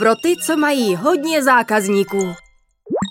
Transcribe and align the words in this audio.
Pro 0.00 0.16
ty, 0.16 0.36
co 0.36 0.56
mají 0.56 0.96
hodně 0.96 1.42
zákazníků. 1.42 2.34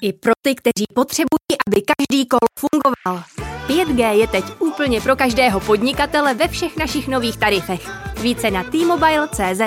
I 0.03 0.14
pro 0.14 0.31
ty, 0.41 0.56
kteří 0.56 0.85
potřebují, 0.96 1.58
aby 1.68 1.81
každý 1.81 2.27
kol 2.27 2.40
fungoval. 2.60 3.23
5G 3.68 4.12
je 4.12 4.28
teď 4.28 4.46
úplně 4.60 5.02
pro 5.02 5.15
každého 5.15 5.60
podnikatele 5.60 6.33
ve 6.33 6.47
všech 6.47 6.78
našich 6.78 7.07
nových 7.07 7.38
tarifech. 7.38 7.89
Více 8.21 8.52
na 8.52 8.63
t-mobile.cz. 8.63 9.62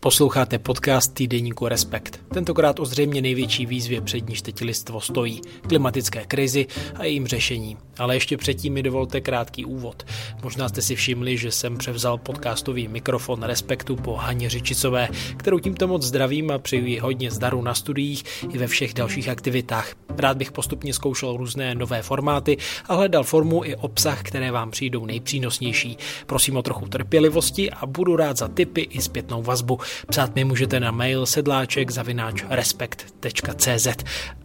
Posloucháte 0.00 0.58
podcast 0.58 1.14
týdeníku 1.14 1.68
Respekt. 1.68 2.20
Tentokrát 2.34 2.80
o 2.80 2.84
zřejmě 2.84 3.22
největší 3.22 3.66
výzvě 3.66 4.00
před 4.00 4.28
níž 4.28 4.42
teď 4.42 4.60
listvo 4.60 5.00
stojí, 5.00 5.40
klimatické 5.68 6.24
krizi 6.26 6.66
a 6.94 7.04
jejím 7.04 7.26
řešení. 7.26 7.76
Ale 7.98 8.16
ještě 8.16 8.36
předtím 8.36 8.72
mi 8.72 8.82
dovolte 8.82 9.20
krátký 9.20 9.64
úvod. 9.64 10.06
Možná 10.42 10.68
jste 10.68 10.82
si 10.82 10.96
všimli, 10.96 11.36
že 11.36 11.50
jsem 11.50 11.78
převzal 11.78 12.18
podcastový 12.18 12.88
mikrofon 12.88 13.42
Respektu 13.42 13.96
po 13.96 14.14
Haně 14.14 14.50
Řičicové, 14.50 15.08
kterou 15.36 15.58
tímto 15.58 15.88
moc 15.88 16.02
zdravím 16.02 16.50
a 16.50 16.58
přeju 16.58 16.86
jí 16.86 16.98
hodně 16.98 17.30
zdaru 17.30 17.62
na 17.62 17.74
studiích 17.74 18.24
i 18.54 18.58
ve 18.58 18.66
všech 18.66 18.94
dalších 18.94 19.28
aktivitách. 19.28 19.94
Rád 20.16 20.36
bych 20.36 20.52
postupně 20.52 20.94
zkoušel 20.94 21.36
různé 21.36 21.74
nové 21.74 22.02
formáty 22.02 22.56
a 22.86 22.94
hledal 22.94 23.24
formu 23.24 23.64
i 23.64 23.76
obsah, 23.76 24.22
které 24.22 24.50
vám 24.50 24.70
přijdou 24.70 25.06
nejpřínosnější. 25.06 25.98
Prosím 26.26 26.56
o 26.56 26.62
trochu 26.62 26.88
trpělivosti 26.88 27.70
a 27.70 27.86
budu 27.86 28.16
rád 28.16 28.36
za 28.36 28.48
tipy 28.48 28.80
i 28.80 29.02
zpětnou 29.02 29.42
vazbu. 29.42 29.78
Psát 30.10 30.34
mi 30.34 30.44
můžete 30.44 30.80
na 30.80 30.90
mail 30.90 31.26
sedláček 31.26 31.90
zavináč 31.90 32.44
respekt.cz. 32.50 33.88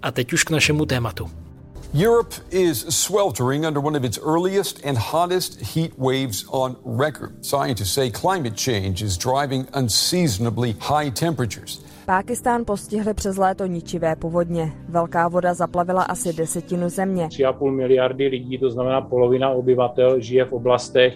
A 0.02 0.12
teď 0.12 0.34
už 0.34 0.44
k 0.44 0.50
našemu 0.50 0.86
tématu. 0.86 1.30
Europe 1.96 2.36
is 2.50 2.86
sweltering 2.90 3.66
under 3.66 3.80
one 3.86 3.98
of 3.98 4.04
its 4.04 4.18
earliest 4.18 4.86
and 4.86 4.98
hottest 4.98 5.62
heat 5.62 5.92
waves 5.98 6.46
on 6.50 6.76
record. 6.86 7.46
Scientists 7.46 7.94
say 7.94 8.10
climate 8.10 8.58
change 8.58 9.04
is 9.06 9.18
driving 9.18 9.68
unseasonably 9.76 10.76
high 10.80 11.12
temperatures. 11.12 11.86
Pákistán 12.06 12.66
postihly 12.66 13.14
přes 13.14 13.38
léto 13.38 13.66
ničivé 13.66 14.16
povodně. 14.16 14.74
Velká 14.90 15.28
voda 15.28 15.54
zaplavila 15.54 16.04
asi 16.04 16.34
desetinu 16.34 16.90
země. 16.90 17.28
3,5 17.28 17.72
miliardy 17.72 18.28
lidí, 18.28 18.58
to 18.58 18.70
znamená 18.70 19.02
polovina 19.02 19.50
obyvatel, 19.50 20.20
žije 20.20 20.46
v 20.46 20.54
oblastech, 20.54 21.14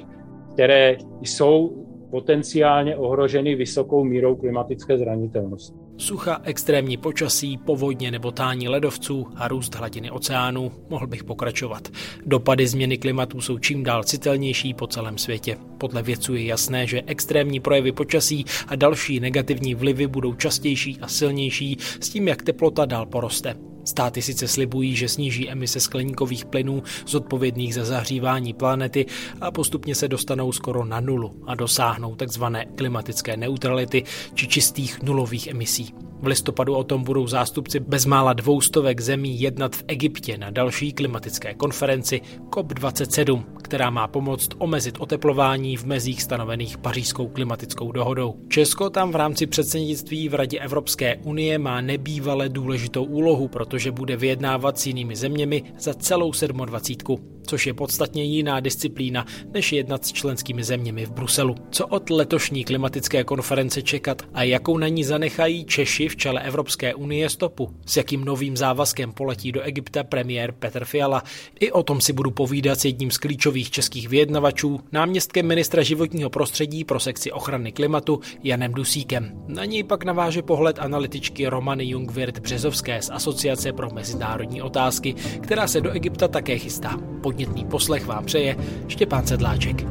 které 0.53 0.95
jsou 1.22 1.86
potenciálně 2.09 2.95
ohroženy 2.95 3.55
vysokou 3.55 4.03
mírou 4.03 4.36
klimatické 4.36 4.97
zranitelnosti. 4.97 5.77
Sucha, 5.97 6.41
extrémní 6.44 6.97
počasí, 6.97 7.58
povodně 7.58 8.11
nebo 8.11 8.31
tání 8.31 8.67
ledovců 8.67 9.27
a 9.36 9.47
růst 9.47 9.75
hladiny 9.75 10.11
oceánů, 10.11 10.72
mohl 10.89 11.08
bych 11.08 11.23
pokračovat. 11.23 11.88
Dopady 12.25 12.67
změny 12.67 12.97
klimatu 12.97 13.41
jsou 13.41 13.58
čím 13.58 13.83
dál 13.83 14.03
citelnější 14.03 14.73
po 14.73 14.88
celém 14.88 15.17
světě. 15.17 15.58
Podle 15.77 16.03
vědců 16.03 16.36
je 16.36 16.45
jasné, 16.45 16.88
že 16.88 17.02
extrémní 17.05 17.59
projevy 17.59 17.91
počasí 17.91 18.45
a 18.67 18.75
další 18.75 19.19
negativní 19.19 19.75
vlivy 19.75 20.08
budou 20.08 20.33
častější 20.33 20.97
a 21.02 21.08
silnější 21.08 21.77
s 21.80 22.09
tím, 22.09 22.27
jak 22.27 22.42
teplota 22.42 22.86
dál 22.86 23.05
poroste. 23.05 23.55
Státy 23.88 24.21
sice 24.21 24.47
slibují, 24.47 24.95
že 24.95 25.09
sníží 25.09 25.49
emise 25.49 25.80
skleníkových 25.80 26.45
plynů 26.45 26.83
zodpovědných 27.07 27.75
za 27.75 27.85
zahřívání 27.85 28.53
planety 28.53 29.05
a 29.41 29.52
postupně 29.52 29.95
se 29.95 30.07
dostanou 30.07 30.52
skoro 30.52 30.85
na 30.85 30.99
nulu 30.99 31.43
a 31.47 31.55
dosáhnou 31.55 32.15
tzv. 32.15 32.43
klimatické 32.75 33.38
neutrality 33.38 34.03
či 34.33 34.47
čistých 34.47 35.02
nulových 35.03 35.47
emisí. 35.47 35.93
V 36.21 36.27
listopadu 36.27 36.75
o 36.75 36.83
tom 36.83 37.03
budou 37.03 37.27
zástupci 37.27 37.80
bezmála 37.80 38.33
dvoustovek 38.33 39.02
zemí 39.02 39.41
jednat 39.41 39.75
v 39.75 39.83
Egyptě 39.88 40.38
na 40.38 40.49
další 40.49 40.93
klimatické 40.93 41.53
konferenci 41.53 42.21
COP27, 42.49 43.43
která 43.61 43.89
má 43.89 44.08
pomoct 44.08 44.49
omezit 44.58 44.97
oteplování 44.99 45.77
v 45.77 45.85
mezích 45.85 46.23
stanovených 46.23 46.77
pařížskou 46.77 47.27
klimatickou 47.27 47.91
dohodou. 47.91 48.35
Česko 48.49 48.89
tam 48.89 49.11
v 49.11 49.15
rámci 49.15 49.47
předsednictví 49.47 50.30
v 50.30 50.33
Radě 50.33 50.59
Evropské 50.59 51.15
unie 51.15 51.58
má 51.58 51.81
nebývale 51.81 52.49
důležitou 52.49 53.03
úlohu, 53.03 53.47
protože 53.47 53.77
bude 53.92 54.16
vyjednávat 54.17 54.80
s 54.80 54.88
jinými 54.88 55.16
zeměmi 55.16 55.64
za 55.80 55.94
celou 55.94 56.31
27 56.66 57.36
což 57.47 57.67
je 57.67 57.73
podstatně 57.73 58.23
jiná 58.23 58.59
disciplína, 58.59 59.25
než 59.53 59.73
jednat 59.73 60.05
s 60.05 60.11
členskými 60.11 60.63
zeměmi 60.63 61.05
v 61.05 61.11
Bruselu. 61.11 61.55
Co 61.71 61.87
od 61.87 62.09
letošní 62.09 62.63
klimatické 62.63 63.23
konference 63.23 63.81
čekat 63.81 64.21
a 64.33 64.43
jakou 64.43 64.77
na 64.77 64.87
ní 64.87 65.03
zanechají 65.03 65.65
Češi 65.65 66.08
v 66.08 66.15
čele 66.15 66.41
Evropské 66.41 66.95
unie 66.95 67.30
stopu? 67.30 67.69
S 67.85 67.97
jakým 67.97 68.25
novým 68.25 68.58
závazkem 68.58 69.11
poletí 69.11 69.52
do 69.52 69.61
Egypta 69.61 70.03
premiér 70.03 70.52
Petr 70.52 70.85
Fiala? 70.85 71.23
I 71.59 71.71
o 71.71 71.83
tom 71.83 72.02
si 72.02 72.13
budu 72.13 72.31
povídat 72.31 72.80
s 72.80 72.85
jedním 72.85 73.11
z 73.11 73.17
klíčových 73.17 73.71
českých 73.71 74.09
vyjednavačů, 74.09 74.79
náměstkem 74.91 75.47
ministra 75.47 75.83
životního 75.83 76.29
prostředí 76.29 76.83
pro 76.83 76.99
sekci 76.99 77.31
ochrany 77.31 77.71
klimatu 77.71 78.19
Janem 78.43 78.73
Dusíkem. 78.73 79.31
Na 79.47 79.65
něj 79.65 79.83
pak 79.83 80.03
naváže 80.03 80.41
pohled 80.41 80.79
analytičky 80.79 81.47
Romany 81.47 81.85
Jungwirth 81.85 82.39
Březovské 82.39 83.02
z 83.02 83.09
Asociace 83.09 83.73
pro 83.73 83.89
mezinárodní 83.89 84.61
otázky, 84.61 85.15
která 85.41 85.67
se 85.67 85.81
do 85.81 85.91
Egypta 85.91 86.27
také 86.27 86.58
chystá. 86.58 87.17
Podnětný 87.27 87.65
poslech 87.65 88.05
vám 88.05 88.26
přeje 88.26 88.55
Štěpán 88.88 89.27
Sedláček. 89.27 89.86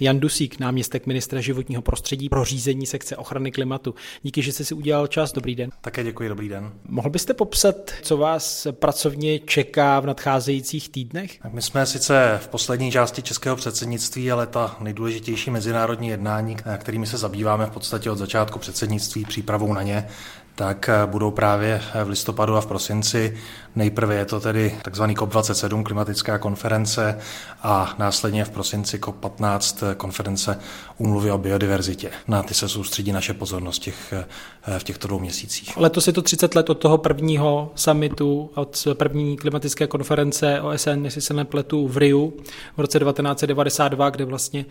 Jan 0.00 0.20
Dusík, 0.20 0.60
náměstek 0.60 1.06
ministra 1.06 1.40
životního 1.40 1.82
prostředí 1.82 2.28
pro 2.28 2.44
řízení 2.44 2.86
sekce 2.86 3.16
ochrany 3.16 3.52
klimatu. 3.52 3.94
Díky, 4.22 4.42
že 4.42 4.52
jste 4.52 4.64
si 4.64 4.74
udělal 4.74 5.06
čas. 5.06 5.32
Dobrý 5.32 5.54
den. 5.54 5.70
Také 5.80 6.04
děkuji, 6.04 6.28
dobrý 6.28 6.48
den. 6.48 6.72
Mohl 6.88 7.10
byste 7.10 7.34
popsat, 7.34 7.90
co 8.02 8.16
vás 8.16 8.66
pracovně 8.70 9.38
čeká 9.38 10.00
v 10.00 10.06
nadcházejících 10.06 10.88
týdnech? 10.88 11.38
My 11.48 11.62
jsme 11.62 11.86
sice 11.86 12.40
v 12.42 12.48
poslední 12.48 12.92
části 12.92 13.22
českého 13.22 13.56
předsednictví, 13.56 14.32
ale 14.32 14.46
ta 14.46 14.76
nejdůležitější 14.80 15.50
mezinárodní 15.50 16.08
jednání, 16.08 16.56
kterými 16.78 17.06
se 17.06 17.18
zabýváme 17.18 17.66
v 17.66 17.70
podstatě 17.70 18.10
od 18.10 18.18
začátku 18.18 18.58
předsednictví, 18.58 19.24
přípravou 19.24 19.74
na 19.74 19.82
ně, 19.82 20.08
tak 20.54 20.88
eh, 20.88 21.06
budou 21.06 21.30
právě 21.30 21.82
v 22.04 22.08
listopadu 22.08 22.56
a 22.56 22.60
v 22.60 22.66
prosinci. 22.66 23.36
Nejprve 23.76 24.14
je 24.14 24.24
to 24.24 24.40
tedy 24.40 24.78
tzv. 24.90 25.02
COP27, 25.02 25.82
klimatická 25.82 26.38
konference, 26.38 27.18
a 27.62 27.94
následně 27.98 28.44
v 28.44 28.50
prosinci 28.50 28.98
COP15, 28.98 29.86
eh, 29.90 29.94
konference 29.94 30.58
úmluvy 30.98 31.30
o 31.30 31.38
biodiverzitě. 31.38 32.10
Na 32.28 32.42
ty 32.42 32.54
se 32.54 32.68
soustředí 32.68 33.12
naše 33.12 33.34
pozornost 33.34 33.78
těch, 33.78 34.12
eh, 34.12 34.78
v 34.78 34.84
těchto 34.84 35.08
dvou 35.08 35.18
měsících. 35.18 35.76
Letos 35.76 36.06
je 36.06 36.12
to 36.12 36.22
30 36.22 36.54
let 36.54 36.70
od 36.70 36.78
toho 36.78 36.98
prvního 36.98 37.72
summitu, 37.74 38.50
od 38.54 38.86
první 38.94 39.36
klimatické 39.36 39.86
konference 39.86 40.60
OSN, 40.60 41.04
jestli 41.04 41.20
se 41.20 41.34
nepletu, 41.34 41.88
v 41.88 41.96
Riu 41.96 42.32
v 42.76 42.80
roce 42.80 42.98
1992, 42.98 44.10
kde 44.10 44.24
vlastně 44.24 44.64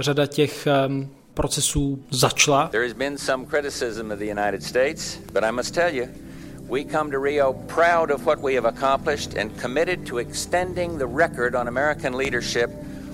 řada 0.00 0.26
těch 0.26 0.68
procesů 1.34 1.98
začala. 2.10 2.68
There 2.72 2.84
has 2.84 2.96
been 2.96 3.18
some 3.18 3.46
criticism 3.46 4.10
of 4.12 4.18
the 4.18 4.26
United 4.30 4.62
States, 4.62 5.18
but 5.32 5.44
I 5.44 5.50
must 5.50 5.74
tell 5.74 5.94
you, 5.94 6.08
we 6.68 6.84
come 6.84 7.10
to 7.10 7.18
Rio 7.18 7.52
proud 7.52 8.10
of 8.10 8.24
what 8.26 8.38
we 8.42 8.54
have 8.54 8.64
accomplished 8.64 9.34
and 9.34 9.50
committed 9.60 10.06
to 10.06 10.18
extending 10.18 10.98
the 10.98 11.06
record 11.06 11.54
on 11.54 11.68
American 11.68 12.16
leadership 12.16 12.70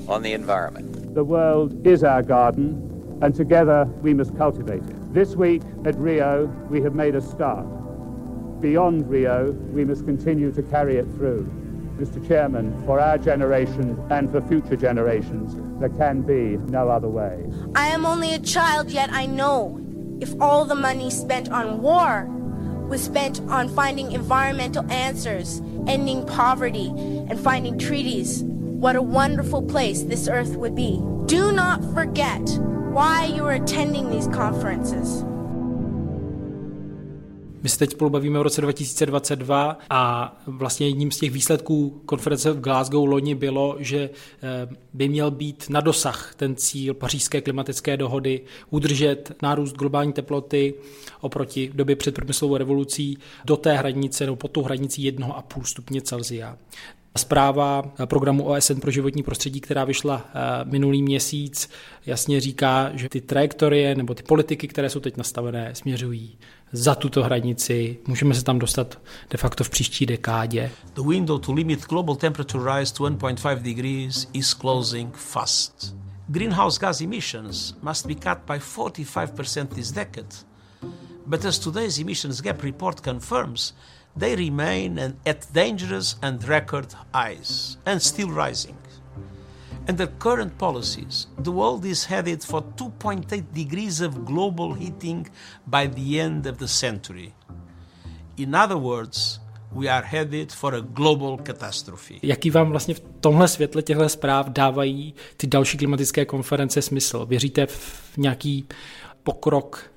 on 0.09 0.23
the 0.23 0.33
environment. 0.33 1.15
The 1.15 1.25
world 1.25 1.87
is 1.87 2.05
our 2.05 2.23
garden, 2.23 3.19
and 3.23 3.35
together 3.35 3.89
we 4.03 4.15
must 4.15 4.37
cultivate 4.37 4.83
it. 4.83 5.15
This 5.15 5.35
week 5.35 5.63
at 5.85 5.97
Rio, 5.97 6.47
we 6.71 6.81
have 6.83 6.95
made 6.95 7.17
a 7.17 7.21
start. 7.21 7.67
Beyond 8.61 9.11
Rio, 9.11 9.51
we 9.73 9.85
must 9.85 10.05
continue 10.05 10.53
to 10.53 10.63
carry 10.63 10.97
it 10.97 11.07
through. 11.17 11.51
Mr. 12.01 12.27
Chairman, 12.27 12.73
for 12.87 12.99
our 12.99 13.19
generation 13.19 14.03
and 14.11 14.31
for 14.31 14.41
future 14.41 14.75
generations, 14.75 15.55
there 15.79 15.91
can 15.91 16.23
be 16.23 16.57
no 16.73 16.89
other 16.89 17.09
way. 17.09 17.45
I 17.75 17.89
am 17.89 18.07
only 18.07 18.33
a 18.33 18.39
child, 18.39 18.91
yet 18.91 19.11
I 19.13 19.27
know 19.27 19.79
if 20.19 20.33
all 20.41 20.65
the 20.65 20.75
money 20.75 21.11
spent 21.11 21.51
on 21.51 21.83
war 21.83 22.27
was 22.89 23.05
spent 23.05 23.41
on 23.43 23.69
finding 23.69 24.13
environmental 24.13 24.91
answers, 24.91 25.61
ending 25.87 26.27
poverty, 26.27 26.89
and 26.89 27.39
finding 27.39 27.79
treaties, 27.79 28.45
what 28.45 28.97
a 28.97 29.03
wonderful 29.03 29.61
place 29.63 30.03
this 30.03 30.27
earth 30.27 30.57
would 30.57 30.75
be. 30.75 31.03
Do 31.27 31.53
not 31.53 31.85
forget 31.93 32.41
why 32.93 33.27
you 33.27 33.45
are 33.45 33.53
attending 33.53 34.11
these 34.11 34.27
conferences. 34.29 35.23
My 37.63 37.69
se 37.69 37.79
teď 37.79 37.91
spolu 37.91 38.11
bavíme 38.11 38.39
o 38.39 38.43
roce 38.43 38.61
2022 38.61 39.79
a 39.91 40.37
vlastně 40.47 40.87
jedním 40.87 41.11
z 41.11 41.19
těch 41.19 41.31
výsledků 41.31 42.03
konference 42.07 42.53
v 42.53 42.61
Glasgow 42.61 43.09
loni 43.09 43.35
bylo, 43.35 43.77
že 43.79 44.11
eh, 44.43 44.69
by 44.93 45.09
měl 45.09 45.31
být 45.31 45.67
na 45.71 45.81
dosah 45.81 46.35
ten 46.37 46.57
cíl 46.57 46.95
pařížské 46.95 47.41
klimatické 47.41 47.97
dohody 47.97 48.41
udržet 48.71 49.33
nárůst 49.43 49.73
globální 49.73 50.13
teploty 50.13 50.75
oproti 51.21 51.71
době 51.75 51.97
před 51.97 52.15
průmyslovou 52.15 52.57
revolucí 52.57 53.19
do 53.45 53.57
té 53.57 53.77
hranice 53.77 54.25
nebo 54.25 54.37
po 54.37 54.49
tu 54.49 54.63
hranici 54.63 55.01
1,5 55.01 55.63
stupně 55.63 56.03
Celsia. 56.03 56.57
Zpráva 57.19 57.83
programu 58.05 58.45
OSN 58.45 58.81
pro 58.81 58.91
životní 58.91 59.23
prostředí, 59.23 59.61
která 59.61 59.85
vyšla 59.85 60.25
eh, 60.29 60.41
minulý 60.65 61.03
měsíc, 61.03 61.71
jasně 62.07 62.41
říká, 62.41 62.91
že 62.95 63.09
ty 63.09 63.21
trajektorie 63.21 63.95
nebo 63.95 64.15
ty 64.15 64.23
politiky, 64.23 64.69
které 64.69 64.91
jsou 64.91 65.01
teď 65.01 65.17
nastavené, 65.17 65.75
směřují 65.75 66.39
za 66.73 66.95
tuto 66.95 67.23
hranici. 67.23 67.99
Můžeme 68.07 68.35
se 68.35 68.45
tam 68.45 68.59
dostat 68.59 68.99
de 69.31 69.39
facto 69.39 69.65
v 69.65 69.71
příští 69.71 70.07
dekádě. 70.07 70.71
The 70.93 71.03
window 71.09 71.41
to 71.41 71.53
limit 71.53 71.87
global 71.87 72.17
temperature 72.17 72.79
rise 72.79 72.95
to 72.95 73.05
1.5 73.05 73.59
degrees 73.59 74.29
is 74.33 74.55
closing 74.55 75.17
fast. 75.17 76.01
greenhouse 76.31 76.79
gas 76.79 77.01
emissions 77.01 77.75
must 77.83 78.07
be 78.07 78.15
cut 78.15 78.39
by 78.47 78.59
45% 78.59 79.75
this 79.75 79.91
decade. 79.91 80.35
But 81.27 81.45
as 81.45 81.59
today's 81.59 81.99
emissions 81.99 82.41
gap 82.41 82.63
report 82.63 83.03
confirms, 83.03 83.73
they 84.17 84.37
remain 84.37 84.99
at 85.27 85.53
dangerous 85.53 86.17
and 86.23 86.43
record 86.49 86.95
highs 87.13 87.79
and 87.85 88.01
still 88.01 88.31
rising. 88.31 88.77
Under 89.91 90.07
current 90.07 90.53
policies, 90.59 91.27
the 91.43 91.51
world 91.51 91.85
is 91.85 92.05
headed 92.05 92.45
for 92.45 92.63
2.8 92.63 93.43
degrees 93.53 94.01
of 94.01 94.25
global 94.25 94.73
heating 94.73 95.27
by 95.67 95.89
the 95.89 96.21
end 96.21 96.47
of 96.47 96.59
the 96.59 96.69
century. 96.69 97.33
In 98.37 98.55
other 98.55 98.77
words, 98.77 99.41
we 99.73 99.89
are 99.89 100.07
headed 100.07 100.53
for 100.53 100.75
a 100.75 100.81
global 100.81 101.39
catastrophe. 101.47 102.15
Jaký 102.23 102.51
vám 102.51 102.71
vlastně 102.71 102.95
v 102.95 103.03
tomhle 103.21 103.49
světle 103.49 103.83
těchto 103.83 104.09
zpráv 104.09 104.49
dávají 104.49 105.15
ty 105.37 105.47
další 105.47 105.79
klimatické 105.79 106.25
konference 106.25 106.83
smysl? 106.83 107.27
Věříte 107.27 107.67
v 107.67 108.17
nějaký 108.17 108.67
pokrok 109.23 109.91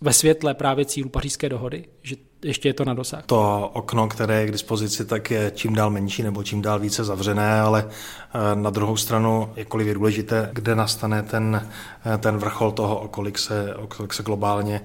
ve 0.00 0.12
světle 0.12 0.54
právě 0.54 0.84
cílu 0.84 1.08
pařížské 1.08 1.48
dohody, 1.48 1.84
že 2.02 2.16
ještě 2.42 2.68
je 2.68 2.74
to 2.74 2.84
na 2.84 2.94
dosah. 2.94 3.26
To 3.26 3.70
okno, 3.72 4.08
které 4.08 4.40
je 4.40 4.46
k 4.46 4.52
dispozici, 4.52 5.04
tak 5.04 5.30
je 5.30 5.52
čím 5.54 5.74
dál 5.74 5.90
menší 5.90 6.22
nebo 6.22 6.42
čím 6.42 6.62
dál 6.62 6.78
více 6.78 7.04
zavřené, 7.04 7.60
ale 7.60 7.88
eh, 7.88 8.54
na 8.54 8.70
druhou 8.70 8.96
stranu, 8.96 9.52
jakkoliv 9.56 9.86
je 9.86 9.94
důležité, 9.94 10.50
kde 10.52 10.74
nastane 10.74 11.22
ten, 11.22 11.68
eh, 12.14 12.18
ten 12.18 12.36
vrchol 12.36 12.72
toho, 12.72 12.98
o 12.98 13.08
kolik 13.08 13.38
se, 13.38 13.74
o 13.74 13.86
kolik 13.86 14.12
se 14.12 14.22
globálně 14.22 14.80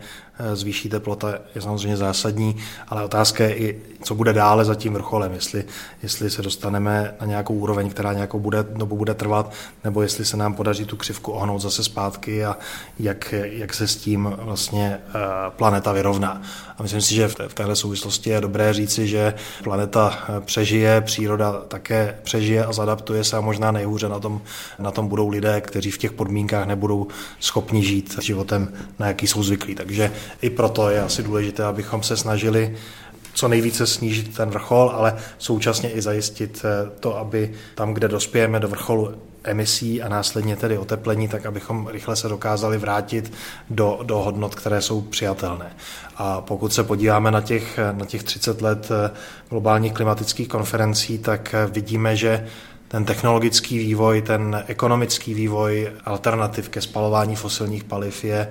zvýší 0.53 0.89
teplota, 0.89 1.33
je 1.55 1.61
samozřejmě 1.61 1.97
zásadní, 1.97 2.55
ale 2.87 3.03
otázka 3.03 3.43
je 3.43 3.55
i, 3.55 3.81
co 4.03 4.15
bude 4.15 4.33
dále 4.33 4.65
za 4.65 4.75
tím 4.75 4.93
vrcholem, 4.93 5.33
jestli, 5.33 5.63
jestli 6.03 6.29
se 6.29 6.41
dostaneme 6.41 7.15
na 7.21 7.27
nějakou 7.27 7.53
úroveň, 7.53 7.89
která 7.89 8.13
nějakou 8.13 8.39
bude, 8.39 8.63
dobu 8.63 8.97
bude 8.97 9.13
trvat, 9.13 9.51
nebo 9.83 10.01
jestli 10.01 10.25
se 10.25 10.37
nám 10.37 10.53
podaří 10.53 10.85
tu 10.85 10.97
křivku 10.97 11.31
ohnout 11.31 11.61
zase 11.61 11.83
zpátky 11.83 12.45
a 12.45 12.57
jak, 12.99 13.33
jak 13.33 13.73
se 13.73 13.87
s 13.87 13.95
tím 13.95 14.35
vlastně 14.37 14.99
planeta 15.49 15.91
vyrovná. 15.91 16.41
A 16.77 16.83
myslím 16.83 17.01
si, 17.01 17.15
že 17.15 17.27
v 17.27 17.35
v 17.47 17.53
téhle 17.53 17.75
souvislosti 17.75 18.29
je 18.29 18.41
dobré 18.41 18.73
říci, 18.73 19.07
že 19.07 19.33
planeta 19.63 20.19
eh, 20.23 20.41
přežije, 20.41 21.01
příroda 21.01 21.51
také 21.67 22.17
přežije 22.23 22.65
a 22.65 22.73
zadaptuje 22.73 23.23
se 23.23 23.37
a 23.37 23.41
možná 23.41 23.71
nejhůře 23.71 24.09
na 24.09 24.19
tom, 24.19 24.41
na 24.79 24.91
tom 24.91 25.07
budou 25.07 25.29
lidé, 25.29 25.61
kteří 25.61 25.91
v 25.91 25.97
těch 25.97 26.11
podmínkách 26.11 26.67
nebudou 26.67 27.07
schopni 27.39 27.83
žít 27.83 28.17
životem, 28.21 28.73
na 28.99 29.07
jaký 29.07 29.27
jsou 29.27 29.43
zvyklí. 29.43 29.75
Takže 29.75 30.11
i 30.41 30.49
proto 30.49 30.89
je 30.89 31.01
asi 31.01 31.23
důležité, 31.23 31.63
abychom 31.63 32.03
se 32.03 32.17
snažili 32.17 32.75
co 33.33 33.47
nejvíce 33.47 33.87
snížit 33.87 34.35
ten 34.35 34.49
vrchol, 34.49 34.91
ale 34.95 35.17
současně 35.37 35.91
i 35.91 36.01
zajistit 36.01 36.65
eh, 36.65 36.89
to, 36.99 37.17
aby 37.17 37.51
tam, 37.75 37.93
kde 37.93 38.07
dospějeme 38.07 38.59
do 38.59 38.67
vrcholu 38.67 39.15
emisí 39.43 40.01
a 40.01 40.09
následně 40.09 40.55
tedy 40.55 40.77
oteplení, 40.77 41.27
tak 41.27 41.45
abychom 41.45 41.87
rychle 41.87 42.15
se 42.15 42.29
dokázali 42.29 42.77
vrátit 42.77 43.33
do, 43.69 43.99
do 44.03 44.17
hodnot, 44.17 44.55
které 44.55 44.81
jsou 44.81 45.01
přijatelné. 45.01 45.75
A 46.17 46.41
pokud 46.41 46.73
se 46.73 46.83
podíváme 46.83 47.31
na 47.31 47.41
těch, 47.41 47.79
na 47.91 48.05
těch 48.05 48.23
30 48.23 48.61
let 48.61 48.89
eh, 48.91 49.11
globálních 49.49 49.93
klimatických 49.93 50.47
konferencí, 50.47 51.17
tak 51.17 51.53
eh, 51.53 51.67
vidíme, 51.67 52.15
že 52.15 52.47
ten 52.87 53.05
technologický 53.05 53.79
vývoj, 53.79 54.21
ten 54.21 54.63
ekonomický 54.67 55.33
vývoj 55.33 55.91
alternativ 56.05 56.69
ke 56.69 56.81
spalování 56.81 57.35
fosilních 57.35 57.83
paliv 57.83 58.23
je, 58.23 58.47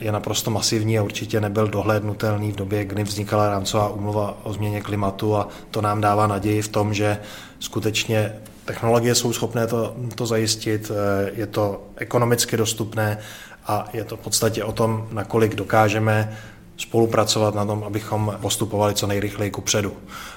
je 0.00 0.12
naprosto 0.12 0.50
masivní 0.50 0.98
a 0.98 1.02
určitě 1.02 1.40
nebyl 1.40 1.68
dohlédnutelný 1.68 2.52
v 2.52 2.56
době, 2.56 2.84
kdy 2.84 3.04
vznikala 3.04 3.48
rámcová 3.48 3.88
úmluva 3.88 4.38
o 4.42 4.52
změně 4.52 4.80
klimatu 4.80 5.36
a 5.36 5.48
to 5.70 5.80
nám 5.80 6.00
dává 6.00 6.26
naději 6.26 6.62
v 6.62 6.68
tom, 6.68 6.94
že 6.94 7.18
skutečně 7.58 8.34
technologie 8.64 9.14
jsou 9.14 9.32
schopné 9.32 9.66
to, 9.66 9.96
to 10.14 10.26
zajistit, 10.26 10.92
je 11.34 11.46
to 11.46 11.82
ekonomicky 11.96 12.56
dostupné 12.56 13.18
a 13.66 13.88
je 13.92 14.04
to 14.04 14.16
v 14.16 14.20
podstatě 14.20 14.64
o 14.64 14.72
tom, 14.72 15.08
nakolik 15.12 15.54
dokážeme 15.54 16.38
spolupracovat 16.76 17.54
na 17.54 17.66
tom, 17.66 17.84
abychom 17.84 18.36
postupovali 18.40 18.94
co 18.94 19.06
nejrychleji 19.06 19.50
ku 19.50 19.60
předu. 19.60 19.92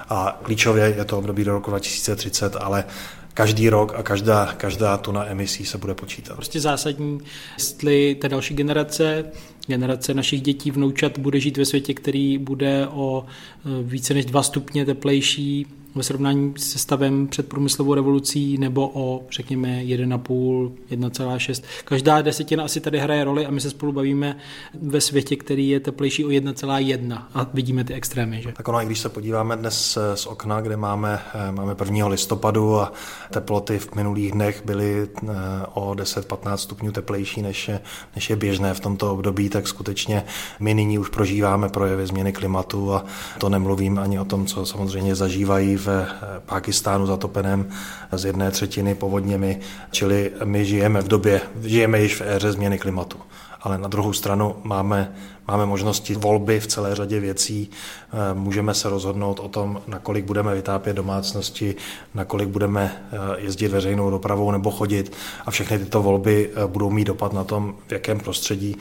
A 0.08 0.40
klíčově 0.42 0.94
je 0.96 1.04
to 1.04 1.18
období 1.18 1.44
do 1.44 1.52
roku 1.52 1.70
2030, 1.70 2.56
ale 2.56 2.84
každý 3.34 3.68
rok 3.68 3.94
a 3.96 4.02
každá, 4.02 4.54
každá 4.56 4.96
tuna 4.96 5.26
emisí 5.26 5.64
se 5.64 5.78
bude 5.78 5.94
počítat. 5.94 6.34
Prostě 6.34 6.60
zásadní, 6.60 7.20
jestli 7.58 8.14
ta 8.14 8.28
další 8.28 8.54
generace, 8.54 9.24
generace 9.66 10.14
našich 10.14 10.40
dětí, 10.40 10.70
vnoučat 10.70 11.18
bude 11.18 11.40
žít 11.40 11.56
ve 11.56 11.64
světě, 11.64 11.94
který 11.94 12.38
bude 12.38 12.88
o 12.88 13.24
e, 13.24 13.82
více 13.82 14.14
než 14.14 14.24
dva 14.24 14.42
stupně 14.42 14.84
teplejší, 14.84 15.66
ve 15.94 16.02
srovnání 16.02 16.54
se 16.56 16.78
stavem 16.78 17.26
před 17.26 17.48
průmyslovou 17.48 17.94
revolucí 17.94 18.58
nebo 18.58 18.90
o, 18.94 19.22
řekněme, 19.30 19.82
1,5, 19.82 20.72
1,6. 20.90 21.64
Každá 21.84 22.22
desetina 22.22 22.64
asi 22.64 22.80
tady 22.80 22.98
hraje 22.98 23.24
roli 23.24 23.46
a 23.46 23.50
my 23.50 23.60
se 23.60 23.70
spolu 23.70 23.92
bavíme 23.92 24.36
ve 24.82 25.00
světě, 25.00 25.36
který 25.36 25.68
je 25.68 25.80
teplejší 25.80 26.24
o 26.24 26.28
1,1 26.28 27.22
a 27.34 27.46
vidíme 27.54 27.84
ty 27.84 27.94
extrémy. 27.94 28.42
Že? 28.42 28.52
Tak 28.52 28.68
ono, 28.68 28.82
i 28.82 28.86
když 28.86 28.98
se 28.98 29.08
podíváme 29.08 29.56
dnes 29.56 29.98
z 30.14 30.26
okna, 30.26 30.60
kde 30.60 30.76
máme, 30.76 31.20
eh, 31.34 31.52
máme 31.52 31.74
1. 31.74 32.08
listopadu 32.08 32.76
a 32.76 32.92
teploty 33.30 33.78
v 33.78 33.94
minulých 33.94 34.32
dnech 34.32 34.62
byly 34.64 35.08
eh, 35.22 35.28
o 35.74 35.94
10-15 35.94 36.56
stupňů 36.56 36.92
teplejší, 36.92 37.42
než 37.42 37.70
než 38.14 38.30
je 38.30 38.36
běžné 38.36 38.74
v 38.74 38.80
tomto 38.80 39.12
období, 39.12 39.48
tak 39.48 39.68
skutečně 39.68 40.24
my 40.60 40.74
nyní 40.74 40.98
už 40.98 41.08
prožíváme 41.08 41.68
projevy 41.68 42.06
změny 42.06 42.32
klimatu 42.32 42.94
a 42.94 43.04
to 43.38 43.48
nemluvím 43.48 43.98
ani 43.98 44.20
o 44.20 44.24
tom, 44.24 44.46
co 44.46 44.66
samozřejmě 44.66 45.14
zažívají 45.14 45.76
ve 45.82 46.06
Pákistánu 46.46 47.06
zatopeném 47.06 47.68
z 48.12 48.24
jedné 48.24 48.50
třetiny 48.50 48.94
povodněmi, 48.94 49.60
čili 49.90 50.32
my 50.44 50.64
žijeme 50.64 51.02
v 51.02 51.08
době, 51.08 51.40
žijeme 51.62 52.02
již 52.02 52.14
v 52.14 52.22
éře 52.26 52.52
změny 52.52 52.78
klimatu. 52.78 53.18
Ale 53.62 53.78
na 53.78 53.88
druhou 53.88 54.12
stranu 54.12 54.56
máme, 54.62 55.14
máme 55.48 55.66
možnosti 55.66 56.14
volby 56.14 56.60
v 56.60 56.66
celé 56.66 56.94
řadě 56.94 57.20
věcí. 57.20 57.70
Eh, 57.70 58.34
můžeme 58.34 58.74
se 58.74 58.88
rozhodnout 58.88 59.40
o 59.40 59.48
tom, 59.48 59.82
nakolik 59.86 60.24
budeme 60.24 60.54
vytápět 60.54 60.92
domácnosti, 60.92 61.74
nakolik 62.14 62.48
budeme 62.48 63.02
eh, 63.12 63.16
jezdit 63.38 63.68
veřejnou 63.68 64.10
dopravou 64.10 64.50
nebo 64.50 64.70
chodit. 64.70 65.12
A 65.46 65.50
všechny 65.50 65.78
tyto 65.78 66.02
volby 66.02 66.50
eh, 66.50 66.66
budou 66.66 66.90
mít 66.90 67.04
dopad 67.04 67.32
na 67.32 67.44
tom, 67.44 67.74
v 67.86 67.92
jakém 67.92 68.20
prostředí 68.20 68.76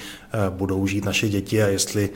budou 0.49 0.87
žít 0.87 1.05
naše 1.05 1.29
děti 1.29 1.63
a 1.63 1.67
jestli 1.67 2.09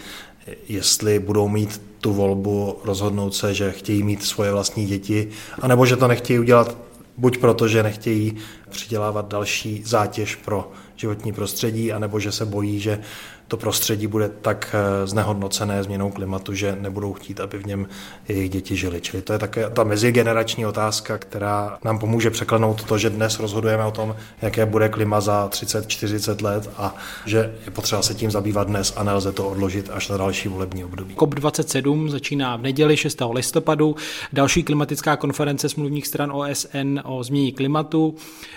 jestli 0.70 1.20
budou 1.20 1.48
mít 1.48 1.82
tu 2.06 2.14
volbu 2.14 2.78
rozhodnout 2.84 3.36
se, 3.36 3.54
že 3.54 3.72
chtějí 3.72 4.04
mít 4.04 4.24
svoje 4.24 4.52
vlastní 4.52 4.86
děti, 4.86 5.28
anebo 5.62 5.86
že 5.86 5.96
to 5.96 6.08
nechtějí 6.08 6.40
udělat 6.40 6.78
buď 7.18 7.38
proto, 7.38 7.68
že 7.68 7.84
nechtějí 7.84 8.36
přidělávat 8.70 9.28
další 9.28 9.82
zátěž 9.86 10.36
pro 10.36 10.72
životní 10.96 11.34
prostředí, 11.34 11.94
anebo 11.94 12.20
že 12.20 12.32
se 12.32 12.46
bojí, 12.46 12.80
že 12.80 13.00
to 13.48 13.58
prostředí 13.58 14.08
bude 14.08 14.30
tak 14.30 14.76
eh, 14.76 15.08
znehodnocené 15.08 15.84
změnou 15.84 16.10
klimatu, 16.10 16.54
že 16.54 16.78
nebudou 16.82 17.14
chtít, 17.14 17.40
aby 17.40 17.58
v 17.58 17.66
něm 17.66 17.88
jejich 18.28 18.50
děti 18.50 18.76
žili. 18.76 19.02
Čili 19.02 19.24
to 19.24 19.34
je 19.34 19.40
také 19.40 19.70
ta 19.70 19.84
mezigenerační 19.84 20.66
otázka, 20.66 21.18
která 21.18 21.78
nám 21.84 22.00
pomůže 22.00 22.30
překlenout 22.30 22.84
to, 22.84 22.98
že 22.98 23.10
dnes 23.10 23.40
rozhodujeme 23.40 23.86
o 23.86 23.92
tom, 23.92 24.16
jaké 24.42 24.66
bude 24.66 24.90
klima 24.90 25.22
za 25.22 25.48
30-40 25.48 26.44
let 26.44 26.70
a 26.78 26.96
že 27.26 27.54
je 27.66 27.72
potřeba 27.72 28.02
se 28.02 28.14
tím 28.14 28.32
zabývat 28.32 28.68
dnes 28.68 28.94
a 28.96 29.04
nelze 29.04 29.32
to 29.32 29.50
odložit 29.50 29.90
až 29.94 30.10
na 30.10 30.18
další 30.18 30.50
volební 30.50 30.84
období. 30.84 31.16
COP27 31.16 32.10
začíná 32.10 32.56
v 32.56 32.62
neděli 32.62 32.98
6. 32.98 33.22
listopadu. 33.32 33.96
Další 34.34 34.64
klimatická 34.64 35.18
konference 35.18 35.70
smluvních 35.70 36.08
stran 36.08 36.32
OSN 36.32 37.00
o 37.04 37.24
změně 37.24 37.52
klimatu. 37.52 38.16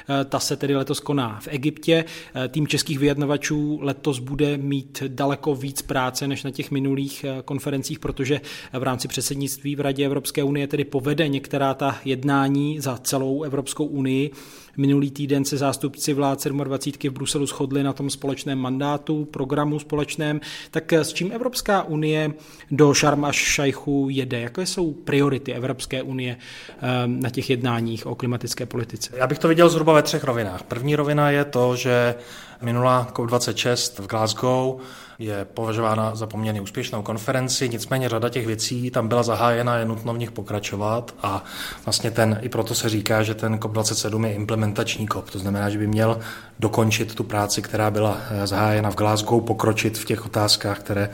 Eh, 0.09 0.25
ta 0.25 0.41
se 0.41 0.57
tedy 0.57 0.77
letos 0.77 1.01
koná 1.01 1.39
v 1.43 1.49
Egyptě. 1.51 2.05
Eh, 2.35 2.49
tým 2.49 2.67
českých 2.67 2.99
vyjednavačů 2.99 3.79
letos 3.83 4.19
bude 4.19 4.57
mít 4.57 4.78
mít 4.79 5.03
daleko 5.09 5.55
víc 5.55 5.83
práce 5.83 6.29
než 6.29 6.45
na 6.45 6.51
těch 6.51 6.71
minulých 6.71 7.25
eh, 7.25 7.43
konferencích, 7.45 7.99
protože 7.99 8.41
v 8.73 8.83
rámci 8.83 9.09
předsednictví 9.09 9.77
v 9.77 9.81
Radě 9.81 10.07
Evropské 10.07 10.43
unie 10.43 10.67
tedy 10.67 10.85
povede 10.85 11.29
některá 11.29 11.75
ta 11.75 11.99
jednání 12.05 12.81
za 12.81 12.99
celou 12.99 13.43
Evropskou 13.43 13.85
unii. 13.85 14.31
Minulý 14.77 15.11
týden 15.11 15.45
se 15.45 15.57
zástupci 15.57 16.15
vlád 16.15 16.47
27 16.47 17.11
v 17.11 17.15
Bruselu 17.15 17.47
shodli 17.47 17.83
na 17.83 17.93
tom 17.93 18.11
společném 18.11 18.59
mandátu, 18.59 19.25
programu 19.25 19.79
společném. 19.79 20.41
Tak 20.71 20.93
eh, 20.93 21.05
s 21.05 21.13
čím 21.13 21.33
Evropská 21.33 21.83
unie 21.83 22.33
do 22.71 22.95
Sharm 22.95 23.27
Šajchu 23.31 24.09
jede? 24.11 24.41
Jaké 24.41 24.67
jsou 24.67 24.93
priority 24.93 25.55
Evropské 25.55 26.03
unie 26.03 26.37
eh, 26.37 26.79
na 27.07 27.31
těch 27.31 27.51
jednáních 27.51 28.07
o 28.07 28.15
klimatické 28.15 28.67
politice? 28.67 29.11
Já 29.17 29.27
bych 29.27 29.39
to 29.39 29.49
viděl 29.49 29.69
zhruba 29.69 29.93
ve 29.93 30.03
třech 30.03 30.25
rovinách. 30.25 30.63
První 30.63 30.97
rovina 30.97 31.31
je 31.31 31.45
to, 31.45 31.77
že 31.77 32.15
minulá 32.63 33.09
COP26 33.13 34.03
v 34.03 34.07
Glasgow 34.07 34.81
je 35.19 35.45
považována 35.45 36.15
za 36.15 36.27
poměrně 36.27 36.61
úspěšnou 36.61 37.03
konferenci, 37.03 37.69
nicméně 37.69 38.09
řada 38.09 38.29
těch 38.29 38.47
věcí 38.47 38.91
tam 38.91 39.09
byla 39.09 39.23
zahájena, 39.23 39.77
je 39.77 39.85
nutno 39.85 40.15
v 40.15 40.19
nich 40.19 40.31
pokračovat 40.31 41.15
a 41.23 41.45
vlastně 41.85 42.11
ten, 42.11 42.39
i 42.43 42.49
proto 42.49 42.75
se 42.75 42.89
říká, 42.89 43.23
že 43.23 43.35
ten 43.35 43.57
COP27 43.57 44.27
je 44.27 44.35
implementační 44.35 45.09
COP, 45.09 45.31
to 45.31 45.39
znamená, 45.39 45.71
že 45.71 45.79
by 45.79 45.87
měl 45.87 46.19
dokončit 46.59 47.15
tu 47.15 47.25
práci, 47.25 47.63
která 47.63 47.91
byla 47.91 48.19
eh, 48.31 48.47
zahájena 48.47 48.91
v 48.91 48.97
Glasgow, 48.97 49.45
pokročit 49.45 49.99
v 49.99 50.05
těch 50.05 50.27
otázkách, 50.27 50.79
které, 50.79 51.11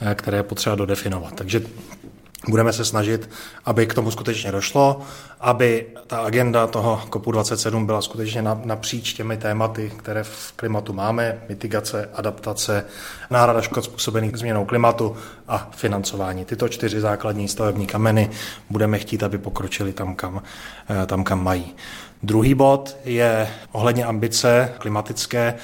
eh, 0.00 0.14
které 0.14 0.36
je 0.36 0.42
potřeba 0.42 0.76
dodefinovat. 0.76 1.34
Takže 1.34 1.62
Budeme 2.48 2.72
se 2.72 2.84
snažit, 2.84 3.30
aby 3.64 3.86
k 3.86 3.94
tomu 3.94 4.10
skutečně 4.10 4.52
došlo, 4.52 5.00
aby 5.40 5.86
ta 6.06 6.18
agenda 6.18 6.66
toho 6.66 7.02
COP27 7.10 7.86
byla 7.86 8.02
skutečně 8.02 8.42
napříč 8.42 9.12
těmi 9.12 9.36
tématy, 9.36 9.92
které 9.96 10.24
v 10.24 10.52
klimatu 10.56 10.92
máme, 10.92 11.38
mitigace, 11.48 12.08
adaptace, 12.14 12.84
náhrada 13.30 13.60
škod 13.60 13.84
způsobených 13.84 14.36
změnou 14.36 14.64
klimatu 14.64 15.16
a 15.48 15.70
financování. 15.76 16.44
Tyto 16.44 16.68
čtyři 16.68 17.00
základní 17.00 17.48
stavební 17.48 17.86
kameny 17.86 18.30
budeme 18.70 18.98
chtít, 18.98 19.22
aby 19.22 19.38
pokročili 19.38 19.92
tam, 19.92 20.14
kam, 20.14 20.42
eh, 21.02 21.06
tam, 21.06 21.24
kam 21.24 21.44
mají. 21.44 21.74
Druhý 22.22 22.54
bod 22.54 22.96
je 23.04 23.48
ohledně 23.72 24.04
ambice 24.04 24.72
klimatické, 24.78 25.54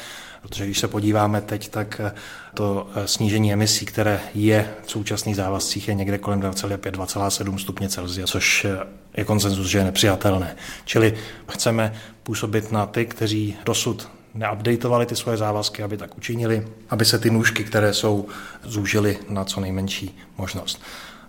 protože 0.43 0.65
když 0.65 0.79
se 0.79 0.89
podíváme 0.89 1.41
teď, 1.41 1.69
tak 1.69 2.01
eh, 2.05 2.13
to 2.55 2.89
eh, 2.95 3.09
snížení 3.09 3.53
emisí, 3.53 3.87
které 3.87 4.21
je 4.35 4.75
v 4.87 4.91
současných 4.91 5.37
závazcích, 5.37 5.89
je 5.89 5.95
někde 5.95 6.19
kolem 6.19 6.41
2,5-2,7 6.41 7.59
stupně 7.59 7.89
Celsia, 7.89 8.27
což 8.27 8.65
eh, 8.65 8.79
je 9.17 9.25
konsenzus, 9.25 9.67
že 9.67 9.79
je 9.79 9.85
nepřijatelné. 9.85 10.57
Čili 10.85 11.15
chceme 11.49 11.95
působit 12.23 12.73
na 12.73 12.87
ty, 12.87 13.07
kteří 13.07 13.57
dosud 13.65 14.09
neupdateovali 14.35 15.07
ty 15.07 15.17
svoje 15.17 15.37
závazky, 15.37 15.83
aby 15.83 15.97
tak 15.97 16.19
učinili, 16.19 16.67
aby 16.91 17.05
se 17.05 17.19
ty 17.19 17.31
nůžky, 17.31 17.65
které 17.65 17.95
jsou, 17.95 18.27
zúžily 18.65 19.19
na 19.29 19.45
co 19.45 19.61
nejmenší 19.61 20.19
možnost. 20.39 20.83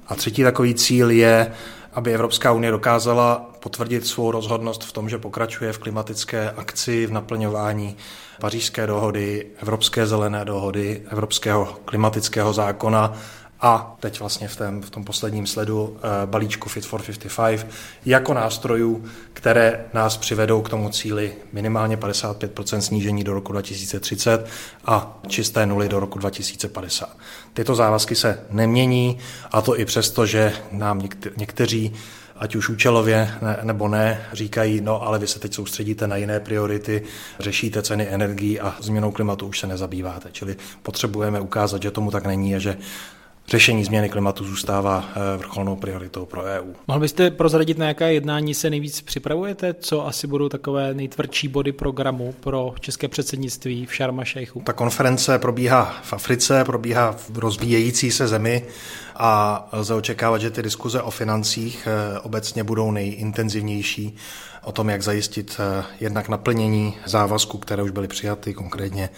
A 0.07 0.15
třetí 0.15 0.43
takový 0.43 0.73
cíl 0.73 1.11
je, 1.11 1.51
aby 1.93 2.13
Evropská 2.13 2.51
unie 2.51 2.71
dokázala 2.71 3.49
potvrdit 3.59 4.07
svou 4.07 4.31
rozhodnost 4.31 4.83
v 4.83 4.91
tom, 4.91 5.09
že 5.09 5.17
pokračuje 5.17 5.73
v 5.73 5.77
klimatické 5.77 6.51
akci, 6.51 7.05
v 7.05 7.11
naplňování 7.11 7.97
pařížské 8.39 8.87
dohody, 8.87 9.47
Evropské 9.61 10.07
zelené 10.07 10.45
dohody, 10.45 11.01
Evropského 11.09 11.65
klimatického 11.85 12.53
zákona 12.53 13.13
a 13.61 13.95
teď 13.99 14.19
vlastně 14.19 14.47
v, 14.47 14.55
tém, 14.55 14.81
v 14.81 14.89
tom 14.89 15.03
posledním 15.03 15.47
sledu 15.47 15.97
eh, 15.97 16.25
balíčku 16.25 16.69
Fit 16.69 16.85
for 16.85 17.01
55 17.01 17.67
jako 18.05 18.33
nástrojů, 18.33 19.05
které 19.33 19.85
nás 19.93 20.17
přivedou 20.17 20.61
k 20.61 20.69
tomu 20.69 20.89
cíli 20.89 21.33
minimálně 21.53 21.97
55% 21.97 22.77
snížení 22.77 23.23
do 23.23 23.33
roku 23.33 23.51
2030 23.51 24.47
a 24.85 25.19
čisté 25.27 25.65
nuly 25.65 25.89
do 25.89 25.99
roku 25.99 26.19
2050. 26.19 27.17
Tyto 27.53 27.75
závazky 27.75 28.15
se 28.15 28.39
nemění 28.49 29.17
a 29.51 29.61
to 29.61 29.79
i 29.79 29.85
přesto, 29.85 30.25
že 30.25 30.53
nám 30.71 31.01
někteří 31.37 31.93
ať 32.35 32.55
už 32.55 32.69
účelově 32.69 33.31
ne, 33.41 33.59
nebo 33.63 33.87
ne, 33.87 34.25
říkají, 34.33 34.81
no 34.81 35.03
ale 35.03 35.19
vy 35.19 35.27
se 35.27 35.39
teď 35.39 35.53
soustředíte 35.53 36.07
na 36.07 36.15
jiné 36.15 36.39
priority, 36.39 37.03
řešíte 37.39 37.81
ceny 37.81 38.07
energií 38.07 38.59
a 38.59 38.75
změnou 38.79 39.11
klimatu 39.11 39.47
už 39.47 39.59
se 39.59 39.67
nezabýváte. 39.67 40.29
Čili 40.31 40.55
potřebujeme 40.83 41.39
ukázat, 41.39 41.81
že 41.81 41.91
tomu 41.91 42.11
tak 42.11 42.25
není 42.25 42.55
a 42.55 42.59
že 42.59 42.77
řešení 43.51 43.83
změny 43.83 44.09
klimatu 44.09 44.45
zůstává 44.45 45.09
eh, 45.09 45.37
vrcholnou 45.37 45.75
prioritou 45.75 46.25
pro 46.25 46.43
EU. 46.43 46.73
Mohl 46.87 46.99
byste 46.99 47.31
prozradit, 47.31 47.77
na 47.77 47.87
jaké 47.87 48.13
jednání 48.13 48.53
se 48.53 48.69
nejvíc 48.69 49.01
připravujete? 49.01 49.73
Co 49.73 50.07
asi 50.07 50.27
budou 50.27 50.49
takové 50.49 50.93
nejtvrdší 50.93 51.47
body 51.47 51.71
programu 51.71 52.35
pro 52.39 52.73
české 52.79 53.07
předsednictví 53.07 53.85
v 53.85 53.95
Sharma 53.95 54.23
Sheikhu? 54.25 54.61
Ta 54.65 54.73
konference 54.73 55.39
probíhá 55.39 55.95
v 56.03 56.13
Africe, 56.13 56.63
probíhá 56.63 57.11
v 57.11 57.37
rozvíjející 57.37 58.11
se 58.11 58.27
zemi 58.27 58.63
a 59.15 59.67
lze 59.71 59.93
očekávat, 59.93 60.41
že 60.41 60.51
ty 60.51 60.61
diskuze 60.61 61.01
o 61.01 61.11
financích 61.11 61.87
eh, 61.87 62.19
obecně 62.19 62.63
budou 62.63 62.91
nejintenzivnější 62.91 64.15
o 64.63 64.71
tom, 64.71 64.89
jak 64.89 65.01
zajistit 65.01 65.55
eh, 65.59 65.83
jednak 65.99 66.29
naplnění 66.29 66.97
závazků, 67.05 67.57
které 67.57 67.83
už 67.83 67.91
byly 67.91 68.07
přijaty, 68.07 68.53
konkrétně 68.53 69.09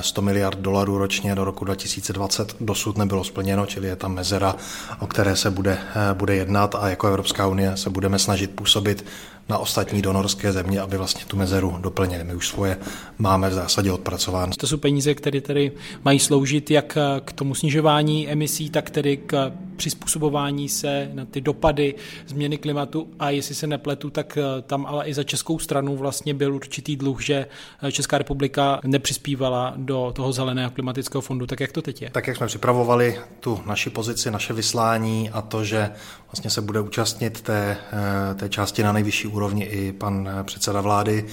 100 0.00 0.22
miliard 0.22 0.58
dolarů 0.58 0.98
ročně 0.98 1.34
do 1.34 1.44
roku 1.44 1.64
2020 1.64 2.56
dosud 2.60 2.98
nebylo 2.98 3.24
splněno, 3.24 3.66
čili 3.66 3.88
je 3.88 3.96
tam 3.96 4.14
mezera, 4.14 4.56
o 4.98 5.06
které 5.06 5.36
se 5.36 5.50
bude, 5.50 5.78
eh, 5.94 6.14
bude 6.14 6.34
jednat 6.34 6.74
a 6.74 6.88
jako 6.88 7.06
Evropská 7.06 7.46
unie 7.46 7.76
se 7.76 7.90
budeme 7.90 8.18
snažit 8.18 8.50
působit 8.50 9.04
na 9.48 9.58
ostatní 9.58 10.02
donorské 10.02 10.52
země, 10.52 10.80
aby 10.80 10.96
vlastně 10.96 11.24
tu 11.24 11.36
mezeru 11.36 11.76
doplnili. 11.80 12.24
My 12.24 12.34
už 12.34 12.48
svoje 12.48 12.78
máme 13.18 13.50
v 13.50 13.52
zásadě 13.52 13.92
odpracovány. 13.92 14.52
To 14.56 14.66
jsou 14.66 14.76
peníze, 14.76 15.14
které 15.14 15.40
tedy 15.40 15.72
mají 16.04 16.18
sloužit 16.18 16.70
jak 16.70 16.98
k 17.24 17.32
tomu 17.32 17.54
snižování 17.54 18.28
emisí, 18.28 18.70
tak 18.70 18.90
tedy 18.90 19.16
k 19.16 19.52
přizpůsobování 19.76 20.68
se 20.68 21.10
na 21.14 21.24
ty 21.24 21.40
dopady 21.40 21.94
změny 22.26 22.58
klimatu 22.58 23.08
a 23.18 23.30
jestli 23.30 23.54
se 23.54 23.66
nepletu, 23.66 24.10
tak 24.10 24.38
eh, 24.38 24.62
tam 24.62 24.86
ale 24.86 25.04
i 25.04 25.14
za 25.14 25.24
českou 25.24 25.58
stranu 25.58 25.96
vlastně 25.96 26.34
byl 26.34 26.54
určitý 26.54 26.96
dluh, 26.96 27.20
že 27.20 27.46
eh, 27.82 27.92
Česká 27.92 28.18
republika 28.18 28.80
nepřispívala 28.84 29.74
do 29.76 30.12
toho 30.14 30.32
zeleného 30.32 30.70
klimatického 30.70 31.22
fondu, 31.22 31.46
tak 31.46 31.60
jak 31.60 31.72
to 31.72 31.82
teď 31.82 32.02
je? 32.02 32.10
Tak 32.10 32.26
jak 32.26 32.36
jsme 32.36 32.46
připravovali 32.46 33.18
tu 33.40 33.60
naši 33.66 33.90
pozici, 33.90 34.30
naše 34.30 34.52
vyslání 34.52 35.30
a 35.30 35.42
to, 35.42 35.64
že 35.64 35.90
vlastně 36.32 36.50
se 36.50 36.60
bude 36.60 36.80
účastnit 36.80 37.40
té, 37.40 37.76
eh, 37.92 38.34
té 38.34 38.48
části 38.48 38.82
na 38.82 38.92
nejvyšší 38.92 39.28
úrovni 39.28 39.64
i 39.64 39.92
pan 39.92 40.28
předseda 40.42 40.80
vlády, 40.80 41.26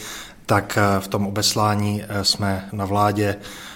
tak 0.45 0.77
v 0.99 1.07
tom 1.07 1.27
obeslání 1.27 2.03
jsme 2.21 2.69
na 2.71 2.85
vládě 2.85 3.35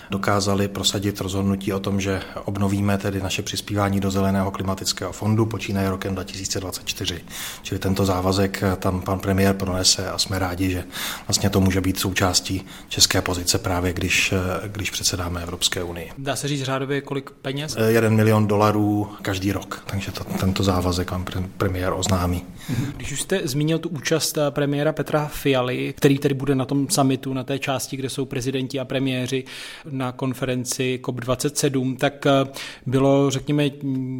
dokázali 0.09 0.67
prosadit 0.67 1.21
rozhodnutí 1.21 1.73
o 1.73 1.79
tom, 1.79 2.01
že 2.01 2.21
obnovíme 2.45 2.97
tedy 2.97 3.21
naše 3.21 3.41
přispívání 3.41 3.99
do 3.99 4.11
Zeleného 4.11 4.51
klimatického 4.51 5.11
fondu 5.11 5.45
počínaje 5.45 5.89
rokem 5.89 6.13
2024. 6.13 7.21
Čili 7.61 7.79
tento 7.79 8.05
závazek 8.05 8.63
tam 8.79 9.01
pan 9.01 9.19
premiér 9.19 9.55
pronese 9.55 10.09
a 10.09 10.17
jsme 10.17 10.39
rádi, 10.39 10.71
že 10.71 10.83
vlastně 11.27 11.49
to 11.49 11.59
může 11.61 11.81
být 11.81 11.99
součástí 11.99 12.65
české 12.89 13.21
pozice 13.21 13.57
právě, 13.57 13.93
když, 13.93 14.33
když 14.67 14.91
předsedáme 14.91 15.43
Evropské 15.43 15.83
unii. 15.83 16.11
Dá 16.17 16.35
se 16.35 16.47
říct 16.47 16.63
řádově, 16.63 17.01
kolik 17.01 17.31
peněz? 17.31 17.75
Eh, 17.79 17.91
jeden 17.91 18.15
milion 18.15 18.47
dolarů 18.47 19.11
každý 19.21 19.51
rok, 19.51 19.83
takže 19.85 20.11
to, 20.11 20.23
tento 20.23 20.63
závazek 20.63 21.09
pan 21.09 21.25
premiér 21.57 21.93
oznámí. 21.93 22.45
Když 22.95 23.11
už 23.11 23.21
jste 23.21 23.41
zmínil 23.43 23.79
tu 23.79 23.89
účast 23.89 24.37
eh, 24.37 24.51
premiéra 24.51 24.93
Petra 24.93 25.25
Fialy, 25.33 25.93
který 25.97 26.19
tedy 26.19 26.35
bude 26.35 26.55
na 26.55 26.65
tom 26.65 26.89
summitu, 26.89 27.33
na 27.33 27.43
té 27.43 27.59
části, 27.59 27.97
kde 27.97 28.09
jsou 28.09 28.25
prezidenti 28.25 28.79
a 28.79 28.85
premiéři, 28.85 29.43
na 29.97 30.11
konferenci 30.11 30.99
COP27, 31.03 31.97
tak 31.97 32.25
eh, 32.25 32.31
bylo, 32.85 33.29
řekněme, 33.29 33.69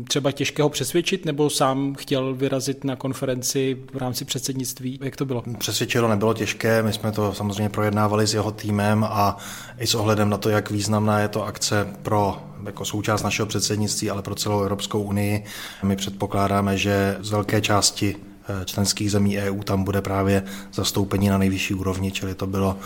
třeba 0.07 0.31
těžké 0.31 0.63
ho 0.63 0.69
přesvědčit, 0.69 1.25
nebo 1.25 1.49
sám 1.49 1.95
chtěl 1.95 2.35
vyrazit 2.35 2.83
na 2.83 2.95
konferenci 2.95 3.77
v 3.93 3.97
rámci 3.97 4.25
předsednictví? 4.25 4.99
Jak 5.01 5.15
to 5.15 5.25
bylo? 5.25 5.43
Přesvědčilo 5.59 6.07
nebylo 6.09 6.33
těžké, 6.33 6.83
my 6.83 6.93
jsme 6.93 7.11
to 7.11 7.33
samozřejmě 7.33 7.69
projednávali 7.69 8.27
s 8.27 8.33
jeho 8.33 8.51
týmem 8.51 9.03
a 9.03 9.37
i 9.79 9.87
s 9.87 9.95
ohledem 9.95 10.29
na 10.29 10.37
to, 10.37 10.49
jak 10.49 10.71
významná 10.71 11.19
je 11.19 11.27
to 11.27 11.45
akce 11.45 11.87
pro 12.01 12.37
jako 12.65 12.85
součást 12.85 13.23
našeho 13.23 13.45
předsednictví, 13.45 14.09
ale 14.09 14.21
pro 14.21 14.35
celou 14.35 14.61
Evropskou 14.61 15.01
unii. 15.01 15.43
My 15.83 15.95
předpokládáme, 15.95 16.77
že 16.77 17.17
z 17.19 17.31
velké 17.31 17.61
části 17.61 18.15
Eh, 18.49 18.65
členských 18.65 19.11
zemí 19.11 19.37
EU 19.37 19.63
tam 19.63 19.83
bude 19.83 20.01
právě 20.01 20.43
zastoupení 20.73 21.29
na 21.29 21.37
nejvyšší 21.37 21.73
úrovni, 21.73 22.11
čili 22.11 22.35
to 22.35 22.47
bylo, 22.47 22.67
bylo 22.67 22.77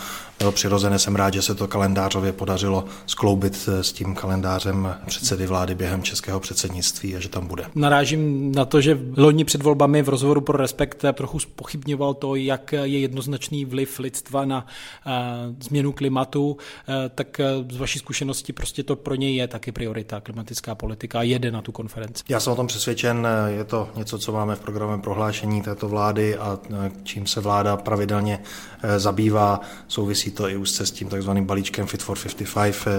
přirozené. 0.50 0.98
Jsem 0.98 1.16
rád, 1.16 1.34
že 1.34 1.42
se 1.42 1.54
to 1.54 1.68
kalendářově 1.68 2.32
podařilo 2.32 2.84
skloubit 3.06 3.68
eh, 3.68 3.84
s 3.84 3.92
tím 3.92 4.14
kalendářem 4.14 4.94
předsedy 5.06 5.46
vlády 5.46 5.74
během 5.74 6.02
českého 6.02 6.40
předsednictví 6.40 7.16
a 7.16 7.20
že 7.20 7.28
tam 7.28 7.46
bude. 7.46 7.64
Narážím 7.74 8.52
na 8.52 8.64
to, 8.64 8.80
že 8.80 8.98
loni 9.16 9.44
před 9.44 9.62
volbami 9.62 10.02
v 10.02 10.08
rozhovoru 10.08 10.40
pro 10.40 10.58
Respekt 10.58 11.04
trochu 11.12 11.38
pochybňoval 11.56 12.14
to, 12.14 12.34
jak 12.34 12.72
je 12.72 12.98
jednoznačný 12.98 13.64
vliv 13.64 13.98
lidstva 13.98 14.44
na 14.44 14.66
změnu 15.60 15.92
klimatu, 15.92 16.56
tak 17.14 17.40
z 17.70 17.76
vaší 17.76 17.98
zkušenosti 17.98 18.52
prostě 18.52 18.82
to 18.82 18.96
pro 18.96 19.14
něj 19.14 19.36
je 19.36 19.48
taky 19.48 19.72
priorita, 19.72 20.20
klimatická 20.20 20.74
politika 20.74 21.22
jede 21.22 21.50
na 21.50 21.62
tu 21.62 21.72
konferenci. 21.72 22.24
Já 22.28 22.40
jsem 22.40 22.52
o 22.52 22.56
tom 22.56 22.66
přesvědčen, 22.66 23.28
je 23.46 23.64
to 23.64 23.88
něco, 23.96 24.18
co 24.18 24.32
máme 24.32 24.56
v 24.56 24.60
programovém 24.60 25.00
prohlášení 25.00 25.62
této 25.62 25.88
vlády 25.88 26.36
a 26.36 26.58
čím 27.02 27.26
se 27.26 27.40
vláda 27.40 27.76
pravidelně 27.76 28.38
zabývá. 28.96 29.60
Souvisí 29.88 30.30
to 30.32 30.48
i 30.48 30.56
úzce 30.56 30.86
s 30.86 30.90
tím 30.90 31.08
takzvaným 31.08 31.44
balíčkem 31.44 31.86
Fit 31.86 32.02
for 32.02 32.18
55, 32.18 32.86
e, 32.86 32.92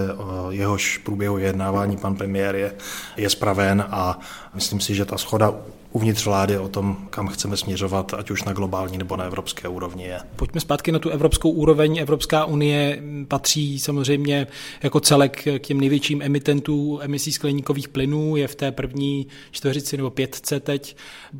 jehož 0.50 0.98
průběhu 0.98 1.38
jednávání 1.38 1.96
pan 1.96 2.16
premiér 2.16 2.56
je, 2.56 2.74
je 3.16 3.30
spraven 3.30 3.84
a 3.90 4.18
myslím 4.54 4.80
si, 4.80 4.94
že 4.94 5.04
ta 5.04 5.18
schoda 5.18 5.54
uvnitř 5.94 6.24
vlády 6.24 6.58
o 6.58 6.68
tom, 6.68 6.96
kam 7.10 7.28
chceme 7.28 7.56
směřovat, 7.56 8.14
ať 8.14 8.30
už 8.30 8.44
na 8.44 8.52
globální 8.52 8.98
nebo 8.98 9.16
na 9.16 9.24
evropské 9.24 9.68
úrovni 9.68 10.04
je. 10.04 10.20
Pojďme 10.36 10.60
zpátky 10.60 10.92
na 10.92 10.98
tu 10.98 11.10
evropskou 11.10 11.50
úroveň. 11.50 11.98
Evropská 11.98 12.44
unie 12.44 13.02
patří 13.28 13.80
samozřejmě 13.80 14.46
jako 14.82 15.00
celek 15.00 15.44
k 15.58 15.58
těm 15.58 15.80
největším 15.80 16.22
emitentů 16.22 16.98
emisí 17.02 17.32
skleníkových 17.32 17.88
plynů, 17.88 18.36
je 18.36 18.48
v 18.48 18.54
té 18.54 18.72
první 18.72 19.26
čtveřici 19.50 19.96
nebo 19.96 20.10
pětce 20.10 20.60
teď 20.60 20.96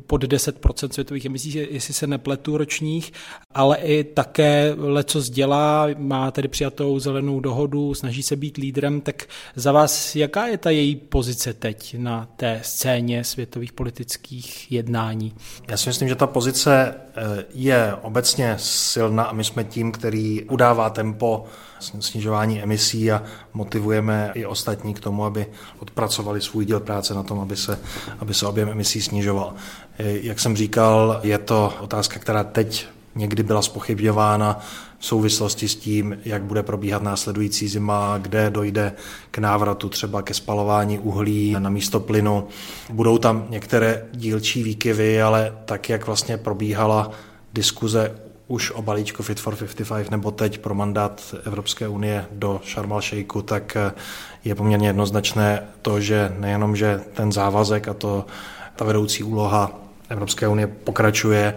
pod 0.07 0.23
10% 0.23 0.89
světových 0.89 1.25
emisí, 1.25 1.67
jestli 1.71 1.93
se 1.93 2.07
nepletu 2.07 2.57
ročních, 2.57 3.13
ale 3.53 3.77
i 3.77 4.03
také 4.03 4.75
leco 4.77 5.21
dělá, 5.21 5.87
má 5.97 6.31
tedy 6.31 6.47
přijatou 6.47 6.99
zelenou 6.99 7.39
dohodu, 7.39 7.93
snaží 7.93 8.23
se 8.23 8.35
být 8.35 8.57
lídrem, 8.57 9.01
tak 9.01 9.23
za 9.55 9.71
vás 9.71 10.15
jaká 10.15 10.47
je 10.47 10.57
ta 10.57 10.69
její 10.69 10.95
pozice 10.95 11.53
teď 11.53 11.95
na 11.97 12.29
té 12.35 12.59
scéně 12.63 13.23
světových 13.23 13.73
politických 13.73 14.44
klimatických 14.45 14.71
jednání? 14.71 15.33
Já 15.67 15.77
si 15.77 15.89
myslím, 15.89 16.09
že 16.09 16.15
ta 16.15 16.27
pozice 16.27 16.95
eh, 17.15 17.45
je 17.53 17.95
obecně 18.01 18.55
silná 18.59 19.23
a 19.23 19.33
my 19.33 19.43
jsme 19.43 19.63
tím, 19.63 19.91
který 19.91 20.43
udává 20.43 20.89
tempo 20.89 21.45
snižování 21.79 22.63
emisí 22.63 23.11
a 23.11 23.23
motivujeme 23.53 24.31
i 24.33 24.45
ostatní 24.45 24.93
k 24.93 24.99
tomu, 24.99 25.25
aby 25.25 25.45
odpracovali 25.79 26.41
svůj 26.41 26.65
díl 26.65 26.79
práce 26.79 27.13
na 27.13 27.23
tom, 27.23 27.39
aby 27.39 27.55
se, 27.55 27.79
aby 28.19 28.33
se 28.33 28.47
objem 28.47 28.69
emisí 28.69 29.01
snižoval. 29.01 29.53
Jak 29.99 30.39
jsem 30.39 30.55
říkal, 30.55 31.19
je 31.23 31.37
to 31.37 31.73
otázka, 31.81 32.19
která 32.19 32.43
teď 32.43 32.87
někdy 33.15 33.43
byla 33.43 33.61
spochybňována 33.61 34.59
v 34.99 35.05
souvislosti 35.05 35.67
s 35.67 35.75
tím, 35.75 36.17
jak 36.25 36.43
bude 36.43 36.63
probíhat 36.63 37.03
následující 37.03 37.67
zima, 37.67 38.17
kde 38.17 38.49
dojde 38.49 38.93
k 39.31 39.37
návratu 39.37 39.89
třeba 39.89 40.21
ke 40.21 40.33
spalování 40.33 40.99
uhlí 40.99 41.55
na 41.59 41.69
místo 41.69 41.99
plynu. 41.99 42.47
Budou 42.89 43.17
tam 43.17 43.45
některé 43.49 44.05
dílčí 44.13 44.63
výkyvy, 44.63 45.21
ale 45.21 45.53
tak, 45.65 45.89
jak 45.89 46.07
vlastně 46.07 46.37
probíhala 46.37 47.11
diskuze 47.53 48.15
už 48.47 48.71
o 48.71 48.81
balíčku 48.81 49.23
Fit 49.23 49.39
for 49.39 49.55
55 49.55 50.11
nebo 50.11 50.31
teď 50.31 50.57
pro 50.57 50.75
mandát 50.75 51.35
Evropské 51.45 51.87
unie 51.87 52.25
do 52.31 52.61
Sharm 52.65 52.91
el 52.91 53.41
tak 53.45 53.77
je 54.43 54.55
poměrně 54.55 54.87
jednoznačné 54.87 55.63
to, 55.81 55.99
že 55.99 56.35
nejenom, 56.39 56.75
že 56.75 57.01
ten 57.13 57.31
závazek 57.31 57.87
a 57.87 57.93
to 57.93 58.25
ta 58.75 58.85
vedoucí 58.85 59.23
úloha 59.23 59.71
Evropské 60.09 60.47
unie 60.47 60.67
pokračuje, 60.67 61.55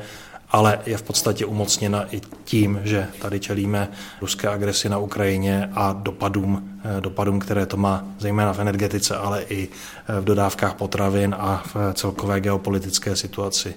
ale 0.50 0.81
je 0.87 0.97
v 0.97 1.02
podstatě 1.02 1.47
umocněna 1.47 2.05
i 2.14 2.21
tím, 2.45 2.81
že 2.85 3.09
tady 3.19 3.40
čelíme 3.40 3.88
ruské 4.21 4.49
agresi 4.49 4.88
na 4.88 4.99
Ukrajině 4.99 5.71
a 5.75 5.93
dopadům, 5.93 6.81
eh, 6.85 7.00
dopadům, 7.00 7.38
které 7.38 7.67
to 7.67 7.76
má 7.76 8.05
zejména 8.19 8.52
v 8.52 8.59
energetice, 8.59 9.17
ale 9.17 9.43
i 9.43 9.69
eh, 9.69 10.21
v 10.21 10.25
dodávkách 10.25 10.75
potravin 10.75 11.37
a 11.38 11.62
v 11.75 11.95
celkové 11.95 12.40
geopolitické 12.40 13.17
situaci. 13.17 13.75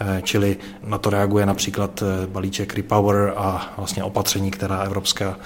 Eh, 0.00 0.22
čili 0.22 0.56
na 0.84 0.98
to 0.98 1.10
reaguje 1.10 1.46
například 1.46 2.02
balíček 2.26 2.74
Repower 2.74 3.32
a 3.36 3.74
vlastně 3.76 4.04
opatření, 4.04 4.50
která 4.50 4.82
Evropská 4.82 5.38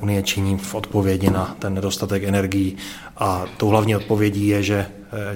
unie 0.00 0.22
činí 0.22 0.58
v 0.58 0.74
odpovědi 0.74 1.30
na 1.30 1.56
ten 1.58 1.74
nedostatek 1.74 2.24
energií. 2.24 2.76
A 3.16 3.46
tou 3.56 3.68
hlavní 3.68 3.96
odpovědí 3.96 4.48
je, 4.48 4.62
že 4.62 4.86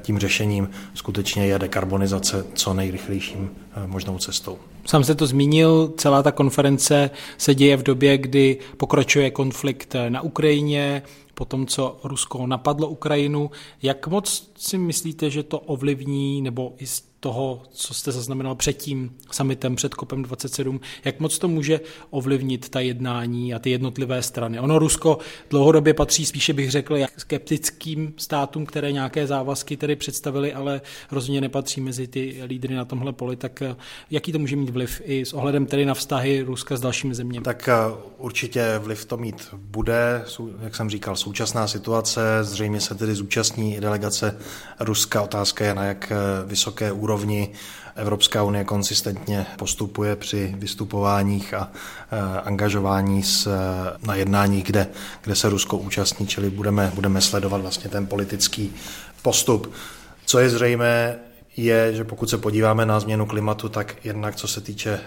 tím 0.01 0.19
řešením 0.19 0.71
skutečně 0.95 1.47
je 1.47 1.59
dekarbonizace 1.59 2.45
co 2.55 2.75
nejrychlejším 2.75 3.51
možnou 3.87 4.19
cestou. 4.19 4.59
Sám 4.87 5.05
se 5.05 5.15
to 5.15 5.27
zmínil, 5.27 5.93
celá 5.97 6.23
ta 6.23 6.33
konference 6.33 7.11
se 7.39 7.55
děje 7.55 7.77
v 7.77 7.83
době, 7.83 8.19
kdy 8.19 8.59
pokračuje 8.77 9.31
konflikt 9.31 9.97
na 10.09 10.21
Ukrajině, 10.21 11.03
po 11.35 11.45
tom, 11.45 11.67
co 11.67 12.01
Rusko 12.05 12.47
napadlo 12.47 12.89
Ukrajinu. 12.89 13.51
Jak 13.83 14.07
moc 14.07 14.53
si 14.57 14.79
myslíte, 14.79 15.31
že 15.31 15.43
to 15.43 15.59
ovlivní, 15.59 16.43
nebo 16.43 16.75
toho, 17.23 17.63
co 17.71 17.95
jste 17.95 18.13
zaznamenal 18.13 18.55
před 18.55 18.73
tím 18.73 19.11
summitem, 19.31 19.77
před 19.77 19.95
COPem 19.95 20.23
27, 20.23 20.81
jak 21.05 21.21
moc 21.21 21.39
to 21.39 21.49
může 21.49 21.81
ovlivnit 22.11 22.69
ta 22.69 22.81
jednání 22.81 23.55
a 23.55 23.59
ty 23.59 23.71
jednotlivé 23.71 24.23
strany? 24.23 24.61
Ono 24.61 24.79
Rusko 24.79 25.19
dlouhodobě 25.51 25.95
patří, 25.95 26.27
spíše 26.27 26.53
bych 26.53 26.71
řekl, 26.71 26.97
jak 26.97 27.21
skeptickým 27.21 28.15
státům, 28.17 28.67
které 28.67 28.93
nějaké 28.93 29.27
závazky 29.27 29.77
tedy 29.77 29.97
představili, 29.97 30.53
ale 30.53 30.81
rozhodně 31.11 31.41
nepatří 31.41 31.81
mezi 31.81 32.07
ty 32.07 32.43
lídry 32.47 32.75
na 32.75 32.85
tomhle 32.85 33.13
poli, 33.13 33.37
tak 33.37 33.63
eh, 33.63 33.77
jaký 34.11 34.33
to 34.33 34.39
může 34.39 34.57
mít 34.57 34.71
vliv 34.71 35.03
i 35.05 35.27
s 35.27 35.33
ohledem 35.33 35.67
tedy 35.67 35.85
na 35.85 35.95
vztahy 35.95 36.43
Ruska 36.43 36.77
s 36.77 36.81
dalšími 36.81 37.15
zeměmi? 37.15 37.45
Tak 37.45 37.69
eh, 37.69 37.75
určitě 38.19 38.79
vliv 38.79 39.05
to 39.05 39.17
mít 39.17 39.49
bude, 39.55 40.25
jak 40.63 40.77
jsem 40.77 40.91
říkal, 40.91 41.17
současná 41.17 41.67
situace, 41.67 42.21
zřejmě 42.43 42.81
se 42.81 42.95
tedy 42.95 43.15
zúčastní 43.15 43.77
i 43.77 43.81
delegace 43.81 44.39
Ruska, 44.81 45.23
otázka 45.23 45.65
je 45.65 45.75
na 45.75 45.85
jak 45.85 46.13
eh, 46.13 46.17
vysoké 46.47 46.93
úrovni 46.93 47.12
úrovni 47.13 47.49
Evropská 47.97 48.43
unie 48.43 48.65
konsistentně 48.65 49.47
postupuje 49.57 50.17
při 50.17 50.55
vystupováních 50.59 51.55
a 51.55 51.71
e, 52.11 52.41
angažování 52.41 53.23
s, 53.23 53.47
e, 53.47 53.51
na 54.07 54.15
jednání, 54.15 54.63
kde, 54.63 54.87
kde 55.23 55.35
se 55.35 55.49
Rusko 55.49 55.77
účastní, 55.77 56.27
čili 56.27 56.51
budeme, 56.51 56.93
budeme 56.95 57.21
sledovat 57.21 57.61
vlastně 57.61 57.91
ten 57.91 58.07
politický 58.07 58.75
postup. 59.23 59.73
Co 60.27 60.39
je 60.39 60.51
zřejmé, 60.51 61.19
je, 61.57 61.95
že 61.95 62.05
pokud 62.05 62.31
se 62.31 62.39
podíváme 62.39 62.87
na 62.87 63.01
změnu 63.01 63.27
klimatu, 63.27 63.69
tak 63.69 63.97
jednak 64.05 64.37
co 64.37 64.49
se 64.49 64.61
týče 64.61 64.91
eh, 64.91 65.05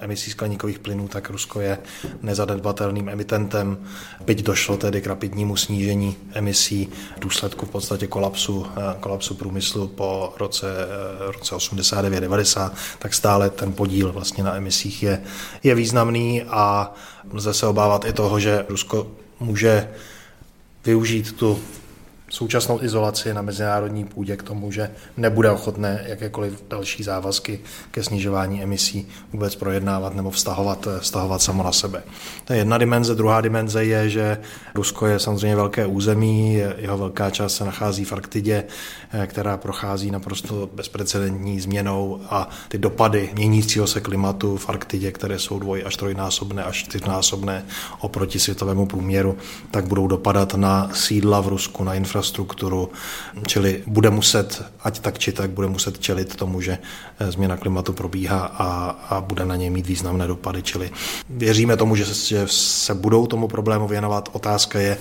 emisí 0.00 0.30
skleníkových 0.30 0.78
plynů, 0.78 1.08
tak 1.08 1.30
Rusko 1.30 1.60
je 1.60 1.78
nezanedbatelným 2.22 3.08
emitentem, 3.08 3.78
byť 4.24 4.42
došlo 4.42 4.76
tedy 4.76 5.00
k 5.00 5.06
rapidnímu 5.06 5.56
snížení 5.56 6.16
emisí 6.32 6.88
v 7.16 7.20
důsledku 7.20 7.66
v 7.66 7.70
podstatě 7.70 8.06
kolapsu, 8.06 8.66
eh, 8.76 8.80
kolapsu 9.00 9.34
průmyslu 9.34 9.88
po 9.88 10.34
roce, 10.38 10.66
eh, 10.68 11.32
roce 11.32 11.54
89-90, 11.54 12.74
tak 12.98 13.14
stále 13.14 13.50
ten 13.50 13.72
podíl 13.72 14.12
vlastně 14.12 14.44
na 14.44 14.56
emisích 14.56 15.02
je, 15.02 15.22
je 15.62 15.74
významný 15.74 16.42
a 16.42 16.92
lze 17.32 17.54
se 17.54 17.66
obávat 17.66 18.04
i 18.04 18.12
toho, 18.12 18.40
že 18.40 18.64
Rusko 18.68 19.06
může 19.40 19.88
využít 20.84 21.32
tu 21.32 21.58
současnou 22.32 22.82
izolaci 22.82 23.34
na 23.34 23.42
mezinárodní 23.42 24.04
půdě 24.04 24.36
k 24.36 24.42
tomu, 24.42 24.72
že 24.72 24.90
nebude 25.16 25.50
ochotné 25.50 26.04
jakékoliv 26.06 26.64
další 26.68 27.02
závazky 27.02 27.60
ke 27.90 28.02
snižování 28.02 28.62
emisí 28.62 29.08
vůbec 29.32 29.54
projednávat 29.54 30.14
nebo 30.14 30.30
vztahovat, 30.30 30.88
vztahovat 31.00 31.42
samo 31.42 31.62
na 31.62 31.72
sebe. 31.72 32.02
To 32.44 32.52
je 32.52 32.58
jedna 32.58 32.78
dimenze. 32.78 33.14
Druhá 33.14 33.40
dimenze 33.40 33.84
je, 33.84 34.10
že 34.10 34.38
Rusko 34.74 35.06
je 35.06 35.18
samozřejmě 35.18 35.56
velké 35.56 35.86
území, 35.86 36.54
jeho 36.76 36.98
velká 36.98 37.30
část 37.30 37.56
se 37.56 37.64
nachází 37.64 38.04
v 38.04 38.12
Arktidě, 38.12 38.64
která 39.26 39.56
prochází 39.56 40.10
naprosto 40.10 40.70
bezprecedentní 40.74 41.60
změnou 41.60 42.20
a 42.30 42.48
ty 42.68 42.78
dopady 42.78 43.30
měnícího 43.34 43.86
se 43.86 44.00
klimatu 44.00 44.56
v 44.56 44.68
Arktidě, 44.68 45.12
které 45.12 45.38
jsou 45.38 45.58
dvoj 45.58 45.82
až 45.86 45.96
trojnásobné 45.96 46.64
až 46.64 46.76
čtyřnásobné 46.76 47.64
oproti 48.00 48.40
světovému 48.40 48.86
průměru, 48.86 49.36
tak 49.70 49.86
budou 49.86 50.06
dopadat 50.06 50.54
na 50.54 50.90
sídla 50.94 51.40
v 51.40 51.48
Rusku, 51.48 51.84
na 51.84 51.94
infrastrukturu 51.94 52.21
infrastrukturu, 52.22 52.90
čili 53.46 53.82
bude 53.86 54.10
muset, 54.10 54.62
ať 54.86 55.00
tak 55.02 55.18
či 55.18 55.32
tak, 55.32 55.50
bude 55.50 55.66
muset 55.66 55.98
čelit 55.98 56.36
tomu, 56.36 56.60
že 56.62 56.78
eh, 56.78 57.32
změna 57.32 57.56
klimatu 57.56 57.92
probíhá 57.92 58.46
a, 58.46 58.68
a 59.10 59.20
bude 59.20 59.44
na 59.44 59.56
něj 59.56 59.70
mít 59.70 59.86
významné 59.86 60.26
dopady. 60.26 60.62
Čili 60.62 60.90
věříme 61.28 61.76
tomu, 61.76 61.96
že 61.96 62.06
se, 62.06 62.14
že 62.28 62.46
se 62.46 62.94
budou 62.94 63.26
tomu 63.26 63.48
problému 63.48 63.88
věnovat. 63.88 64.28
Otázka 64.32 64.78
je, 64.78 64.98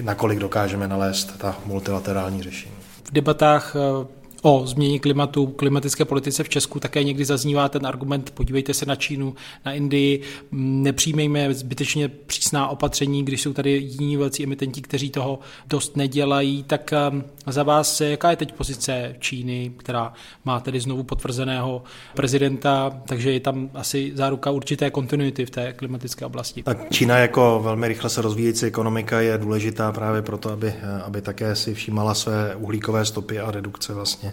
nakolik 0.00 0.38
dokážeme 0.38 0.88
nalézt 0.88 1.38
ta 1.38 1.56
multilaterální 1.66 2.42
řešení. 2.42 2.74
V 3.04 3.12
debatách 3.12 3.76
eh, 3.76 4.21
o 4.42 4.62
změně 4.66 4.98
klimatu, 4.98 5.46
klimatické 5.46 6.04
politice 6.04 6.44
v 6.44 6.48
Česku 6.48 6.80
také 6.80 7.04
někdy 7.04 7.24
zaznívá 7.24 7.68
ten 7.68 7.86
argument, 7.86 8.30
podívejte 8.30 8.74
se 8.74 8.86
na 8.86 8.96
Čínu, 8.96 9.34
na 9.64 9.72
Indii, 9.72 10.22
nepřijmejme 10.52 11.54
zbytečně 11.54 12.08
přísná 12.08 12.68
opatření, 12.68 13.24
když 13.24 13.42
jsou 13.42 13.52
tady 13.52 13.70
jiní 13.70 14.16
velcí 14.16 14.44
emitenti, 14.44 14.80
kteří 14.82 15.10
toho 15.10 15.38
dost 15.66 15.96
nedělají, 15.96 16.62
tak 16.62 16.94
um, 17.12 17.24
za 17.46 17.62
vás, 17.62 18.00
jaká 18.00 18.30
je 18.30 18.36
teď 18.36 18.52
pozice 18.52 19.16
Číny, 19.18 19.72
která 19.76 20.12
má 20.44 20.60
tedy 20.60 20.80
znovu 20.80 21.02
potvrzeného 21.02 21.82
prezidenta, 22.14 23.00
takže 23.06 23.32
je 23.32 23.40
tam 23.40 23.70
asi 23.74 24.12
záruka 24.14 24.50
určité 24.50 24.90
kontinuity 24.90 25.46
v 25.46 25.50
té 25.50 25.72
klimatické 25.72 26.26
oblasti. 26.26 26.62
Tak 26.62 26.90
Čína 26.90 27.18
jako 27.18 27.60
velmi 27.64 27.88
rychle 27.88 28.10
se 28.10 28.22
rozvíjející 28.22 28.66
ekonomika 28.66 29.20
je 29.20 29.38
důležitá 29.38 29.92
právě 29.92 30.22
proto, 30.22 30.50
aby, 30.50 30.74
aby 31.04 31.22
také 31.22 31.56
si 31.56 31.74
všímala 31.74 32.14
své 32.14 32.56
uhlíkové 32.56 33.04
stopy 33.04 33.40
a 33.40 33.50
redukce 33.50 33.94
vlastně 33.94 34.31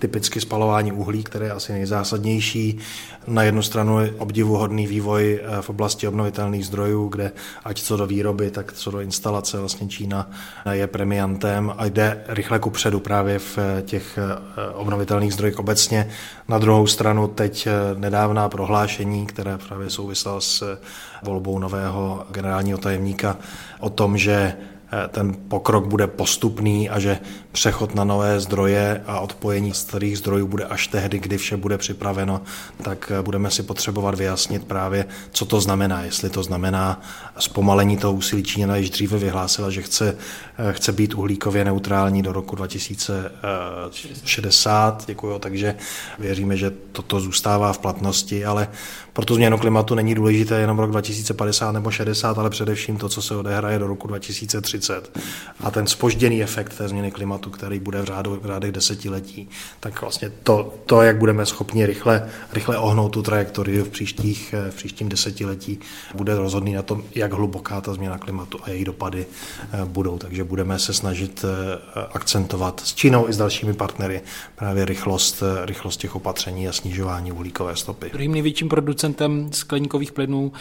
typicky 0.00 0.40
spalování 0.40 0.92
uhlí, 0.92 1.24
které 1.24 1.46
je 1.46 1.52
asi 1.52 1.72
nejzásadnější. 1.72 2.78
Na 3.26 3.42
jednu 3.42 3.62
stranu 3.62 4.00
je 4.00 4.14
obdivuhodný 4.18 4.86
vývoj 4.86 5.40
eh, 5.42 5.62
v 5.62 5.70
oblasti 5.70 6.08
obnovitelných 6.08 6.66
zdrojů, 6.66 7.08
kde 7.08 7.32
ať 7.64 7.82
co 7.82 7.96
do 7.96 8.06
výroby, 8.06 8.50
tak 8.50 8.72
co 8.72 8.90
do 8.90 9.00
instalace 9.00 9.58
vlastně 9.58 9.88
Čína 9.88 10.30
je 10.70 10.86
premiantem 10.86 11.72
a 11.78 11.86
jde 11.86 12.24
rychle 12.28 12.58
ku 12.58 12.70
předu 12.70 13.00
právě 13.00 13.38
v 13.38 13.58
eh, 13.58 13.82
těch 13.82 14.18
eh, 14.18 14.70
obnovitelných 14.72 15.32
zdrojích 15.32 15.58
obecně. 15.58 16.08
Na 16.48 16.58
druhou 16.58 16.86
stranu 16.86 17.28
teď 17.28 17.68
nedávná 17.96 18.48
prohlášení, 18.48 19.26
které 19.26 19.58
právě 19.58 19.90
souvisela 19.90 20.40
s 20.40 20.78
volbou 21.22 21.58
nového 21.58 22.26
generálního 22.30 22.78
tajemníka 22.78 23.36
o 23.80 23.90
tom, 23.90 24.18
že 24.18 24.56
Eh, 24.92 25.08
ten 25.08 25.36
pokrok 25.48 25.86
bude 25.86 26.06
postupný 26.06 26.90
a 26.90 26.98
že 26.98 27.18
přechod 27.52 27.94
na 27.94 28.04
nové 28.04 28.40
zdroje 28.40 29.02
a 29.06 29.20
odpojení 29.20 29.74
starých 29.74 30.18
zdrojů 30.18 30.46
bude 30.46 30.64
až 30.64 30.86
tehdy, 30.86 31.18
kdy 31.18 31.38
vše 31.38 31.56
bude 31.56 31.78
připraveno, 31.78 32.42
tak 32.82 33.12
eh, 33.14 33.22
budeme 33.22 33.50
si 33.50 33.62
potřebovat 33.62 34.14
vyjasnit 34.14 34.64
právě, 34.64 35.06
co 35.32 35.46
to 35.46 35.60
znamená. 35.60 36.02
Jestli 36.02 36.30
to 36.30 36.42
znamená 36.42 37.00
zpomalení 37.38 37.96
toho 37.96 38.12
úsilí 38.12 38.42
Číňana 38.42 38.76
již 38.76 38.90
dříve 38.90 39.18
vyhlásila, 39.18 39.70
že 39.70 39.82
chce, 39.82 40.16
eh, 40.58 40.72
chce 40.72 40.92
být 40.92 41.14
uhlíkově 41.14 41.64
neutrální 41.64 42.22
do 42.22 42.32
roku 42.32 42.56
2060. 42.56 45.04
Děkuji, 45.06 45.38
takže 45.38 45.74
věříme, 46.18 46.56
že 46.56 46.72
toto 46.92 47.20
zůstává 47.20 47.72
v 47.72 47.78
platnosti, 47.78 48.44
ale 48.44 48.68
pro 49.12 49.24
tu 49.24 49.34
změnu 49.34 49.58
klimatu 49.58 49.94
není 49.94 50.14
důležité 50.14 50.60
jenom 50.60 50.78
rok 50.78 50.90
2050 50.90 51.72
nebo 51.72 51.90
60, 51.90 52.38
ale 52.38 52.50
především 52.50 52.96
to, 52.96 53.08
co 53.08 53.22
se 53.22 53.36
odehraje 53.36 53.78
do 53.78 53.86
roku 53.86 54.08
2030 54.08 54.60
2030 54.60 55.18
a 55.60 55.70
ten 55.70 55.86
spožděný 55.86 56.42
efekt 56.42 56.76
té 56.76 56.88
změny 56.88 57.10
klimatu, 57.10 57.39
který 57.46 57.80
bude 57.80 58.02
v, 58.02 58.04
řádu, 58.04 58.40
v 58.42 58.46
řádech 58.46 58.72
desetiletí, 58.72 59.48
tak 59.80 60.00
vlastně 60.00 60.32
to, 60.42 60.74
to, 60.86 61.02
jak 61.02 61.18
budeme 61.18 61.46
schopni 61.46 61.86
rychle, 61.86 62.28
rychle 62.52 62.78
ohnout 62.78 63.12
tu 63.12 63.22
trajektorii 63.22 63.82
v, 63.82 63.88
příštích, 63.88 64.54
v 64.70 64.76
příštím 64.76 65.08
desetiletí, 65.08 65.80
bude 66.14 66.36
rozhodný 66.36 66.72
na 66.72 66.82
tom, 66.82 67.02
jak 67.14 67.32
hluboká 67.32 67.80
ta 67.80 67.94
změna 67.94 68.18
klimatu 68.18 68.58
a 68.62 68.70
její 68.70 68.84
dopady 68.84 69.26
eh, 69.72 69.84
budou. 69.84 70.18
Takže 70.18 70.44
budeme 70.44 70.78
se 70.78 70.94
snažit 70.94 71.44
eh, 71.44 72.00
akcentovat 72.12 72.80
s 72.80 72.94
Čínou 72.94 73.28
i 73.28 73.32
s 73.32 73.36
dalšími 73.36 73.74
partnery 73.74 74.20
právě 74.56 74.84
rychlost, 74.84 75.42
eh, 75.42 75.66
rychlost 75.66 75.96
těch 75.96 76.16
opatření 76.16 76.68
a 76.68 76.72
snižování 76.72 77.32
uhlíkové 77.32 77.76
stopy. 77.76 78.10
Druhým 78.12 78.32
největším 78.32 78.68
producentem 78.68 79.52
skleníkových 79.52 80.12
plynů 80.12 80.52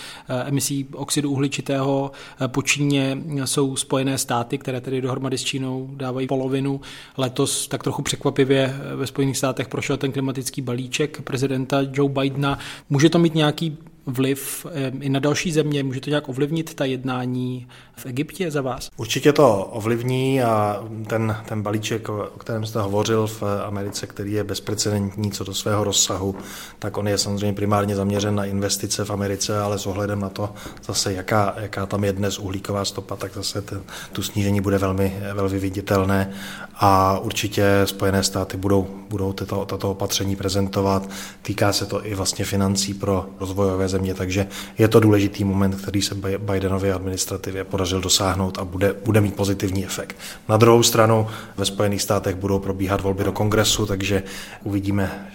emisí 0.45 0.87
oxidu 0.93 1.31
uhličitého 1.31 2.11
po 2.47 2.61
Číně 2.61 3.17
jsou 3.45 3.75
Spojené 3.75 4.17
státy, 4.17 4.57
které 4.57 4.81
tedy 4.81 5.01
dohromady 5.01 5.37
s 5.37 5.43
Čínou 5.43 5.89
dávají 5.93 6.27
polovinu. 6.27 6.68
Letos 7.17 7.67
tak 7.67 7.83
trochu 7.83 8.01
překvapivě 8.01 8.75
ve 8.95 9.07
Spojených 9.07 9.37
státech 9.37 9.67
prošel 9.67 9.97
ten 9.97 10.11
klimatický 10.11 10.61
balíček 10.61 11.21
prezidenta 11.21 11.77
Joe 11.93 12.13
Bidena. 12.13 12.59
Může 12.89 13.09
to 13.09 13.19
mít 13.19 13.35
nějaký 13.35 13.77
vliv 14.09 14.65
i 15.01 15.09
na 15.09 15.19
další 15.19 15.51
země? 15.51 15.83
Může 15.83 16.01
to 16.01 16.09
nějak 16.09 16.29
ovlivnit 16.29 16.73
ta 16.73 16.85
jednání 16.85 17.67
v 17.95 18.05
Egyptě 18.05 18.51
za 18.51 18.61
vás? 18.61 18.89
Určitě 18.97 19.33
to 19.33 19.65
ovlivní 19.65 20.41
a 20.41 20.83
ten, 21.07 21.37
ten 21.47 21.61
balíček, 21.61 22.09
o 22.09 22.25
kterém 22.39 22.65
jste 22.65 22.79
hovořil 22.79 23.27
v 23.27 23.43
Americe, 23.65 24.07
který 24.07 24.31
je 24.31 24.43
bezprecedentní 24.43 25.31
co 25.31 25.43
do 25.43 25.53
svého 25.53 25.83
rozsahu, 25.83 26.35
tak 26.79 26.97
on 26.97 27.07
je 27.07 27.17
samozřejmě 27.17 27.53
primárně 27.53 27.95
zaměřen 27.95 28.35
na 28.35 28.45
investice 28.45 29.05
v 29.05 29.09
Americe, 29.09 29.59
ale 29.59 29.79
s 29.79 29.85
ohledem 29.85 30.19
na 30.19 30.29
to 30.29 30.49
zase, 30.85 31.13
jaká, 31.13 31.53
jaká 31.57 31.85
tam 31.85 32.03
je 32.03 32.13
dnes 32.13 32.39
uhlíková 32.39 32.85
stopa, 32.85 33.15
tak 33.15 33.33
zase 33.33 33.61
ten, 33.61 33.81
tu 34.11 34.23
snížení 34.23 34.61
bude 34.61 34.77
velmi, 34.77 35.19
velmi 35.33 35.59
viditelné 35.59 36.33
a 36.75 37.19
určitě 37.19 37.81
Spojené 37.85 38.23
státy 38.23 38.57
budou, 38.57 38.87
budou 39.09 39.33
tato, 39.33 39.65
tato 39.65 39.91
opatření 39.91 40.35
prezentovat. 40.35 41.09
Týká 41.41 41.73
se 41.73 41.85
to 41.85 42.05
i 42.05 42.15
vlastně 42.15 42.45
financí 42.45 42.93
pro 42.93 43.25
rozvojové 43.39 43.87
země, 43.99 44.13
takže 44.13 44.47
je 44.77 44.87
to 44.87 44.99
důležitý 44.99 45.43
moment, 45.43 45.75
který 45.75 46.01
se 46.01 46.15
Bidenově 46.37 46.93
administrativě 46.93 47.63
podařil 47.63 48.01
dosáhnout 48.01 48.57
a 48.57 48.65
bude, 48.65 48.95
bude 49.05 49.21
mít 49.21 49.35
pozitivní 49.35 49.85
efekt. 49.85 50.15
Na 50.49 50.57
druhou 50.57 50.83
stranu 50.83 51.27
ve 51.57 51.65
Spojených 51.65 52.01
státech 52.01 52.35
budou 52.35 52.59
probíhat 52.59 53.01
volby 53.01 53.23
do 53.23 53.31
kongresu, 53.31 53.85
takže 53.85 54.23
uvidíme, 54.63 55.27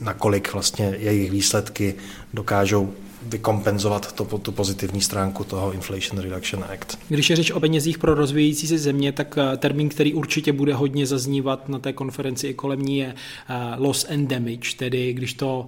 nakolik 0.00 0.52
vlastně 0.52 0.96
jejich 0.98 1.30
výsledky 1.30 1.94
dokážou 2.34 2.92
vykompenzovat 3.26 4.12
to, 4.12 4.38
tu 4.38 4.52
pozitivní 4.52 5.00
stránku 5.00 5.44
toho 5.44 5.72
Inflation 5.72 6.22
Reduction 6.22 6.64
Act. 6.64 6.98
Když 7.08 7.30
je 7.30 7.36
řeč 7.36 7.50
o 7.50 7.60
penězích 7.60 7.98
pro 7.98 8.14
rozvíjející 8.14 8.66
se 8.66 8.78
země, 8.78 9.12
tak 9.12 9.38
eh, 9.38 9.56
termín, 9.56 9.88
který 9.88 10.14
určitě 10.14 10.52
bude 10.52 10.74
hodně 10.74 11.06
zaznívat 11.06 11.68
na 11.68 11.78
té 11.78 11.92
konferenci 11.92 12.46
i 12.46 12.54
kolem 12.54 12.82
ní 12.82 12.98
je 12.98 13.14
eh, 13.14 13.54
loss 13.76 14.06
and 14.10 14.26
damage, 14.26 14.76
tedy 14.76 15.12
když 15.12 15.34
to 15.34 15.66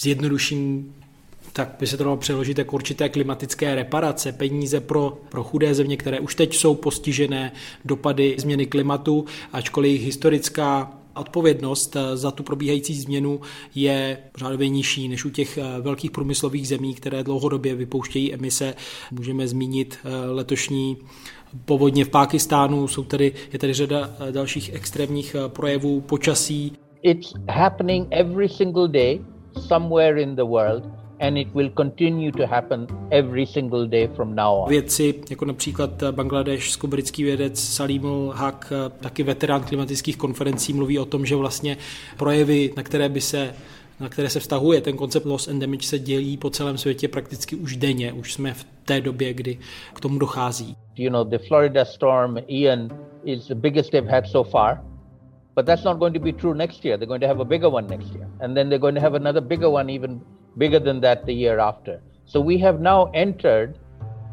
zjednoduším 0.00 0.94
tak 1.56 1.76
by 1.80 1.86
se 1.86 1.96
to 1.96 2.04
dalo 2.04 2.16
přeložit 2.16 2.58
jako 2.58 2.76
určité 2.76 3.08
klimatické 3.08 3.74
reparace, 3.74 4.32
peníze 4.32 4.80
pro, 4.80 5.18
pro 5.28 5.44
chudé 5.44 5.74
země, 5.74 5.96
které 5.96 6.20
už 6.20 6.34
teď 6.34 6.54
jsou 6.54 6.74
postižené 6.74 7.52
dopady 7.84 8.36
změny 8.38 8.66
klimatu, 8.66 9.24
ačkoliv 9.52 9.88
jejich 9.88 10.04
historická 10.04 10.92
odpovědnost 11.14 11.96
eh, 11.96 12.16
za 12.16 12.30
tu 12.30 12.42
probíhající 12.42 12.94
změnu 12.94 13.40
je 13.74 14.18
řádově 14.36 14.68
nižší 14.68 15.08
než 15.08 15.24
u 15.24 15.30
těch 15.30 15.58
eh, 15.58 15.80
velkých 15.80 16.10
průmyslových 16.10 16.68
zemí, 16.68 16.94
které 16.94 17.24
dlouhodobě 17.24 17.74
vypouštějí 17.74 18.34
emise. 18.34 18.74
Můžeme 19.10 19.48
zmínit 19.48 19.98
eh, 20.04 20.30
letošní 20.30 20.96
povodně 21.64 22.04
v 22.04 22.08
Pákistánu, 22.08 22.88
jsou 22.88 23.04
tady, 23.04 23.32
je 23.52 23.58
tady 23.58 23.72
řada 23.72 24.10
dalších 24.30 24.74
extrémních 24.74 25.36
projevů 25.48 26.00
počasí. 26.00 26.72
It's 27.02 27.32
happening 27.48 28.08
every 28.10 28.48
single 28.48 28.88
day 28.88 29.20
somewhere 29.68 30.22
in 30.22 30.36
the 30.36 30.44
world 30.44 31.05
and 31.20 31.38
it 31.38 31.48
will 31.54 31.70
continue 31.70 32.32
to 32.32 32.46
happen 32.46 32.86
every 33.10 33.46
single 33.46 33.88
day 33.88 34.08
from 34.16 34.34
now 34.34 34.62
on. 34.62 34.68
Vědci, 34.68 35.14
jako 35.30 35.44
například 35.44 36.02
bangladešsko-britský 36.10 37.24
vědec 37.24 37.60
Salimul 37.60 38.32
Haq, 38.36 38.72
taky 39.00 39.22
veterán 39.22 39.62
klimatických 39.62 40.16
konferencí, 40.16 40.72
mluví 40.72 40.98
o 40.98 41.04
tom, 41.04 41.26
že 41.26 41.36
vlastně 41.36 41.76
projevy, 42.16 42.72
na 42.76 42.82
které 42.82 43.08
by 43.08 43.20
se 43.20 43.54
na 44.00 44.08
které 44.08 44.30
se 44.30 44.40
vztahuje 44.40 44.80
ten 44.80 44.96
koncept 44.96 45.26
loss 45.26 45.48
and 45.48 45.58
damage, 45.58 45.86
se 45.86 45.98
dělí 45.98 46.36
po 46.36 46.50
celém 46.50 46.78
světě 46.78 47.08
prakticky 47.08 47.56
už 47.56 47.76
denně. 47.76 48.12
Už 48.12 48.32
jsme 48.32 48.54
v 48.54 48.66
té 48.84 49.00
době, 49.00 49.34
kdy 49.34 49.58
k 49.94 50.00
tomu 50.00 50.18
dochází. 50.18 50.76
You 50.96 51.10
know, 51.10 51.24
the 51.24 51.38
Florida 51.48 51.84
storm 51.84 52.36
Ian 52.48 52.88
is 53.24 53.48
the 53.48 53.54
biggest 53.54 53.90
they've 53.90 54.10
had 54.10 54.26
so 54.26 54.50
far. 54.50 54.80
But 55.54 55.66
that's 55.66 55.84
not 55.84 55.98
going 55.98 56.14
to 56.14 56.20
be 56.20 56.32
true 56.32 56.54
next 56.54 56.84
year. 56.84 56.98
They're 56.98 57.06
going 57.06 57.22
to 57.22 57.26
have 57.26 57.40
a 57.40 57.44
bigger 57.44 57.72
one 57.72 57.86
next 57.86 58.12
year. 58.12 58.28
And 58.40 58.54
then 58.56 58.68
they're 58.68 58.80
going 58.80 58.94
to 58.94 59.00
have 59.00 59.16
another 59.16 59.40
bigger 59.40 59.70
one 59.70 59.88
even 59.88 60.20
bigger 60.58 60.78
than 60.78 61.00
that 61.00 61.26
the 61.26 61.32
year 61.32 61.58
after. 61.58 62.00
So 62.24 62.40
we 62.40 62.58
have 62.58 62.80
now 62.80 63.10
entered 63.14 63.78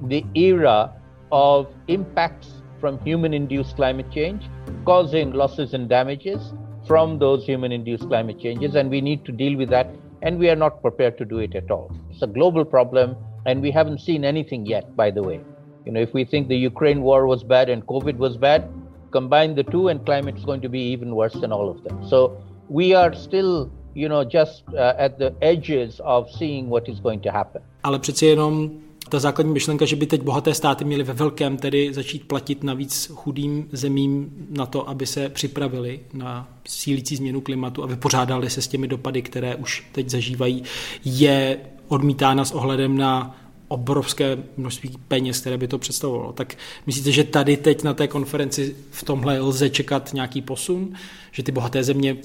the 0.04 0.26
era 0.36 0.94
of 1.32 1.68
impacts 1.88 2.62
from 2.80 3.00
human 3.00 3.34
induced 3.34 3.76
climate 3.76 4.12
change 4.12 4.44
causing 4.86 5.32
losses 5.32 5.74
and 5.74 5.88
damages 5.88 6.54
from 6.88 7.18
those 7.18 7.46
human 7.46 7.72
induced 7.72 8.08
climate 8.08 8.40
changes, 8.40 8.76
and 8.76 8.90
we 8.90 9.00
need 9.00 9.24
to 9.26 9.32
deal 9.32 9.58
with 9.58 9.70
that, 9.70 9.88
and 10.22 10.38
we 10.38 10.50
are 10.50 10.56
not 10.56 10.82
prepared 10.82 11.18
to 11.18 11.26
do 11.26 11.40
it 11.40 11.56
at 11.56 11.72
all. 11.72 11.96
It's 12.12 12.22
a 12.22 12.28
global 12.28 12.66
problem, 12.66 13.16
and 13.46 13.62
we 13.62 13.72
haven't 13.72 14.00
seen 14.02 14.26
anything 14.26 14.66
yet, 14.66 14.96
by 14.96 15.12
the 15.12 15.24
way. 15.24 15.40
You 15.86 15.92
know, 15.94 16.02
if 16.02 16.14
we 16.14 16.26
think 16.26 16.48
the 16.48 16.58
Ukraine 16.58 17.02
war 17.02 17.26
was 17.26 17.44
bad 17.44 17.70
and 17.70 17.86
COVID 17.88 18.18
was 18.18 18.38
bad, 18.38 18.70
combine 19.12 19.56
the 19.56 19.64
two, 19.64 19.88
and 19.88 20.06
climate 20.06 20.38
is 20.38 20.46
going 20.46 20.62
to 20.62 20.70
be 20.70 20.80
even 20.80 21.16
worse 21.16 21.34
than 21.34 21.52
all 21.52 21.70
of 21.70 21.84
them. 21.84 22.06
So 22.10 22.42
we 22.68 22.94
are 22.94 23.14
still 23.14 23.72
you 23.95 24.10
know, 24.10 24.23
just 24.34 24.63
uh, 24.69 24.75
at 25.06 25.17
the 25.17 25.32
edges 25.39 26.01
of 26.03 26.32
seeing 26.32 26.69
what 26.69 26.89
is 26.89 26.99
going 26.99 27.23
to 27.23 27.32
happen. 27.32 27.62
Ale 27.84 27.99
přeci 27.99 28.25
jenom 28.25 28.71
ta 29.10 29.19
základní 29.19 29.53
myšlenka, 29.53 29.86
že 29.86 29.95
by 29.95 30.06
teď 30.06 30.21
bohaté 30.21 30.53
státy 30.53 30.86
měly 30.86 31.03
ve 31.03 31.13
velkém 31.13 31.58
tedy 31.58 31.93
začít 31.93 32.27
platit 32.27 32.63
navíc 32.63 33.12
chudým 33.13 33.67
zemím 33.71 34.32
na 34.49 34.65
to, 34.65 34.89
aby 34.89 35.06
se 35.06 35.29
připravili 35.29 35.99
na 36.13 36.49
sílící 36.67 37.15
změnu 37.15 37.41
klimatu 37.41 37.84
a 37.84 37.88
vypořádali 37.88 38.49
se 38.49 38.62
s 38.62 38.67
těmi 38.67 38.88
dopady, 38.88 39.21
které 39.21 39.56
už 39.56 39.88
teď 39.91 40.10
zažívají, 40.10 40.63
je 41.06 41.60
odmítána 41.88 42.45
s 42.45 42.51
ohledem 42.51 42.97
na 42.97 43.39
obrovské 43.67 44.38
množství 44.58 44.91
peněz, 45.08 45.39
které 45.39 45.58
by 45.58 45.67
to 45.67 45.77
představovalo. 45.77 46.34
Tak 46.34 46.56
myslíte, 46.86 47.12
že 47.12 47.23
tady 47.23 47.58
teď 47.58 47.84
na 47.84 47.93
té 47.93 48.08
konferenci 48.08 48.75
v 48.91 49.03
tomhle 49.03 49.39
lze 49.39 49.69
čekat 49.69 50.13
nějaký 50.13 50.41
posun? 50.41 50.93
Že 51.32 51.43
ty 51.43 51.51
bohaté 51.51 51.84
země 51.84 52.17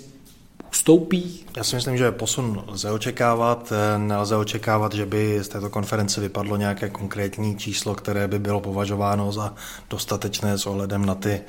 ustoupí? 0.70 1.44
Já 1.56 1.64
si 1.64 1.76
myslím, 1.76 1.96
že 1.96 2.12
posun 2.12 2.64
lze 2.66 2.90
očekávat. 2.90 3.72
Nelze 3.96 4.36
očekávat, 4.36 4.94
že 4.94 5.06
by 5.06 5.38
z 5.42 5.48
této 5.48 5.70
konference 5.70 6.20
vypadlo 6.20 6.56
nějaké 6.56 6.88
konkrétní 6.88 7.56
číslo, 7.56 7.94
které 7.94 8.28
by 8.28 8.38
bylo 8.38 8.60
považováno 8.60 9.32
za 9.32 9.54
dostatečné 9.90 10.58
s 10.58 10.66
ohledem 10.66 11.06
na 11.06 11.14
ty, 11.14 11.40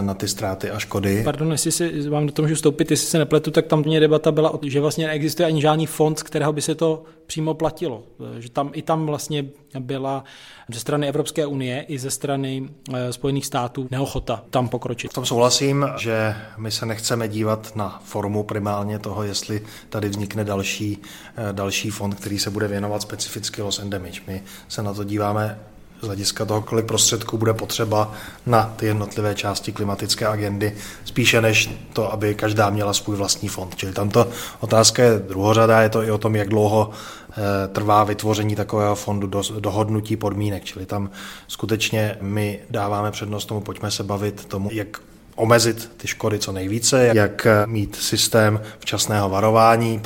na 0.00 0.14
ty 0.14 0.28
ztráty 0.28 0.70
a 0.70 0.78
škody. 0.78 1.22
Pardon, 1.24 1.52
jestli 1.52 1.72
si 1.72 2.08
vám 2.08 2.26
do 2.26 2.32
toho 2.32 2.44
můžu 2.44 2.54
vstoupit, 2.54 2.90
jestli 2.90 3.06
se 3.06 3.18
nepletu, 3.18 3.50
tak 3.50 3.66
tam 3.66 3.82
mě 3.82 4.00
debata 4.00 4.32
byla, 4.32 4.58
že 4.62 4.80
vlastně 4.80 5.06
neexistuje 5.06 5.46
ani 5.46 5.60
žádný 5.60 5.86
fond, 5.86 6.18
z 6.18 6.22
kterého 6.22 6.52
by 6.52 6.62
se 6.62 6.74
to 6.74 7.04
přímo 7.26 7.54
platilo. 7.54 8.02
Že 8.38 8.50
tam 8.50 8.70
i 8.74 8.82
tam 8.82 9.06
vlastně 9.06 9.44
byla 9.80 10.24
ze 10.68 10.80
strany 10.80 11.08
Evropské 11.08 11.46
unie 11.46 11.82
i 11.88 11.98
ze 11.98 12.10
strany 12.10 12.68
eh, 12.94 13.12
Spojených 13.12 13.46
států 13.46 13.88
neochota 13.90 14.44
tam 14.50 14.68
pokročit. 14.68 15.10
V 15.10 15.14
tom 15.14 15.26
souhlasím, 15.26 15.86
že 15.98 16.34
my 16.56 16.70
se 16.70 16.86
nechceme 16.86 17.28
dívat 17.28 17.76
na 17.76 18.00
formu 18.04 18.42
primálně 18.42 18.98
toho, 18.98 19.22
jestli 19.22 19.62
tady 19.88 20.08
vznikne 20.08 20.44
další, 20.44 20.98
eh, 21.36 21.52
další 21.52 21.90
fond, 21.90 22.14
který 22.14 22.38
se 22.38 22.50
bude 22.50 22.68
věnovat 22.68 23.02
specificky 23.02 23.62
and 23.62 23.90
damage. 23.90 24.20
My 24.26 24.42
se 24.68 24.82
na 24.82 24.94
to 24.94 25.04
díváme 25.04 25.58
z 26.02 26.06
hlediska 26.06 26.44
toho, 26.44 26.62
kolik 26.62 26.86
prostředků 26.86 27.38
bude 27.38 27.54
potřeba 27.54 28.12
na 28.46 28.74
ty 28.76 28.86
jednotlivé 28.86 29.34
části 29.34 29.72
klimatické 29.72 30.26
agendy, 30.26 30.76
spíše 31.04 31.40
než 31.40 31.70
to, 31.92 32.12
aby 32.12 32.34
každá 32.34 32.70
měla 32.70 32.92
svůj 32.92 33.16
vlastní 33.16 33.48
fond. 33.48 33.76
Čili 33.76 33.92
tamto 33.92 34.28
otázka 34.60 35.02
je 35.02 35.18
druhořada, 35.18 35.82
je 35.82 35.88
to 35.88 36.02
i 36.02 36.10
o 36.10 36.18
tom, 36.18 36.36
jak 36.36 36.48
dlouho 36.48 36.90
eh, 37.30 37.68
trvá 37.68 38.04
vytvoření 38.04 38.56
takového 38.56 38.94
fondu 38.94 39.26
do 39.26 39.42
dohodnutí 39.60 40.16
podmínek. 40.16 40.64
Čili 40.64 40.86
tam 40.86 41.10
skutečně 41.48 42.16
my 42.20 42.60
dáváme 42.70 43.10
přednost 43.10 43.46
tomu, 43.46 43.60
pojďme 43.60 43.90
se 43.90 44.02
bavit 44.02 44.44
tomu, 44.44 44.68
jak 44.72 45.00
omezit 45.34 45.90
ty 45.96 46.08
škody 46.08 46.38
co 46.38 46.52
nejvíce, 46.52 47.10
jak 47.14 47.46
mít 47.66 47.96
systém 47.96 48.60
včasného 48.78 49.28
varování 49.28 50.02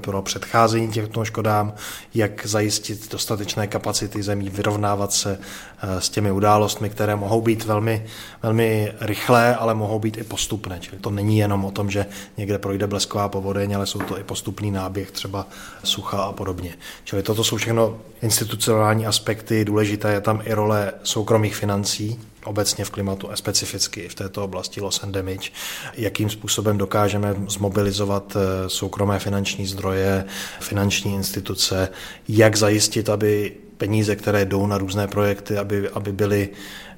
pro 0.00 0.22
předcházení 0.22 0.88
těmto 0.92 1.24
škodám, 1.24 1.72
jak 2.14 2.46
zajistit 2.46 3.10
dostatečné 3.10 3.66
kapacity 3.66 4.22
zemí 4.22 4.50
vyrovnávat 4.50 5.12
se 5.12 5.38
eh, 5.82 6.00
s 6.00 6.08
těmi 6.08 6.30
událostmi, 6.30 6.90
které 6.90 7.16
mohou 7.16 7.40
být 7.40 7.64
velmi, 7.64 8.06
velmi 8.42 8.92
rychlé, 9.00 9.56
ale 9.56 9.74
mohou 9.74 9.98
být 9.98 10.18
i 10.18 10.24
postupné. 10.24 10.78
Čili 10.80 10.98
to 10.98 11.10
není 11.10 11.38
jenom 11.38 11.64
o 11.64 11.70
tom, 11.70 11.90
že 11.90 12.06
někde 12.36 12.58
projde 12.58 12.86
blesková 12.86 13.28
povodeň, 13.28 13.76
ale 13.76 13.86
jsou 13.86 13.98
to 13.98 14.18
i 14.18 14.22
postupný 14.22 14.70
náběh 14.70 15.10
třeba 15.10 15.46
sucha 15.84 16.22
a 16.22 16.32
podobně. 16.32 16.74
Čili 17.04 17.22
toto 17.22 17.44
jsou 17.44 17.56
všechno 17.56 17.98
institucionální 18.22 19.06
aspekty, 19.06 19.64
důležité 19.64 20.12
je 20.12 20.20
tam 20.20 20.42
i 20.44 20.54
role 20.54 20.92
soukromých 21.02 21.56
financí, 21.56 22.20
obecně 22.44 22.84
v 22.84 22.90
klimatu 22.90 23.30
a 23.30 23.36
specificky 23.36 24.08
v 24.08 24.14
této 24.14 24.44
oblasti 24.44 24.80
loss 24.80 25.02
and 25.02 25.12
damage, 25.12 25.50
jakým 25.94 26.30
způsobem 26.30 26.78
dokážeme 26.78 27.34
zmobilizovat 27.48 28.36
eh, 28.36 28.68
soukromé 28.68 29.18
finanční 29.18 29.66
zdroje, 29.66 30.24
finanční 30.60 31.14
instituce, 31.14 31.88
jak 32.28 32.56
zajistit, 32.56 33.08
aby 33.08 33.52
peníze, 33.76 34.16
které 34.16 34.44
jdou 34.44 34.66
na 34.66 34.78
různé 34.78 35.06
projekty, 35.06 35.58
aby, 35.58 35.88
aby 35.88 36.12
byly 36.12 36.48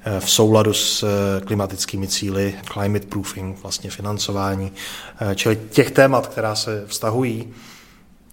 eh, 0.05 0.19
v 0.19 0.29
souladu 0.29 0.73
s 0.73 1.03
eh, 1.03 1.41
klimatickými 1.45 2.07
cíly, 2.07 2.55
climate 2.73 3.07
proofing, 3.07 3.61
vlastně 3.61 3.89
financování, 3.89 4.71
čili 5.35 5.55
těch 5.69 5.91
témat, 5.91 6.27
která 6.27 6.55
se 6.55 6.83
vztahují 6.87 7.53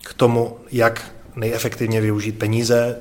k 0.03 0.15
tomu, 0.15 0.57
jak 0.73 1.15
nejefektivně 1.37 2.01
využít 2.01 2.39
peníze, 2.39 2.99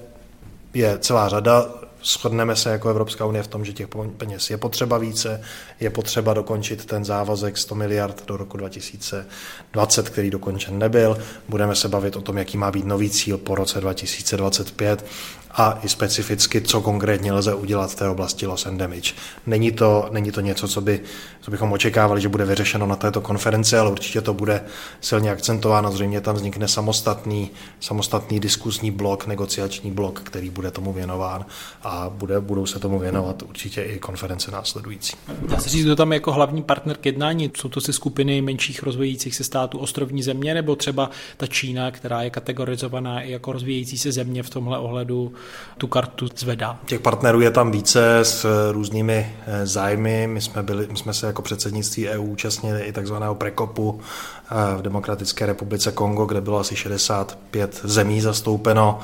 je 0.74 0.98
celá 1.00 1.30
řada. 1.30 1.65
Shodneme 2.03 2.55
se 2.55 2.69
jako 2.69 2.89
Evropská 2.89 3.25
unie 3.25 3.43
v 3.43 3.47
tom, 3.47 3.65
že 3.65 3.73
těch 3.73 3.88
peněz 4.17 4.49
je 4.49 4.57
potřeba 4.57 4.97
více, 4.97 5.41
je 5.79 5.89
potřeba 5.89 6.33
dokončit 6.33 6.85
ten 6.85 7.05
závazek 7.05 7.57
100 7.57 7.75
miliard 7.75 8.23
do 8.27 8.38
roku 8.38 8.57
2020, 8.57 10.09
který 10.09 10.29
dokončen 10.29 10.79
nebyl. 10.79 11.17
Budeme 11.49 11.75
se 11.75 11.88
bavit 11.88 12.15
o 12.15 12.21
tom, 12.21 12.38
jaký 12.38 12.57
má 12.57 12.71
být 12.71 12.85
nový 12.85 13.09
cíl 13.09 13.38
po 13.38 13.55
roce 13.55 13.81
2025 13.81 15.05
a 15.51 15.79
i 15.83 15.89
specificky, 15.89 16.62
co 16.62 16.81
konkrétně 16.81 17.33
lze 17.33 17.53
udělat 17.53 17.91
v 17.91 17.95
té 17.95 18.09
oblasti 18.09 18.45
loss 18.45 18.65
and 18.65 18.77
damage. 18.77 19.13
Není 19.45 19.71
to, 19.71 20.09
není 20.12 20.31
to 20.31 20.41
něco, 20.41 20.67
co, 20.67 20.81
by, 20.81 21.01
co 21.41 21.51
bychom 21.51 21.71
očekávali, 21.71 22.21
že 22.21 22.29
bude 22.29 22.45
vyřešeno 22.45 22.85
na 22.85 22.95
této 22.95 23.21
konferenci, 23.21 23.77
ale 23.77 23.91
určitě 23.91 24.21
to 24.21 24.33
bude 24.33 24.63
silně 25.01 25.31
akcentováno. 25.31 25.91
Zřejmě 25.91 26.21
tam 26.21 26.35
vznikne 26.35 26.67
samostatný, 26.67 27.51
samostatný 27.79 28.39
diskusní 28.39 28.91
blok, 28.91 29.27
negociační 29.27 29.91
blok, 29.91 30.19
který 30.19 30.49
bude 30.49 30.71
tomu 30.71 30.93
věnován 30.93 31.45
a 31.83 31.88
bude, 32.10 32.39
budou 32.39 32.65
se 32.65 32.80
tomu 32.80 32.99
věnovat 32.99 33.41
určitě 33.41 33.82
i 33.82 33.99
konference 33.99 34.52
následující. 34.52 35.17
Dá 35.47 35.58
se 35.58 35.69
říct, 35.69 35.86
kdo 35.86 35.95
tam 35.95 36.13
jako 36.13 36.32
hlavní 36.32 36.63
partner 36.63 36.97
k 36.97 37.06
jednání? 37.06 37.52
Jsou 37.58 37.69
to 37.69 37.82
si 37.82 37.93
skupiny 37.93 38.41
menších 38.41 38.84
rozvíjejících 38.84 39.36
se 39.36 39.43
států 39.43 39.78
ostrovní 39.78 40.23
země, 40.23 40.54
nebo 40.54 40.75
třeba 40.75 41.10
ta 41.38 41.47
Čína, 41.47 41.91
která 41.91 42.21
je 42.21 42.30
kategorizovaná 42.30 43.21
i 43.21 43.32
jako 43.32 43.52
rozvíjející 43.52 43.97
se 43.97 44.12
země 44.12 44.43
v 44.43 44.49
tomhle 44.49 44.80
ohledu 44.80 45.34
tu 45.78 45.88
kartu 45.88 46.28
zvedá. 46.36 46.80
Těch 46.86 46.99
partnerů 46.99 47.41
je 47.41 47.52
tam 47.52 47.71
více 47.71 48.19
s 48.19 48.71
různými 48.71 49.36
eh, 49.47 49.67
zájmy. 49.67 50.28
My 50.28 50.41
jsme, 50.41 50.63
byli, 50.63 50.88
my 50.91 50.97
jsme 50.97 51.13
se 51.13 51.28
jako 51.28 51.41
předsednictví 51.41 52.10
EU 52.10 52.23
účastnili 52.23 52.82
i 52.82 52.91
takzvaného 52.91 53.36
prekopu 53.36 54.02
eh, 54.02 54.78
v 54.78 54.82
Demokratické 54.82 55.45
republice 55.45 55.91
Kongo, 55.91 56.25
kde 56.25 56.41
bylo 56.41 56.60
asi 56.60 56.75
65 56.75 57.82
zemí 57.84 58.21
zastoupeno. 58.21 58.99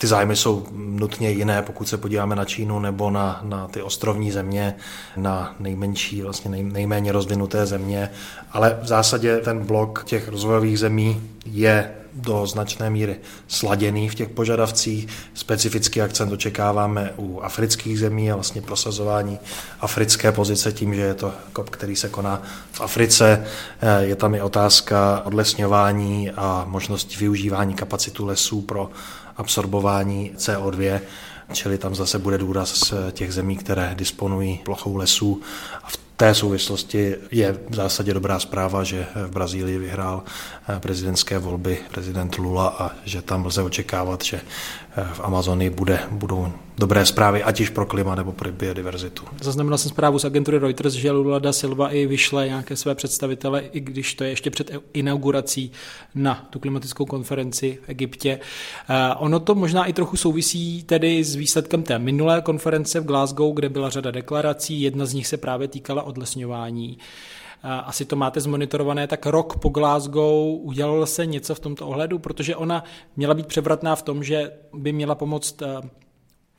Ty 0.00 0.06
zájmy 0.06 0.36
jsou 0.36 0.66
nutně 0.72 1.30
jiné, 1.30 1.62
pokud 1.62 1.88
se 1.88 1.96
podíváme 1.96 2.36
na 2.36 2.44
Čínu 2.44 2.78
nebo 2.78 3.10
na, 3.10 3.40
na 3.42 3.68
ty 3.68 3.82
ostrovní 3.82 4.32
země, 4.32 4.76
na 5.16 5.54
nejmenší, 5.58 6.22
vlastně 6.22 6.50
nej, 6.50 6.62
nejméně 6.62 7.12
rozvinuté 7.12 7.66
země, 7.66 8.10
ale 8.52 8.78
v 8.82 8.86
zásadě 8.86 9.38
ten 9.38 9.66
blok 9.66 10.04
těch 10.04 10.28
rozvojových 10.28 10.78
zemí 10.78 11.22
je 11.46 11.90
do 12.14 12.46
značné 12.46 12.90
míry 12.90 13.16
sladěný 13.48 14.08
v 14.08 14.14
těch 14.14 14.28
požadavcích. 14.28 15.08
Specifický 15.34 16.00
akcent 16.00 16.32
očekáváme 16.32 17.12
u 17.16 17.40
afrických 17.40 17.98
zemí 17.98 18.30
a 18.30 18.34
vlastně 18.34 18.62
prosazování 18.62 19.38
africké 19.80 20.32
pozice 20.32 20.72
tím, 20.72 20.94
že 20.94 21.00
je 21.00 21.14
to 21.14 21.32
COP, 21.56 21.70
který 21.70 21.96
se 21.96 22.08
koná 22.08 22.42
v 22.72 22.80
Africe. 22.80 23.46
Eh, 23.80 24.04
je 24.04 24.16
tam 24.16 24.34
i 24.34 24.42
otázka 24.42 25.22
odlesňování 25.24 26.30
a 26.30 26.64
možnosti 26.68 27.16
využívání 27.18 27.74
kapacitu 27.74 28.26
lesů 28.26 28.60
pro 28.60 28.90
absorbování 29.36 30.32
CO2 30.36 31.00
čili 31.52 31.78
tam 31.78 31.94
zase 31.94 32.18
bude 32.18 32.38
důraz 32.38 32.94
těch 33.12 33.34
zemí, 33.34 33.56
které 33.56 33.94
disponují 33.94 34.60
plochou 34.64 34.96
lesů. 34.96 35.42
A 35.82 35.88
v 35.88 35.98
té 36.16 36.34
souvislosti 36.34 37.16
je 37.30 37.52
v 37.68 37.74
zásadě 37.74 38.14
dobrá 38.14 38.38
zpráva, 38.38 38.84
že 38.84 39.06
v 39.14 39.30
Brazílii 39.30 39.78
vyhrál 39.78 40.22
eh, 40.68 40.80
prezidentské 40.80 41.38
volby 41.38 41.78
prezident 41.90 42.34
Lula 42.38 42.68
a 42.78 42.90
že 43.04 43.22
tam 43.22 43.46
lze 43.46 43.62
očekávat, 43.62 44.24
že 44.24 44.40
v 45.12 45.20
Amazonii 45.20 45.70
bude, 45.70 46.00
budou 46.10 46.52
dobré 46.78 47.06
zprávy, 47.06 47.42
ať 47.42 47.60
již 47.60 47.70
pro 47.70 47.86
klima 47.86 48.14
nebo 48.14 48.32
pro 48.32 48.52
biodiverzitu. 48.52 49.24
Zaznamenal 49.40 49.78
jsem 49.78 49.90
zprávu 49.90 50.18
z 50.18 50.24
agentury 50.24 50.58
Reuters, 50.58 50.94
že 50.94 51.10
Lula 51.10 51.38
da 51.38 51.52
Silva 51.52 51.90
i 51.90 52.06
vyšle 52.06 52.46
nějaké 52.46 52.76
své 52.76 52.94
představitele, 52.94 53.60
i 53.60 53.80
když 53.80 54.14
to 54.14 54.24
je 54.24 54.30
ještě 54.30 54.50
před 54.50 54.70
inaugurací 54.92 55.72
na 56.14 56.46
tu 56.50 56.58
klimatickou 56.58 57.06
konferenci 57.06 57.78
v 57.86 57.88
Egyptě. 57.88 58.40
Eh, 58.88 59.14
ono 59.14 59.40
to 59.40 59.54
možná 59.54 59.84
i 59.84 59.92
trochu 59.92 60.16
souvisí 60.16 60.82
tedy 60.82 61.24
s 61.24 61.34
výsledkem 61.34 61.82
té 61.82 61.98
minulé 61.98 62.40
konference 62.40 63.00
v 63.00 63.04
Glasgow, 63.04 63.54
kde 63.54 63.68
byla 63.68 63.90
řada 63.90 64.10
deklarací, 64.10 64.82
jedna 64.82 65.06
z 65.06 65.14
nich 65.14 65.26
se 65.26 65.36
právě 65.36 65.68
týkala 65.68 66.02
odlesňování. 66.02 66.98
Asi 67.64 68.04
to 68.04 68.16
máte 68.16 68.40
zmonitorované, 68.40 69.06
tak 69.06 69.26
rok 69.26 69.58
po 69.58 69.68
Glasgow 69.68 70.60
udělalo 70.62 71.06
se 71.06 71.26
něco 71.26 71.54
v 71.54 71.60
tomto 71.60 71.88
ohledu, 71.88 72.18
protože 72.18 72.56
ona 72.56 72.84
měla 73.16 73.34
být 73.34 73.46
převratná 73.46 73.96
v 73.96 74.02
tom, 74.02 74.24
že 74.24 74.52
by 74.74 74.92
měla 74.92 75.14
pomoct 75.14 75.62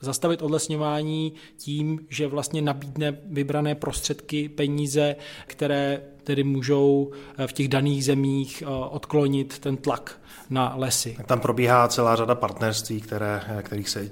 zastavit 0.01 0.41
odlesňování 0.41 1.33
tím, 1.57 1.99
že 2.09 2.27
vlastně 2.27 2.61
nabídne 2.61 3.17
vybrané 3.25 3.75
prostředky, 3.75 4.49
peníze, 4.49 5.15
které 5.47 6.01
tedy 6.23 6.43
můžou 6.43 7.11
v 7.47 7.53
těch 7.53 7.67
daných 7.67 8.05
zemích 8.05 8.63
odklonit 8.89 9.59
ten 9.59 9.77
tlak 9.77 10.21
na 10.49 10.73
lesy. 10.75 11.17
Tam 11.25 11.39
probíhá 11.39 11.87
celá 11.87 12.15
řada 12.15 12.35
partnerství, 12.35 13.01
které, 13.01 13.41
kterých 13.61 13.89
se 13.89 14.09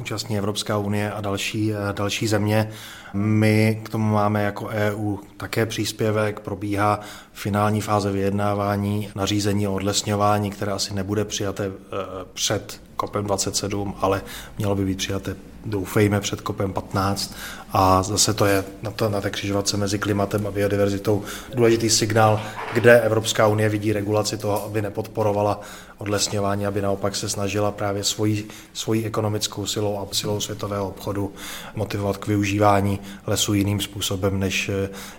účastní 0.00 0.38
Evropská 0.38 0.78
unie 0.78 1.12
a 1.12 1.20
další, 1.20 1.72
další 1.92 2.26
země. 2.26 2.70
My 3.14 3.80
k 3.84 3.88
tomu 3.88 4.14
máme 4.14 4.42
jako 4.42 4.66
EU 4.66 5.16
také 5.36 5.66
příspěvek, 5.66 6.40
probíhá 6.40 7.00
finální 7.32 7.80
fáze 7.80 8.12
vyjednávání 8.12 9.10
nařízení 9.14 9.68
o 9.68 9.74
odlesňování, 9.74 10.50
které 10.50 10.72
asi 10.72 10.94
nebude 10.94 11.24
přijaté 11.24 11.66
eh, 11.66 11.96
před 12.32 12.80
COPem 13.02 13.24
27, 13.24 13.94
ale 14.00 14.22
mělo 14.58 14.74
by 14.74 14.84
být 14.84 14.98
přijaté 14.98 15.36
doufejme 15.64 16.20
před 16.20 16.40
kopem 16.40 16.72
15 16.72 17.34
a 17.72 18.02
zase 18.02 18.34
to 18.34 18.46
je 18.46 18.64
na, 18.82 18.90
to, 18.90 19.08
na 19.08 19.20
té 19.20 19.30
křižovatce 19.30 19.76
mezi 19.76 19.98
klimatem 19.98 20.46
a 20.46 20.50
biodiverzitou 20.50 21.22
důležitý 21.54 21.90
signál, 21.90 22.40
kde 22.74 23.00
Evropská 23.00 23.46
unie 23.46 23.68
vidí 23.68 23.92
regulaci 23.92 24.36
toho, 24.36 24.64
aby 24.64 24.82
nepodporovala 24.82 25.60
odlesňování, 25.98 26.66
aby 26.66 26.82
naopak 26.82 27.16
se 27.16 27.28
snažila 27.28 27.70
právě 27.70 28.04
svojí, 28.04 28.44
svojí 28.72 29.04
ekonomickou 29.04 29.66
silou 29.66 29.98
a 29.98 30.06
silou 30.12 30.40
světového 30.40 30.88
obchodu 30.88 31.32
motivovat 31.76 32.16
k 32.16 32.26
využívání 32.26 33.00
lesů 33.26 33.54
jiným 33.54 33.80
způsobem, 33.80 34.40
než 34.40 34.70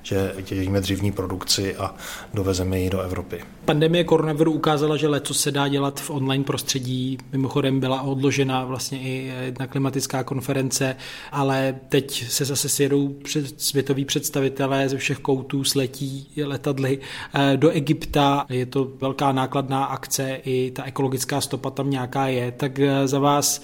že 0.01 0.34
těžíme 0.43 0.82
dřivní 0.82 1.12
produkci 1.12 1.75
a 1.75 1.95
dovezeme 2.34 2.79
ji 2.79 2.89
do 2.89 3.01
Evropy. 3.01 3.43
Pandemie 3.65 4.03
koronaviru 4.03 4.51
ukázala, 4.51 4.97
že 4.97 5.08
leco 5.08 5.34
se 5.34 5.51
dá 5.51 5.67
dělat 5.67 5.99
v 5.99 6.10
online 6.10 6.43
prostředí. 6.43 7.17
Mimochodem 7.32 7.79
byla 7.79 8.01
odložena 8.01 8.65
vlastně 8.65 8.99
i 8.99 9.34
jedna 9.41 9.67
klimatická 9.67 10.23
konference, 10.34 10.96
ale 11.32 11.76
teď 11.89 12.26
se 12.30 12.46
zase 12.46 12.69
sjedou 12.69 13.10
před 13.24 13.62
světoví 13.62 14.06
představitelé 14.06 14.89
ze 14.89 14.98
všech 14.98 15.19
koutů, 15.19 15.63
sletí 15.63 16.28
letadly 16.46 17.00
eh, 17.00 17.58
do 17.58 17.69
Egypta. 17.69 18.46
Je 18.50 18.65
to 18.65 18.88
velká 19.02 19.32
nákladná 19.32 19.86
akce, 19.86 20.39
i 20.46 20.72
ta 20.72 20.84
ekologická 20.84 21.41
stopa 21.41 21.69
tam 21.69 21.89
nějaká 21.89 22.28
je. 22.28 22.52
Tak 22.52 22.80
eh, 22.80 23.08
za 23.08 23.19
vás 23.19 23.62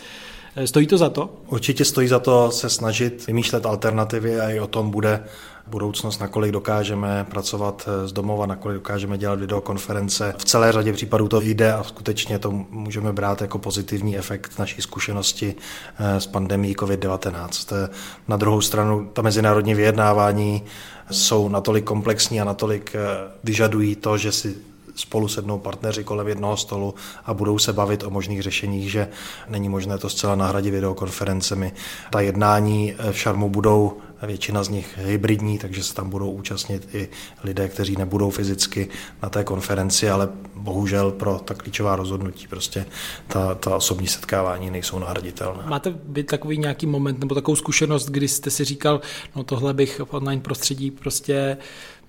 eh, 0.55 0.67
Stojí 0.67 0.88
to 0.88 0.97
za 0.97 1.10
to? 1.10 1.29
Určitě 1.47 1.86
stojí 1.86 2.08
za 2.08 2.19
to 2.19 2.51
se 2.51 2.69
snažit 2.69 3.27
vymýšlet 3.27 3.65
alternativy 3.65 4.39
a 4.39 4.49
i 4.49 4.60
o 4.60 4.67
tom 4.67 4.91
bude 4.91 5.23
budoucnost, 5.69 6.19
nakolik 6.19 6.51
dokážeme 6.51 7.25
pracovat 7.32 7.88
eh, 7.88 8.08
z 8.08 8.12
domova, 8.12 8.45
nakolik 8.45 8.75
dokážeme 8.75 9.17
dělat 9.17 9.39
videokonference. 9.39 10.36
V 10.38 10.45
celé 10.45 10.71
řadě 10.71 10.93
případů 10.93 11.27
to 11.27 11.41
jde 11.41 11.73
a 11.73 11.84
skutečně 11.84 12.39
to 12.39 12.51
můžeme 12.69 13.13
brát 13.13 13.41
jako 13.41 13.60
pozitivní 13.60 14.17
efekt 14.17 14.60
naší 14.60 14.82
zkušenosti 14.82 15.55
s 15.99 16.27
pandemí 16.27 16.75
COVID-19. 16.75 17.89
Na 18.27 18.38
druhou 18.38 18.62
stranu 18.62 19.10
ta 19.13 19.21
mezinárodní 19.21 19.75
vyjednávání 19.75 20.63
jsou 21.12 21.49
natolik 21.49 21.86
komplexní 21.86 22.41
a 22.41 22.43
natolik 22.43 22.95
vyžadují 23.43 23.95
to, 23.95 24.17
že 24.17 24.32
si 24.32 24.55
spolu 24.99 25.27
sednou 25.27 25.59
partneři 25.59 26.03
kolem 26.03 26.27
jednoho 26.27 26.57
stolu 26.57 26.95
a 27.25 27.33
budou 27.33 27.59
se 27.59 27.73
bavit 27.73 28.03
o 28.03 28.09
možných 28.09 28.41
řešeních, 28.41 28.91
že 28.91 29.07
není 29.47 29.69
možné 29.69 29.97
to 29.97 30.09
zcela 30.09 30.35
nahradit 30.35 30.71
videokonferencemi. 30.71 31.71
Ta 32.12 32.21
jednání 32.21 32.93
v 33.12 33.17
Šarmu 33.17 33.49
budou 33.49 33.97
většina 34.23 34.63
z 34.63 34.69
nich 34.69 34.97
hybridní, 34.97 35.57
takže 35.57 35.83
se 35.83 35.93
tam 35.93 36.09
budou 36.09 36.31
účastnit 36.31 36.89
i 36.93 37.09
lidé, 37.43 37.67
kteří 37.67 37.95
nebudou 37.95 38.29
fyzicky 38.29 38.89
na 39.23 39.29
té 39.29 39.43
konferenci, 39.43 40.09
ale 40.09 40.29
bohužel 40.55 41.12
pro 41.12 41.39
ta 41.39 41.53
klíčová 41.53 41.95
rozhodnutí 41.95 42.47
prostě 42.47 42.85
ta, 43.27 43.55
ta 43.55 43.75
osobní 43.75 44.07
setkávání 44.07 44.71
nejsou 44.71 44.99
nahraditelné. 44.99 45.63
Máte 45.65 45.95
vy 46.07 46.23
takový 46.23 46.57
nějaký 46.57 46.85
moment 46.85 47.19
nebo 47.19 47.35
takovou 47.35 47.55
zkušenost, 47.55 48.09
kdy 48.09 48.27
jste 48.27 48.49
si 48.49 48.65
říkal, 48.65 49.01
no 49.35 49.43
tohle 49.43 49.73
bych 49.73 50.01
v 50.05 50.13
online 50.13 50.41
prostředí 50.41 50.91
prostě 50.91 51.57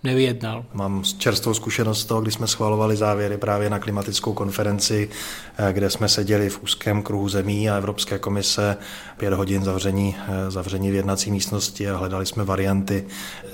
nevyjednal. 0.04 0.64
Mám 0.74 1.02
čerstvou 1.18 1.54
zkušenost 1.54 2.00
z 2.00 2.04
toho, 2.04 2.20
kdy 2.20 2.30
jsme 2.30 2.46
schvalovali 2.46 2.96
závěry 2.96 3.36
právě 3.36 3.70
na 3.70 3.78
klimatickou 3.78 4.32
konferenci, 4.32 5.08
eh, 5.58 5.72
kde 5.72 5.90
jsme 5.90 6.08
seděli 6.08 6.50
v 6.50 6.62
úzkém 6.62 7.02
kruhu 7.02 7.28
zemí 7.28 7.70
a 7.70 7.76
Evropské 7.76 8.18
komise 8.18 8.76
pět 9.16 9.34
hodin 9.34 9.64
zavření, 9.64 10.16
eh, 10.18 10.50
zavření 10.50 10.90
v 10.90 10.94
jednací 10.94 11.30
místnosti 11.30 11.90
a 11.90 11.96
hledali 11.96 12.26
jsme 12.26 12.44
varianty, 12.44 13.04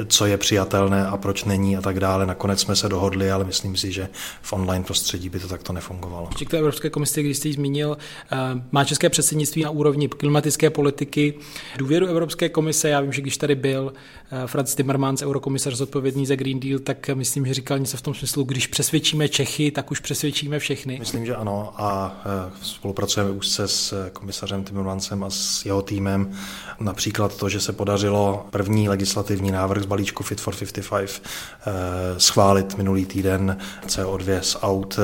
co 0.06 0.26
je 0.26 0.36
přijatelné 0.36 1.06
a 1.06 1.16
proč 1.16 1.44
není 1.44 1.76
a 1.76 1.80
tak 1.80 2.00
dále. 2.00 2.26
Nakonec 2.26 2.60
jsme 2.60 2.76
se 2.76 2.88
dohodli, 2.88 3.30
ale 3.30 3.44
myslím 3.44 3.76
si, 3.76 3.92
že 3.92 4.08
v 4.42 4.52
online 4.52 4.84
prostředí 4.84 5.28
by 5.28 5.40
to 5.40 5.48
takto 5.48 5.72
nefungovalo. 5.72 6.28
K 6.46 6.50
té 6.50 6.58
Evropské 6.58 6.90
komisi, 6.90 7.22
když 7.22 7.36
jste 7.36 7.48
ji 7.48 7.54
zmínil, 7.54 7.98
eh, 8.32 8.36
má 8.72 8.84
české 8.84 9.08
předsednictví 9.08 9.62
na 9.62 9.70
úrovni 9.70 10.08
klimatické 10.08 10.70
politiky 10.70 11.34
důvěru 11.78 12.06
Evropské 12.06 12.48
komise. 12.48 12.88
Já 12.88 13.00
vím, 13.00 13.12
že 13.12 13.22
když 13.22 13.36
tady 13.36 13.54
byl 13.54 13.92
Franz 14.46 14.74
Timmermans, 14.74 15.22
eurokomisař 15.22 15.74
zodpovědný 15.74 16.26
za 16.26 16.35
Green 16.36 16.60
Deal, 16.60 16.78
tak 16.78 17.10
myslím, 17.14 17.46
že 17.46 17.54
říkal 17.54 17.78
něco 17.78 17.96
v 17.96 18.02
tom 18.02 18.14
smyslu, 18.14 18.44
když 18.44 18.66
přesvědčíme 18.66 19.28
Čechy, 19.28 19.70
tak 19.70 19.90
už 19.90 20.00
přesvědčíme 20.00 20.58
všechny. 20.58 20.98
Myslím, 20.98 21.26
že 21.26 21.36
ano 21.36 21.72
a 21.76 22.20
e, 22.26 22.52
spolupracujeme 22.62 23.30
úzce 23.30 23.68
s 23.68 24.10
komisařem 24.12 24.64
Timmermansem 24.64 25.24
a 25.24 25.30
s 25.30 25.64
jeho 25.64 25.82
týmem. 25.82 26.32
Například 26.80 27.36
to, 27.36 27.48
že 27.48 27.60
se 27.60 27.72
podařilo 27.72 28.46
první 28.50 28.88
legislativní 28.88 29.50
návrh 29.50 29.82
z 29.82 29.86
balíčku 29.86 30.22
Fit 30.22 30.40
for 30.40 30.54
55 30.54 31.22
e, 31.66 32.20
schválit 32.20 32.78
minulý 32.78 33.06
týden 33.06 33.56
CO2 33.86 34.40
z 34.40 34.56
aut 34.62 34.98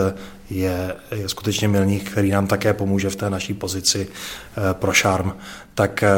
je, 0.51 0.95
je 1.11 1.29
skutečně 1.29 1.69
milník, 1.69 2.11
který 2.11 2.31
nám 2.31 2.47
také 2.47 2.73
pomůže 2.75 3.11
v 3.11 3.17
té 3.17 3.31
naší 3.31 3.55
pozici 3.55 4.09
eh, 4.09 4.75
pro 4.75 4.93
šarm, 4.93 5.33
tak 5.75 6.03
eh, 6.03 6.09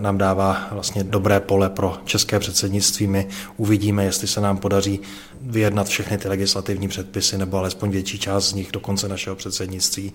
nám 0.00 0.18
dává 0.18 0.68
vlastně 0.70 1.04
dobré 1.04 1.40
pole 1.40 1.70
pro 1.70 1.98
české 2.04 2.38
předsednictví. 2.38 3.06
My 3.06 3.28
uvidíme, 3.56 4.04
jestli 4.04 4.28
se 4.28 4.40
nám 4.40 4.58
podaří 4.58 5.00
vyjednat 5.42 5.88
všechny 5.88 6.18
ty 6.18 6.28
legislativní 6.28 6.88
předpisy, 6.88 7.38
nebo 7.38 7.58
alespoň 7.58 7.90
větší 7.90 8.18
část 8.18 8.48
z 8.48 8.52
nich 8.52 8.72
do 8.72 8.80
konce 8.80 9.08
našeho 9.08 9.36
předsednictví. 9.36 10.12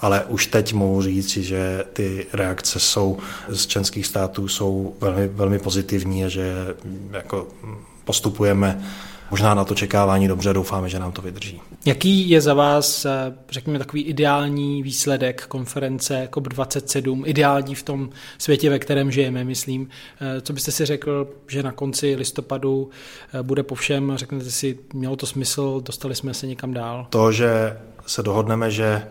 Ale 0.00 0.24
už 0.24 0.46
teď 0.46 0.72
mohu 0.72 1.02
říct, 1.02 1.36
že 1.36 1.84
ty 1.92 2.26
reakce 2.32 2.80
jsou 2.80 3.18
z 3.48 3.66
členských 3.66 4.06
států 4.06 4.48
jsou 4.48 4.94
velmi, 5.00 5.28
velmi 5.28 5.58
pozitivní 5.58 6.24
a 6.24 6.28
že 6.28 6.66
jako 7.12 7.48
postupujeme 8.04 8.82
možná 9.30 9.54
na 9.54 9.64
to 9.64 9.74
čekávání 9.74 10.28
dobře, 10.28 10.52
doufáme, 10.52 10.88
že 10.88 10.98
nám 10.98 11.12
to 11.12 11.22
vydrží. 11.22 11.60
Jaký 11.86 12.30
je 12.30 12.40
za 12.40 12.54
vás, 12.54 13.04
eh, 13.04 13.10
řekněme, 13.50 13.78
takový 13.78 14.02
ideální 14.02 14.82
výsledek 14.82 15.46
konference 15.46 16.28
COP27, 16.30 17.22
ideální 17.26 17.74
v 17.74 17.82
tom 17.82 18.10
světě, 18.38 18.70
ve 18.70 18.78
kterém 18.78 19.10
žijeme, 19.10 19.44
myslím? 19.44 19.88
Eh, 20.20 20.40
co 20.40 20.52
byste 20.52 20.72
si 20.72 20.84
řekl, 20.84 21.28
že 21.48 21.62
na 21.62 21.72
konci 21.72 22.14
listopadu 22.14 22.90
eh, 23.34 23.42
bude 23.42 23.62
po 23.62 23.74
všem, 23.74 24.12
řeknete 24.16 24.50
si, 24.50 24.78
mělo 24.94 25.16
to 25.16 25.26
smysl, 25.26 25.80
dostali 25.84 26.14
jsme 26.14 26.34
se 26.34 26.46
někam 26.46 26.74
dál? 26.74 27.06
To, 27.10 27.32
že 27.32 27.76
se 28.06 28.22
dohodneme, 28.22 28.70
že 28.70 29.02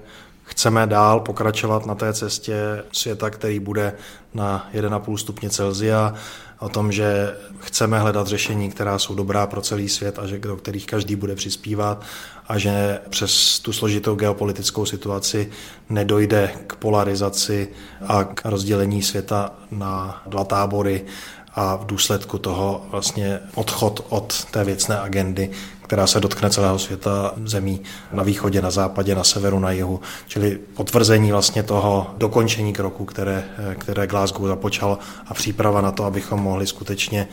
chceme 0.44 0.88
dál 0.88 1.20
pokračovat 1.20 1.86
na 1.86 1.96
té 1.96 2.14
cestě 2.14 2.84
světa, 2.92 3.30
který 3.30 3.60
bude 3.60 3.94
na 4.34 4.70
1,5 4.74 5.18
stupně 5.18 5.50
Celzia, 5.50 6.14
o 6.60 6.70
tom, 6.70 6.92
že 6.92 7.36
chceme 7.60 8.00
hledat 8.00 8.28
řešení, 8.28 8.72
která 8.72 9.00
jsou 9.00 9.16
dobrá 9.16 9.48
pro 9.48 9.62
celý 9.62 9.90
svět 9.90 10.20
a 10.20 10.28
že, 10.28 10.40
do 10.40 10.58
kterých 10.58 10.86
každý 10.86 11.16
bude 11.16 11.36
přispívat 11.36 12.02
a 12.48 12.58
že 12.58 13.00
přes 13.10 13.60
tu 13.60 13.74
složitou 13.74 14.16
geopolitickou 14.16 14.86
situaci 14.86 15.52
nedojde 15.90 16.52
k 16.68 16.76
polarizaci 16.76 17.68
a 18.08 18.24
k 18.24 18.42
rozdělení 18.46 19.04
světa 19.04 19.52
na 19.72 20.22
dva 20.28 20.44
tábory 20.44 21.06
a 21.54 21.76
v 21.76 21.86
důsledku 21.86 22.38
toho 22.38 22.86
vlastně 22.90 23.40
odchod 23.56 24.06
od 24.10 24.46
té 24.46 24.64
věcné 24.64 25.00
agendy 25.00 25.50
která 25.88 26.08
se 26.08 26.20
dotkne 26.20 26.50
celého 26.50 26.80
světa 26.80 27.34
zemí 27.46 27.82
na 28.12 28.24
východě, 28.24 28.62
na 28.62 28.72
západě, 28.72 29.16
na 29.16 29.24
severu, 29.24 29.60
na 29.60 29.72
jihu. 29.72 30.00
Čili 30.28 30.60
potvrzení 30.74 31.32
vlastně 31.32 31.64
toho 31.64 32.08
dokončení 32.18 32.74
kroku, 32.74 33.06
které, 33.06 33.44
které 33.78 34.08
Glasgow 34.08 34.48
započal 34.48 34.98
a 35.28 35.34
příprava 35.34 35.82
na 35.82 35.92
to, 35.92 36.04
abychom 36.04 36.40
mohli 36.40 36.68
skutečně 36.68 37.28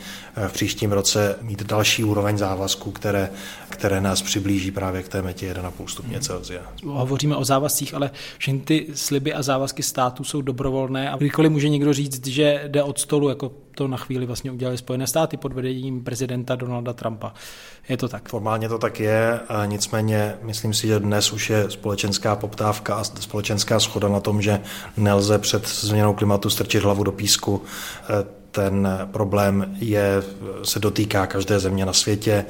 v 0.47 0.53
příštím 0.53 0.91
roce 0.91 1.35
mít 1.41 1.63
další 1.63 2.03
úroveň 2.03 2.37
závazků, 2.37 2.91
které, 2.91 3.29
které 3.69 4.01
nás 4.01 4.21
přiblíží 4.21 4.71
právě 4.71 5.03
k 5.03 5.07
té 5.07 5.21
metě 5.21 5.53
1,5 5.53 5.87
stupně 5.87 6.19
Celsia. 6.19 6.61
Hovoříme 6.85 7.35
o 7.35 7.45
závazcích, 7.45 7.93
ale 7.93 8.11
všechny 8.37 8.59
ty 8.59 8.87
sliby 8.93 9.33
a 9.33 9.41
závazky 9.41 9.83
států 9.83 10.23
jsou 10.23 10.41
dobrovolné 10.41 11.11
a 11.11 11.17
kdykoliv 11.17 11.51
může 11.51 11.69
někdo 11.69 11.93
říct, 11.93 12.27
že 12.27 12.63
jde 12.67 12.83
od 12.83 12.99
stolu, 12.99 13.29
jako 13.29 13.51
to 13.75 13.87
na 13.87 13.97
chvíli 13.97 14.25
vlastně 14.25 14.51
udělali 14.51 14.77
Spojené 14.77 15.07
státy 15.07 15.37
pod 15.37 15.53
vedením 15.53 16.03
prezidenta 16.03 16.55
Donalda 16.55 16.93
Trumpa. 16.93 17.33
Je 17.89 17.97
to 17.97 18.07
tak? 18.07 18.29
Formálně 18.29 18.69
to 18.69 18.77
tak 18.77 18.99
je, 18.99 19.39
nicméně 19.65 20.35
myslím 20.41 20.73
si, 20.73 20.87
že 20.87 20.99
dnes 20.99 21.33
už 21.33 21.49
je 21.49 21.71
společenská 21.71 22.35
poptávka 22.35 22.95
a 22.95 23.03
společenská 23.03 23.79
schoda 23.79 24.07
na 24.07 24.19
tom, 24.19 24.41
že 24.41 24.61
nelze 24.97 25.39
před 25.39 25.67
změnou 25.67 26.13
klimatu 26.13 26.49
strčit 26.49 26.83
hlavu 26.83 27.03
do 27.03 27.11
písku. 27.11 27.61
E, 28.09 28.45
ten 28.51 28.87
problém 29.11 29.75
je, 29.79 30.23
se 30.63 30.79
dotýká 30.79 31.27
každé 31.27 31.59
země 31.59 31.85
na 31.85 31.93
světě 31.93 32.45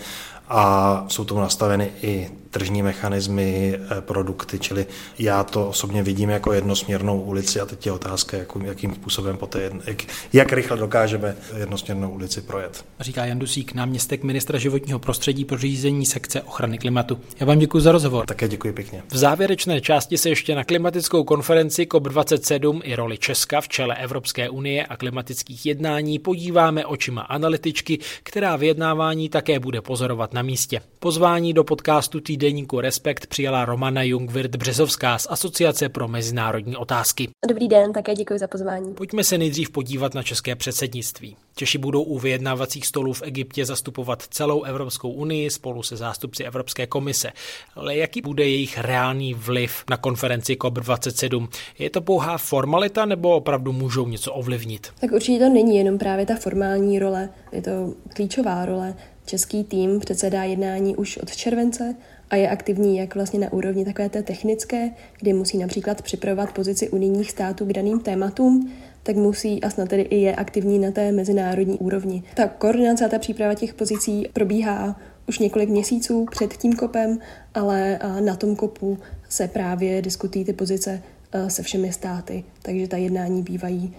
a 0.50 1.06
jsou 1.08 1.26
tomu 1.26 1.42
nastaveny 1.42 1.92
i 2.02 2.30
tržní 2.56 2.84
mechanismy, 2.84 3.80
eh, 3.80 4.02
produkty, 4.02 4.60
čili 4.60 4.86
já 5.20 5.44
to 5.44 5.70
osobně 5.70 6.04
vidím 6.04 6.30
jako 6.30 6.54
jednosměrnou 6.54 7.22
ulici 7.22 7.60
a 7.60 7.66
teď 7.66 7.86
je 7.86 7.92
otázka, 7.92 8.38
jak, 8.38 8.48
jakým 8.64 8.96
způsobem 8.96 9.38
poté, 9.38 9.72
jak, 9.86 10.04
jak 10.34 10.54
rychle 10.54 10.78
dokážeme 10.78 11.36
jednosměrnou 11.58 12.10
ulici 12.10 12.42
projet. 12.42 12.86
Říká 13.00 13.26
Jan 13.26 13.40
Dusík, 13.40 13.74
náměstek 13.74 14.24
ministra 14.24 14.60
životního 14.60 15.00
prostředí 15.00 15.46
pro 15.46 15.58
řízení 15.58 16.06
sekce 16.06 16.42
ochrany 16.42 16.78
klimatu. 16.78 17.20
Já 17.40 17.46
vám 17.46 17.60
děkuji 17.60 17.80
za 17.80 17.92
rozhovor. 17.92 18.26
Také 18.26 18.48
děkuji 18.48 18.74
pěkně. 18.74 19.04
V 19.12 19.18
závěrečné 19.18 19.82
části 19.82 20.18
se 20.18 20.30
ještě 20.30 20.56
na 20.56 20.64
klimatickou 20.64 21.24
konferenci 21.24 21.84
COP27 21.84 22.82
i 22.84 22.96
roli 22.96 23.18
Česka 23.18 23.62
v 23.62 23.68
čele 23.68 23.96
Evropské 23.96 24.50
unie 24.50 24.86
a 24.86 24.98
klimatických 24.98 25.66
jednání 25.66 26.20
podíváme 26.20 26.86
očima 26.86 27.22
analytičky, 27.22 28.00
která 28.24 28.56
vyjednávání 28.56 29.30
také 29.30 29.60
bude 29.60 29.82
pozorovat 29.82 30.34
na 30.36 30.42
místě. 30.42 30.82
Pozvání 31.00 31.54
do 31.54 31.64
podcastu 31.64 32.20
týdeníku 32.20 32.80
Respekt 32.80 33.28
přijala 33.28 33.66
Romana 33.66 34.04
Jungwirth 34.04 34.56
Březovská 34.56 35.18
z 35.18 35.28
Asociace 35.30 35.90
pro 35.90 36.08
mezinárodní 36.08 36.76
otázky. 36.76 37.30
Dobrý 37.48 37.68
den, 37.68 37.94
také 37.94 38.16
děkuji 38.16 38.40
za 38.40 38.48
pozvání. 38.48 38.94
Pojďme 38.94 39.24
se 39.24 39.38
nejdřív 39.38 39.70
podívat 39.70 40.14
na 40.14 40.24
české 40.24 40.56
předsednictví. 40.56 41.38
Češi 41.56 41.78
budou 41.78 42.04
u 42.04 42.20
vyjednávacích 42.20 42.86
stolů 42.88 43.14
v 43.14 43.22
Egyptě 43.24 43.66
zastupovat 43.66 44.24
celou 44.30 44.64
Evropskou 44.64 45.12
unii 45.12 45.50
spolu 45.50 45.84
se 45.84 45.96
zástupci 45.96 46.44
Evropské 46.44 46.88
komise. 46.88 47.32
Ale 47.76 47.96
jaký 47.96 48.22
bude 48.22 48.44
jejich 48.44 48.78
reálný 48.78 49.34
vliv 49.34 49.84
na 49.90 49.98
konferenci 49.98 50.56
COP27? 50.56 51.48
Je 51.80 51.90
to 51.90 52.02
pouhá 52.02 52.38
formalita 52.38 53.06
nebo 53.06 53.36
opravdu 53.36 53.74
můžou 53.74 54.08
něco 54.08 54.34
ovlivnit? 54.34 54.88
Tak 55.00 55.12
určitě 55.12 55.40
to 55.40 55.50
není 55.50 55.78
jenom 55.78 55.98
právě 55.98 56.26
ta 56.26 56.36
formální 56.36 57.00
role, 57.00 57.30
je 57.52 57.62
to 57.62 57.94
klíčová 58.16 58.66
role. 58.66 58.96
Český 59.26 59.64
tým 59.64 60.00
předsedá 60.00 60.44
jednání 60.44 60.96
už 60.96 61.18
od 61.18 61.36
července 61.36 61.96
a 62.30 62.36
je 62.36 62.50
aktivní 62.50 62.98
jak 62.98 63.16
vlastně 63.16 63.40
na 63.40 63.54
úrovni 63.54 63.86
takové 63.86 64.10
té 64.10 64.24
technické, 64.24 64.90
kdy 65.20 65.34
musí 65.34 65.58
například 65.58 66.02
připravovat 66.02 66.52
pozici 66.52 66.90
unijních 66.90 67.32
států 67.32 67.66
k 67.66 67.74
daným 67.74 68.00
tématům, 68.00 68.72
tak 69.04 69.16
musí 69.16 69.64
a 69.64 69.70
snad 69.70 69.90
tedy 69.90 70.02
i 70.02 70.18
je 70.18 70.36
aktivní 70.36 70.80
na 70.80 70.92
té 70.92 71.12
mezinárodní 71.12 71.78
úrovni. 71.78 72.24
Ta 72.36 72.48
koordinace 72.48 73.06
a 73.06 73.10
ta 73.10 73.20
příprava 73.20 73.54
těch 73.54 73.74
pozicí 73.74 74.30
probíhá 74.34 75.00
už 75.28 75.40
několik 75.40 75.70
měsíců 75.70 76.26
před 76.32 76.54
tím 76.54 76.74
kopem, 76.74 77.20
ale 77.54 78.00
na 78.20 78.36
tom 78.36 78.56
kopu 78.56 78.98
se 79.30 79.48
právě 79.48 80.02
diskutují 80.02 80.46
ty 80.46 80.54
pozice 80.54 81.02
se 81.48 81.64
všemi 81.64 81.92
státy, 81.92 82.44
takže 82.62 82.88
ta 82.88 82.98
jednání 82.98 83.44
bývají 83.44 83.96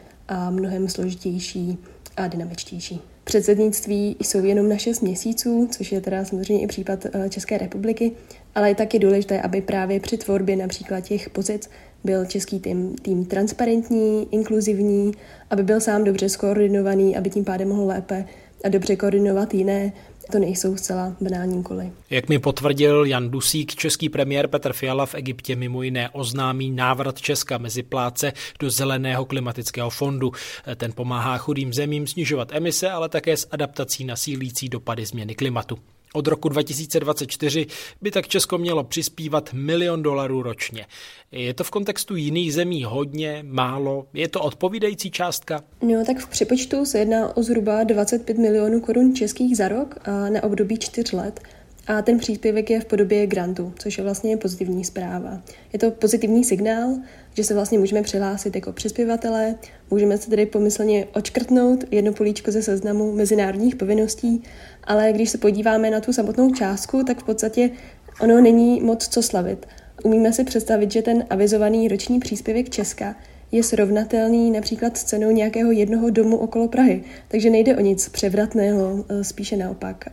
mnohem 0.51 0.89
složitější 0.89 1.79
a 2.17 2.27
dynamičtější. 2.27 3.01
Předsednictví 3.29 4.17
jsou 4.21 4.45
jenom 4.45 4.69
na 4.69 4.77
6 4.77 5.01
měsíců, 5.01 5.69
což 5.71 5.93
je 5.93 6.01
teda 6.01 6.25
samozřejmě 6.25 6.65
i 6.65 6.67
případ 6.67 7.07
eh, 7.07 7.29
České 7.29 7.59
republiky, 7.59 8.13
ale 8.55 8.69
je 8.69 8.75
taky 8.75 8.99
důležité, 8.99 9.41
aby 9.41 9.61
právě 9.61 10.01
při 10.01 10.17
tvorbě 10.17 10.57
například 10.57 11.01
těch 11.01 11.31
pozic 11.31 11.71
byl 12.05 12.27
český 12.27 12.61
tým, 12.61 12.95
tým 13.03 13.25
transparentní, 13.25 14.29
inkluzivní, 14.31 15.13
aby 15.51 15.63
byl 15.63 15.81
sám 15.81 16.05
dobře 16.05 16.29
skoordinovaný, 16.29 17.17
aby 17.17 17.31
tím 17.31 17.45
pádem 17.45 17.69
mohl 17.69 17.87
lépe 17.87 18.25
a 18.65 18.69
dobře 18.69 18.97
koordinovat 18.97 19.55
jiné 19.55 19.93
to 20.33 20.39
nejsou 20.39 20.77
zcela 20.77 21.17
banální 21.21 21.59
úkoly. 21.59 21.93
Jak 22.11 22.29
mi 22.29 22.39
potvrdil 22.39 23.05
Jan 23.05 23.31
Dusík, 23.31 23.75
český 23.75 24.09
premiér 24.09 24.47
Petr 24.49 24.73
Fiala 24.73 25.07
v 25.07 25.15
Egyptě 25.15 25.57
mimo 25.57 25.83
jiné 25.83 26.11
oznámí 26.11 26.71
návrat 26.71 27.21
Česka 27.21 27.59
mezi 27.59 27.83
pláce 27.83 28.33
do 28.61 28.71
zeleného 28.71 29.25
klimatického 29.25 29.91
fondu. 29.91 30.33
Ten 30.77 30.93
pomáhá 30.93 31.39
chudým 31.39 31.73
zemím 31.73 32.07
snižovat 32.07 32.49
emise, 32.53 32.91
ale 32.91 33.09
také 33.09 33.37
s 33.37 33.49
adaptací 33.51 34.05
na 34.05 34.17
sílící 34.17 34.69
dopady 34.69 35.07
změny 35.07 35.35
klimatu. 35.35 35.79
Od 36.17 36.27
roku 36.27 36.49
2024 36.49 37.67
by 38.03 38.11
tak 38.11 38.29
Česko 38.29 38.59
mělo 38.59 38.85
přispívat 38.85 39.51
milion 39.53 40.03
dolarů 40.03 40.43
ročně. 40.43 40.87
Je 41.33 41.55
to 41.55 41.65
v 41.65 41.71
kontextu 41.71 42.17
jiných 42.17 42.55
zemí 42.55 42.85
hodně, 42.85 43.45
málo? 43.49 44.07
Je 44.15 44.29
to 44.29 44.41
odpovídající 44.41 45.11
částka? 45.11 45.65
No, 45.83 46.05
tak 46.05 46.19
v 46.19 46.29
přepočtu 46.29 46.85
se 46.85 46.99
jedná 46.99 47.37
o 47.37 47.43
zhruba 47.43 47.85
25 47.85 48.39
milionů 48.39 48.81
korun 48.81 49.15
českých 49.15 49.57
za 49.57 49.69
rok 49.69 49.95
a 50.05 50.11
na 50.31 50.43
období 50.43 50.79
čtyř 50.79 51.13
let. 51.13 51.41
A 51.87 52.03
ten 52.03 52.19
příspěvek 52.19 52.71
je 52.71 52.81
v 52.81 52.85
podobě 52.85 53.27
grantu, 53.27 53.73
což 53.79 53.99
je 53.99 54.05
vlastně 54.05 54.37
pozitivní 54.37 54.85
zpráva. 54.85 55.43
Je 55.73 55.79
to 55.79 55.91
pozitivní 55.91 56.45
signál, 56.45 56.97
že 57.35 57.45
se 57.45 57.55
vlastně 57.55 57.79
můžeme 57.79 58.03
přihlásit 58.03 58.55
jako 58.55 58.73
přispěvatelé, 58.73 59.55
můžeme 59.91 60.19
se 60.19 60.31
tedy 60.31 60.47
pomyslně 60.47 61.07
očkrtnout 61.15 61.85
jedno 61.91 62.13
políčko 62.13 62.53
ze 62.53 62.63
seznamu 62.63 63.13
mezinárodních 63.13 63.77
povinností, 63.77 64.43
ale 64.85 65.13
když 65.13 65.31
se 65.31 65.39
podíváme 65.39 65.91
na 65.91 66.01
tu 66.01 66.13
samotnou 66.13 66.55
částku, 66.55 67.05
tak 67.05 67.21
v 67.21 67.25
podstatě 67.25 67.71
ono 68.21 68.41
není 68.41 68.81
moc 68.81 69.09
co 69.09 69.23
slavit. 69.23 69.67
Umíme 70.05 70.33
si 70.33 70.45
představit, 70.45 70.93
že 70.93 71.03
ten 71.03 71.25
avizovaný 71.31 71.89
roční 71.89 72.21
příspěvek 72.21 72.71
Česka 72.71 73.17
je 73.53 73.63
srovnatelný 73.63 74.51
například 74.51 74.97
s 74.97 75.05
cenou 75.05 75.31
nějakého 75.31 75.71
jednoho 75.71 76.11
domu 76.11 76.37
okolo 76.37 76.69
Prahy, 76.69 77.05
takže 77.29 77.51
nejde 77.51 77.77
o 77.77 77.81
nic 77.81 78.09
převratného, 78.09 79.05
spíše 79.23 79.57
naopak. 79.57 80.05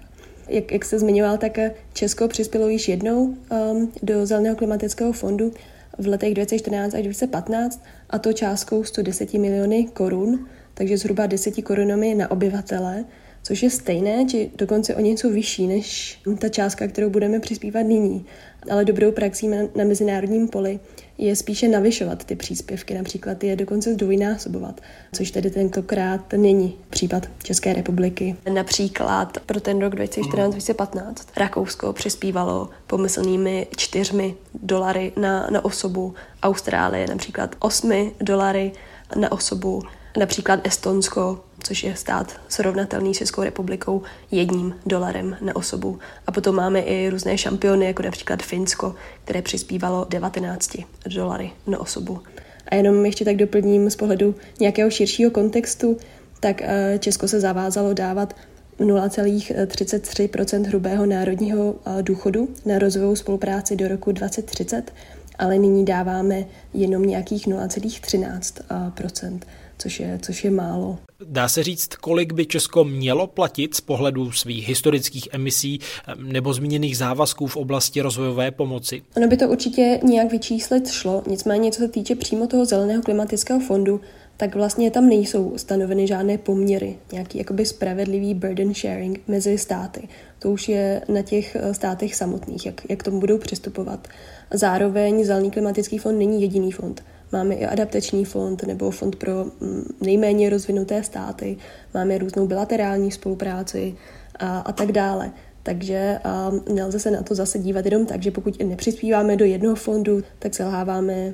Jak, 0.47 0.71
jak 0.71 0.85
se 0.85 0.99
zmiňoval, 0.99 1.37
tak 1.37 1.59
Česko 1.93 2.27
přispělo 2.27 2.67
již 2.67 2.87
jednou 2.87 3.25
um, 3.25 3.91
do 4.03 4.25
Zeleného 4.25 4.55
klimatického 4.55 5.13
fondu 5.13 5.53
v 5.97 6.07
letech 6.07 6.33
2014 6.33 6.93
až 6.93 7.03
2015 7.03 7.83
a 8.09 8.19
to 8.19 8.33
částkou 8.33 8.83
110 8.83 9.33
miliony 9.33 9.87
korun, 9.93 10.47
takže 10.73 10.97
zhruba 10.97 11.25
10 11.25 11.61
korunami 11.61 12.15
na 12.15 12.31
obyvatele, 12.31 13.05
což 13.43 13.63
je 13.63 13.69
stejné, 13.69 14.25
či 14.25 14.51
dokonce 14.55 14.95
o 14.95 15.01
něco 15.01 15.29
vyšší 15.29 15.67
než 15.67 16.19
ta 16.39 16.49
částka, 16.49 16.87
kterou 16.87 17.09
budeme 17.09 17.39
přispívat 17.39 17.81
nyní. 17.81 18.25
Ale 18.69 18.85
dobrou 18.85 19.11
praxí 19.11 19.47
na, 19.47 19.57
na 19.75 19.83
mezinárodním 19.83 20.47
poli 20.47 20.79
je 21.17 21.35
spíše 21.35 21.67
navyšovat 21.67 22.23
ty 22.23 22.35
příspěvky, 22.35 22.93
například 22.93 23.43
je 23.43 23.55
dokonce 23.55 23.93
zdvojnásobovat, 23.93 24.81
což 25.13 25.31
tedy 25.31 25.49
tentokrát 25.49 26.33
není 26.33 26.75
případ 26.89 27.27
České 27.43 27.73
republiky. 27.73 28.35
Například 28.53 29.37
pro 29.45 29.59
ten 29.59 29.79
rok 29.79 29.93
2014-2015 29.93 31.13
Rakousko 31.37 31.93
přispívalo 31.93 32.69
pomyslnými 32.87 33.67
čtyřmi 33.77 34.35
dolary 34.53 35.11
na, 35.17 35.47
na 35.51 35.65
osobu, 35.65 36.13
Austrálie 36.43 37.07
například 37.07 37.55
osmi 37.59 38.11
dolary 38.21 38.71
na 39.15 39.31
osobu, 39.31 39.81
například 40.17 40.67
Estonsko 40.67 41.39
což 41.63 41.83
je 41.83 41.95
stát 41.95 42.39
srovnatelný 42.49 43.13
s 43.13 43.17
Českou 43.17 43.43
republikou 43.43 44.01
jedním 44.31 44.75
dolarem 44.85 45.37
na 45.41 45.55
osobu. 45.55 45.99
A 46.27 46.31
potom 46.31 46.55
máme 46.55 46.79
i 46.79 47.09
různé 47.09 47.37
šampiony, 47.37 47.85
jako 47.85 48.03
například 48.03 48.43
Finsko, 48.43 48.95
které 49.23 49.41
přispívalo 49.41 50.05
19 50.09 50.77
dolary 51.15 51.51
na 51.67 51.79
osobu. 51.79 52.19
A 52.67 52.75
jenom 52.75 53.05
ještě 53.05 53.25
tak 53.25 53.35
doplním 53.35 53.89
z 53.89 53.95
pohledu 53.95 54.35
nějakého 54.59 54.89
širšího 54.89 55.31
kontextu, 55.31 55.97
tak 56.39 56.61
eh, 56.61 56.99
Česko 56.99 57.27
se 57.27 57.39
zavázalo 57.39 57.93
dávat 57.93 58.35
0,33 58.79 60.65
hrubého 60.65 61.05
národního 61.05 61.75
eh, 61.85 62.03
důchodu 62.03 62.49
na 62.65 62.79
rozvojovou 62.79 63.15
spolupráci 63.15 63.75
do 63.75 63.87
roku 63.87 64.11
2030, 64.11 64.93
ale 65.39 65.57
nyní 65.57 65.85
dáváme 65.85 66.45
jenom 66.73 67.05
nějakých 67.05 67.47
0,13 67.47 69.39
což 69.77 69.99
je, 69.99 70.19
což 70.21 70.43
je 70.43 70.51
málo. 70.51 70.97
Dá 71.25 71.47
se 71.47 71.63
říct, 71.63 71.95
kolik 71.95 72.33
by 72.33 72.45
Česko 72.45 72.83
mělo 72.83 73.27
platit 73.27 73.75
z 73.75 73.81
pohledu 73.81 74.31
svých 74.31 74.67
historických 74.67 75.27
emisí 75.31 75.79
nebo 76.15 76.53
zmíněných 76.53 76.97
závazků 76.97 77.47
v 77.47 77.57
oblasti 77.57 78.01
rozvojové 78.01 78.51
pomoci? 78.51 79.01
Ono 79.17 79.27
by 79.27 79.37
to 79.37 79.47
určitě 79.47 79.99
nějak 80.03 80.31
vyčíslit 80.31 80.87
šlo, 80.87 81.23
nicméně 81.27 81.71
co 81.71 81.79
se 81.79 81.87
týče 81.87 82.15
přímo 82.15 82.47
toho 82.47 82.65
zeleného 82.65 83.03
klimatického 83.03 83.59
fondu, 83.59 84.01
tak 84.37 84.55
vlastně 84.55 84.91
tam 84.91 85.09
nejsou 85.09 85.53
stanoveny 85.57 86.07
žádné 86.07 86.37
poměry, 86.37 86.97
nějaký 87.11 87.37
jakoby 87.37 87.65
spravedlivý 87.65 88.33
burden 88.33 88.73
sharing 88.73 89.21
mezi 89.27 89.57
státy. 89.57 90.07
To 90.39 90.51
už 90.51 90.69
je 90.69 91.01
na 91.07 91.21
těch 91.21 91.55
eh, 91.55 91.73
státech 91.73 92.15
samotných, 92.15 92.65
jak, 92.65 92.81
jak 92.89 93.03
tomu 93.03 93.19
budou 93.19 93.37
přistupovat. 93.37 94.07
Zároveň 94.53 95.25
Zelený 95.25 95.51
klimatický 95.51 95.97
fond 95.97 96.17
není 96.17 96.41
jediný 96.41 96.71
fond. 96.71 97.03
Máme 97.33 97.55
i 97.55 97.65
adaptační 97.65 98.25
fond 98.25 98.63
nebo 98.63 98.91
fond 98.91 99.15
pro 99.15 99.45
mm, 99.45 99.95
nejméně 100.01 100.49
rozvinuté 100.49 101.03
státy, 101.03 101.57
máme 101.93 102.17
různou 102.17 102.47
bilaterální 102.47 103.11
spolupráci 103.11 103.95
a, 104.39 104.59
a 104.59 104.71
tak 104.71 104.91
dále. 104.91 105.31
Takže 105.63 106.19
a 106.23 106.51
nelze 106.73 106.99
se 106.99 107.11
na 107.11 107.23
to 107.23 107.35
zase 107.35 107.59
dívat 107.59 107.85
jenom 107.85 108.05
tak, 108.05 108.23
že 108.23 108.31
pokud 108.31 108.63
nepřispíváme 108.63 109.35
do 109.35 109.45
jednoho 109.45 109.75
fondu, 109.75 110.21
tak 110.39 110.55
selháváme 110.55 111.33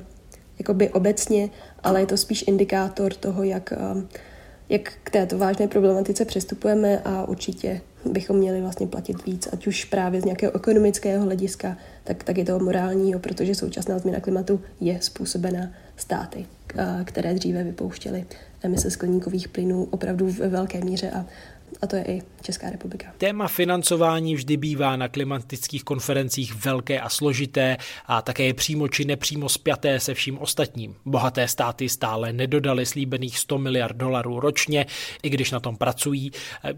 jakoby 0.58 0.88
obecně, 0.88 1.50
ale 1.82 2.00
je 2.00 2.06
to 2.06 2.16
spíš 2.16 2.44
indikátor 2.46 3.14
toho, 3.14 3.42
jak, 3.42 3.72
jak 4.68 4.92
k 5.04 5.10
této 5.10 5.38
vážné 5.38 5.68
problematice 5.68 6.24
přistupujeme 6.24 7.00
a 7.04 7.24
určitě 7.28 7.80
bychom 8.04 8.36
měli 8.36 8.60
vlastně 8.60 8.86
platit 8.86 9.26
víc, 9.26 9.48
ať 9.52 9.66
už 9.66 9.84
právě 9.84 10.20
z 10.20 10.24
nějakého 10.24 10.56
ekonomického 10.56 11.24
hlediska, 11.24 11.76
tak, 12.04 12.24
tak 12.24 12.38
je 12.38 12.44
to 12.44 12.58
morálního, 12.58 13.20
protože 13.20 13.54
současná 13.54 13.98
změna 13.98 14.20
klimatu 14.20 14.60
je 14.80 14.98
způsobena 15.00 15.70
státy, 16.00 16.46
které 17.04 17.34
dříve 17.34 17.64
vypouštěly 17.64 18.26
emise 18.62 18.90
skleníkových 18.90 19.48
plynů 19.48 19.88
opravdu 19.90 20.30
ve 20.30 20.48
velké 20.48 20.84
míře 20.84 21.10
a 21.10 21.24
a 21.82 21.86
to 21.86 21.96
je 21.96 22.04
i 22.04 22.22
Česká 22.42 22.70
republika. 22.70 23.12
Téma 23.18 23.48
financování 23.48 24.34
vždy 24.34 24.56
bývá 24.56 24.96
na 24.96 25.08
klimatických 25.08 25.84
konferencích 25.84 26.64
velké 26.64 27.00
a 27.00 27.08
složité 27.08 27.76
a 28.06 28.22
také 28.22 28.42
je 28.42 28.54
přímo 28.54 28.88
či 28.88 29.04
nepřímo 29.04 29.48
spjaté 29.48 30.00
se 30.00 30.14
vším 30.14 30.38
ostatním. 30.38 30.94
Bohaté 31.04 31.48
státy 31.48 31.88
stále 31.88 32.32
nedodali 32.32 32.86
slíbených 32.86 33.38
100 33.38 33.58
miliard 33.58 33.96
dolarů 33.96 34.40
ročně, 34.40 34.86
i 35.22 35.30
když 35.30 35.50
na 35.50 35.60
tom 35.60 35.76
pracují. 35.76 36.30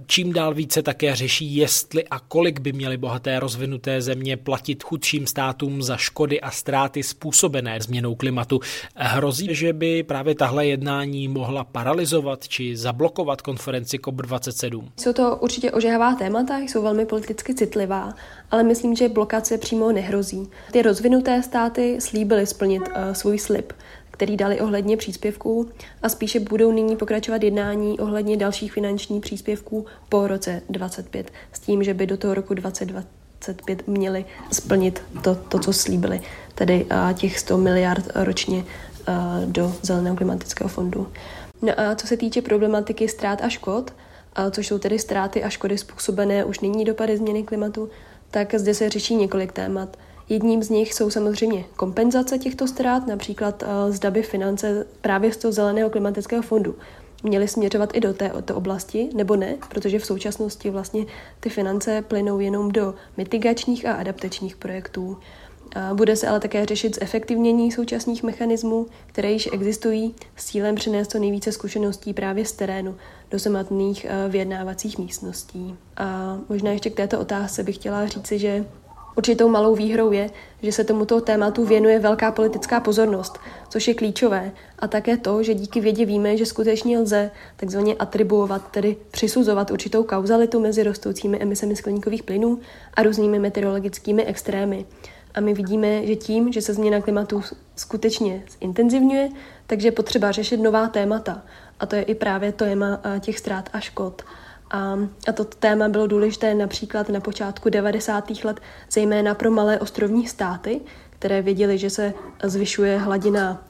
Čím 0.06 0.32
dál 0.32 0.54
více 0.54 0.82
také 0.82 1.16
řeší, 1.16 1.56
jestli 1.56 2.04
a 2.08 2.18
kolik 2.18 2.60
by 2.60 2.72
měly 2.72 2.96
bohaté 2.96 3.40
rozvinuté 3.40 4.02
země 4.02 4.36
platit 4.36 4.82
chudším 4.82 5.26
státům 5.26 5.82
za 5.82 5.96
škody 5.96 6.40
a 6.40 6.50
ztráty 6.50 7.02
způsobené 7.02 7.80
změnou 7.80 8.14
klimatu. 8.14 8.60
Hrozí, 8.94 9.48
že 9.50 9.72
by 9.72 10.02
právě 10.02 10.34
tahle 10.34 10.66
jednání 10.66 11.28
mohla 11.28 11.64
paralizovat 11.64 12.48
či 12.48 12.76
zablokovat 12.76 13.42
konferenci 13.42 13.98
COP27. 13.98 14.81
Jsou 15.00 15.12
to 15.12 15.36
určitě 15.36 15.70
ožehavá 15.70 16.14
témata, 16.14 16.58
jsou 16.58 16.82
velmi 16.82 17.06
politicky 17.06 17.54
citlivá, 17.54 18.14
ale 18.50 18.62
myslím, 18.62 18.94
že 18.94 19.08
blokace 19.08 19.58
přímo 19.58 19.92
nehrozí. 19.92 20.50
Ty 20.72 20.82
rozvinuté 20.82 21.42
státy 21.42 22.00
slíbily 22.00 22.46
splnit 22.46 22.82
uh, 22.82 23.12
svůj 23.12 23.38
slib, 23.38 23.72
který 24.10 24.36
dali 24.36 24.60
ohledně 24.60 24.96
příspěvků 24.96 25.68
a 26.02 26.08
spíše 26.08 26.40
budou 26.40 26.72
nyní 26.72 26.96
pokračovat 26.96 27.42
jednání 27.42 28.00
ohledně 28.00 28.36
dalších 28.36 28.72
finančních 28.72 29.20
příspěvků 29.20 29.86
po 30.08 30.26
roce 30.26 30.62
25 30.68 31.32
s 31.52 31.60
tím, 31.60 31.84
že 31.84 31.94
by 31.94 32.06
do 32.06 32.16
toho 32.16 32.34
roku 32.34 32.54
2025 32.54 33.88
měli 33.88 34.24
splnit 34.52 35.02
to, 35.22 35.34
to 35.34 35.58
co 35.58 35.72
slíbili, 35.72 36.20
tedy 36.54 36.84
uh, 36.84 37.12
těch 37.12 37.38
100 37.38 37.58
miliard 37.58 38.04
ročně 38.14 38.56
uh, 39.08 39.14
do 39.46 39.74
Zeleného 39.82 40.16
klimatického 40.16 40.68
fondu. 40.68 41.08
No 41.62 41.80
a 41.80 41.94
co 41.94 42.06
se 42.06 42.16
týče 42.16 42.42
problematiky 42.42 43.08
ztrát 43.08 43.42
a 43.42 43.48
škod, 43.48 43.92
což 44.50 44.66
jsou 44.66 44.78
tedy 44.78 44.98
ztráty 44.98 45.44
a 45.44 45.48
škody 45.48 45.78
způsobené 45.78 46.44
už 46.44 46.60
nyní 46.60 46.84
dopady 46.84 47.16
změny 47.16 47.42
klimatu, 47.42 47.90
tak 48.30 48.54
zde 48.54 48.74
se 48.74 48.88
řeší 48.90 49.16
několik 49.16 49.52
témat. 49.52 49.96
Jedním 50.28 50.62
z 50.62 50.70
nich 50.70 50.94
jsou 50.94 51.10
samozřejmě 51.10 51.64
kompenzace 51.76 52.38
těchto 52.38 52.66
ztrát, 52.66 53.06
například 53.06 53.64
zda 53.88 54.10
by 54.10 54.22
finance 54.22 54.86
právě 55.00 55.32
z 55.32 55.36
toho 55.36 55.52
zeleného 55.52 55.90
klimatického 55.90 56.42
fondu 56.42 56.74
měly 57.22 57.48
směřovat 57.48 57.90
i 57.94 58.00
do 58.00 58.14
této 58.14 58.54
oblasti, 58.54 59.08
nebo 59.14 59.36
ne, 59.36 59.56
protože 59.68 59.98
v 59.98 60.06
současnosti 60.06 60.70
vlastně 60.70 61.06
ty 61.40 61.48
finance 61.48 62.02
plynou 62.08 62.40
jenom 62.40 62.72
do 62.72 62.94
mitigačních 63.16 63.86
a 63.86 63.92
adaptačních 63.92 64.56
projektů. 64.56 65.18
Bude 65.94 66.16
se 66.16 66.28
ale 66.28 66.40
také 66.40 66.66
řešit 66.66 66.94
zefektivnění 67.00 67.72
současných 67.72 68.22
mechanismů, 68.22 68.86
které 69.06 69.30
již 69.30 69.48
existují, 69.52 70.14
s 70.36 70.44
cílem 70.44 70.74
přinést 70.74 71.08
to 71.08 71.18
nejvíce 71.18 71.52
zkušeností 71.52 72.14
právě 72.14 72.44
z 72.44 72.52
terénu 72.52 72.94
do 73.30 73.38
samotných 73.38 74.06
eh, 74.08 74.28
vyjednávacích 74.28 74.98
místností. 74.98 75.76
A 75.96 76.38
možná 76.48 76.70
ještě 76.70 76.90
k 76.90 76.96
této 76.96 77.20
otázce 77.20 77.62
bych 77.62 77.74
chtěla 77.74 78.06
říci, 78.06 78.38
že 78.38 78.64
Určitou 79.16 79.48
malou 79.48 79.74
výhrou 79.74 80.12
je, 80.12 80.30
že 80.62 80.72
se 80.72 80.84
tomuto 80.84 81.20
tématu 81.20 81.64
věnuje 81.64 81.98
velká 81.98 82.32
politická 82.32 82.80
pozornost, 82.80 83.38
což 83.68 83.88
je 83.88 83.94
klíčové, 83.94 84.52
a 84.78 84.88
také 84.88 85.16
to, 85.16 85.42
že 85.42 85.54
díky 85.54 85.80
vědě 85.80 86.04
víme, 86.04 86.36
že 86.36 86.46
skutečně 86.46 86.98
lze 86.98 87.30
takzvaně 87.56 87.94
atribuovat, 87.94 88.70
tedy 88.70 88.96
přisuzovat 89.10 89.70
určitou 89.70 90.04
kauzalitu 90.04 90.60
mezi 90.60 90.82
rostoucími 90.82 91.38
emisemi 91.38 91.76
skleníkových 91.76 92.22
plynů 92.22 92.60
a 92.94 93.02
různými 93.02 93.38
meteorologickými 93.38 94.24
extrémy. 94.24 94.86
A 95.34 95.40
my 95.40 95.54
vidíme, 95.54 96.06
že 96.06 96.16
tím, 96.16 96.52
že 96.52 96.62
se 96.62 96.74
změna 96.74 97.00
klimatu 97.00 97.42
skutečně 97.76 98.42
zintenzivňuje, 98.60 99.28
takže 99.66 99.88
je 99.88 99.92
potřeba 99.92 100.32
řešit 100.32 100.56
nová 100.56 100.88
témata. 100.88 101.42
A 101.80 101.86
to 101.86 101.96
je 101.96 102.02
i 102.02 102.14
právě 102.14 102.52
téma 102.52 103.00
těch 103.20 103.38
ztrát 103.38 103.68
a 103.72 103.80
škod. 103.80 104.22
A, 104.70 104.98
a 105.28 105.32
toto 105.32 105.56
téma 105.58 105.88
bylo 105.88 106.06
důležité 106.06 106.54
například 106.54 107.08
na 107.08 107.20
počátku 107.20 107.68
90. 107.68 108.30
let, 108.44 108.60
zejména 108.90 109.34
pro 109.34 109.50
malé 109.50 109.78
ostrovní 109.78 110.26
státy, 110.26 110.80
které 111.10 111.42
věděli, 111.42 111.78
že 111.78 111.90
se 111.90 112.14
zvyšuje 112.42 112.98
hladina 112.98 113.64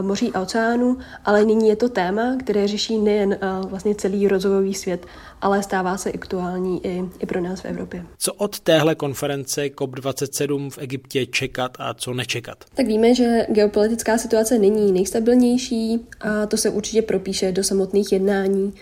moří 0.00 0.32
a 0.32 0.40
oceánů, 0.40 0.98
ale 1.24 1.44
nyní 1.44 1.68
je 1.68 1.76
to 1.76 1.88
téma, 1.88 2.36
které 2.40 2.68
řeší 2.68 2.98
nejen 2.98 3.38
vlastně 3.68 3.94
celý 3.94 4.28
rozvojový 4.28 4.74
svět, 4.74 5.06
ale 5.40 5.62
stává 5.62 5.96
se 5.96 6.12
aktuální 6.12 6.86
i, 6.86 7.04
i 7.18 7.26
pro 7.26 7.40
nás 7.40 7.60
v 7.60 7.64
Evropě. 7.64 8.06
Co 8.18 8.32
od 8.34 8.60
téhle 8.60 8.94
konference 8.94 9.62
COP27 9.64 10.70
v 10.70 10.78
Egyptě 10.78 11.26
čekat 11.26 11.76
a 11.78 11.94
co 11.94 12.14
nečekat? 12.14 12.64
Tak 12.74 12.86
víme, 12.86 13.14
že 13.14 13.46
geopolitická 13.48 14.18
situace 14.18 14.58
není 14.58 14.92
nejstabilnější 14.92 16.06
a 16.20 16.46
to 16.46 16.56
se 16.56 16.70
určitě 16.70 17.02
propíše 17.02 17.52
do 17.52 17.64
samotných 17.64 18.12
jednání. 18.12 18.72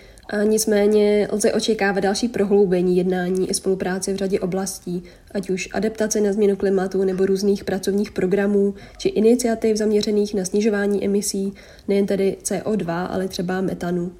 Nicméně 0.43 1.27
lze 1.31 1.53
očekávat 1.53 1.99
další 1.99 2.27
prohloubení 2.27 2.97
jednání 2.97 3.49
i 3.49 3.53
spolupráce 3.53 4.13
v 4.13 4.15
řadě 4.15 4.39
oblastí, 4.39 5.03
ať 5.31 5.49
už 5.49 5.69
adaptace 5.73 6.21
na 6.21 6.33
změnu 6.33 6.55
klimatu 6.55 7.03
nebo 7.03 7.25
různých 7.25 7.63
pracovních 7.63 8.11
programů 8.11 8.73
či 8.97 9.09
iniciativ 9.09 9.77
zaměřených 9.77 10.33
na 10.33 10.45
snižování 10.45 11.05
emisí, 11.05 11.53
nejen 11.87 12.05
tedy 12.05 12.37
CO2, 12.43 13.07
ale 13.09 13.27
třeba 13.27 13.61
metanu. 13.61 14.11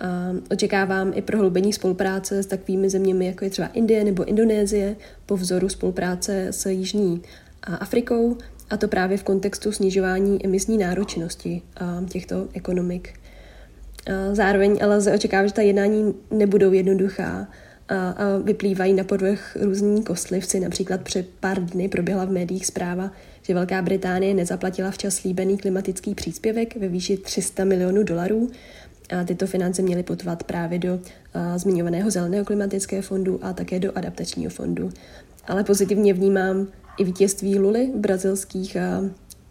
A 0.00 0.32
očekávám 0.50 1.12
i 1.14 1.22
prohloubení 1.22 1.72
spolupráce 1.72 2.42
s 2.42 2.46
takovými 2.46 2.90
zeměmi, 2.90 3.26
jako 3.26 3.44
je 3.44 3.50
třeba 3.50 3.68
Indie 3.68 4.04
nebo 4.04 4.24
Indonésie, 4.24 4.96
po 5.26 5.36
vzoru 5.36 5.68
spolupráce 5.68 6.46
s 6.50 6.70
Jižní 6.70 7.22
Afrikou, 7.62 8.36
a 8.70 8.76
to 8.76 8.88
právě 8.88 9.16
v 9.16 9.22
kontextu 9.22 9.72
snižování 9.72 10.44
emisní 10.44 10.78
náročnosti 10.78 11.62
těchto 12.08 12.48
ekonomik. 12.54 13.14
Zároveň 14.32 14.78
ale 14.82 14.96
lze 14.96 15.12
očekávat, 15.12 15.46
že 15.46 15.52
ta 15.52 15.62
jednání 15.62 16.14
nebudou 16.30 16.72
jednoduchá 16.72 17.48
a, 17.88 18.10
a 18.10 18.38
vyplývají 18.38 18.94
na 18.94 19.04
podvrh 19.04 19.56
různí 19.60 20.02
kostlivci. 20.02 20.60
Například 20.60 21.00
před 21.00 21.28
pár 21.40 21.64
dny 21.64 21.88
proběhla 21.88 22.24
v 22.24 22.30
médiích 22.30 22.66
zpráva, 22.66 23.10
že 23.42 23.54
Velká 23.54 23.82
Británie 23.82 24.34
nezaplatila 24.34 24.90
včas 24.90 25.14
slíbený 25.14 25.58
klimatický 25.58 26.14
příspěvek 26.14 26.76
ve 26.76 26.88
výši 26.88 27.16
300 27.16 27.64
milionů 27.64 28.02
dolarů. 28.02 28.50
A 29.18 29.24
tyto 29.24 29.46
finance 29.46 29.82
měly 29.82 30.02
putovat 30.02 30.44
právě 30.44 30.78
do 30.78 31.00
a, 31.34 31.58
zmiňovaného 31.58 32.10
zeleného 32.10 32.44
klimatického 32.44 33.02
fondu 33.02 33.40
a 33.42 33.52
také 33.52 33.80
do 33.80 33.98
adaptačního 33.98 34.50
fondu. 34.50 34.90
Ale 35.46 35.64
pozitivně 35.64 36.14
vnímám 36.14 36.66
i 36.98 37.04
vítězství 37.04 37.58
Luly 37.58 37.90
v 37.94 37.98
brazilských 37.98 38.76
a, 38.76 39.02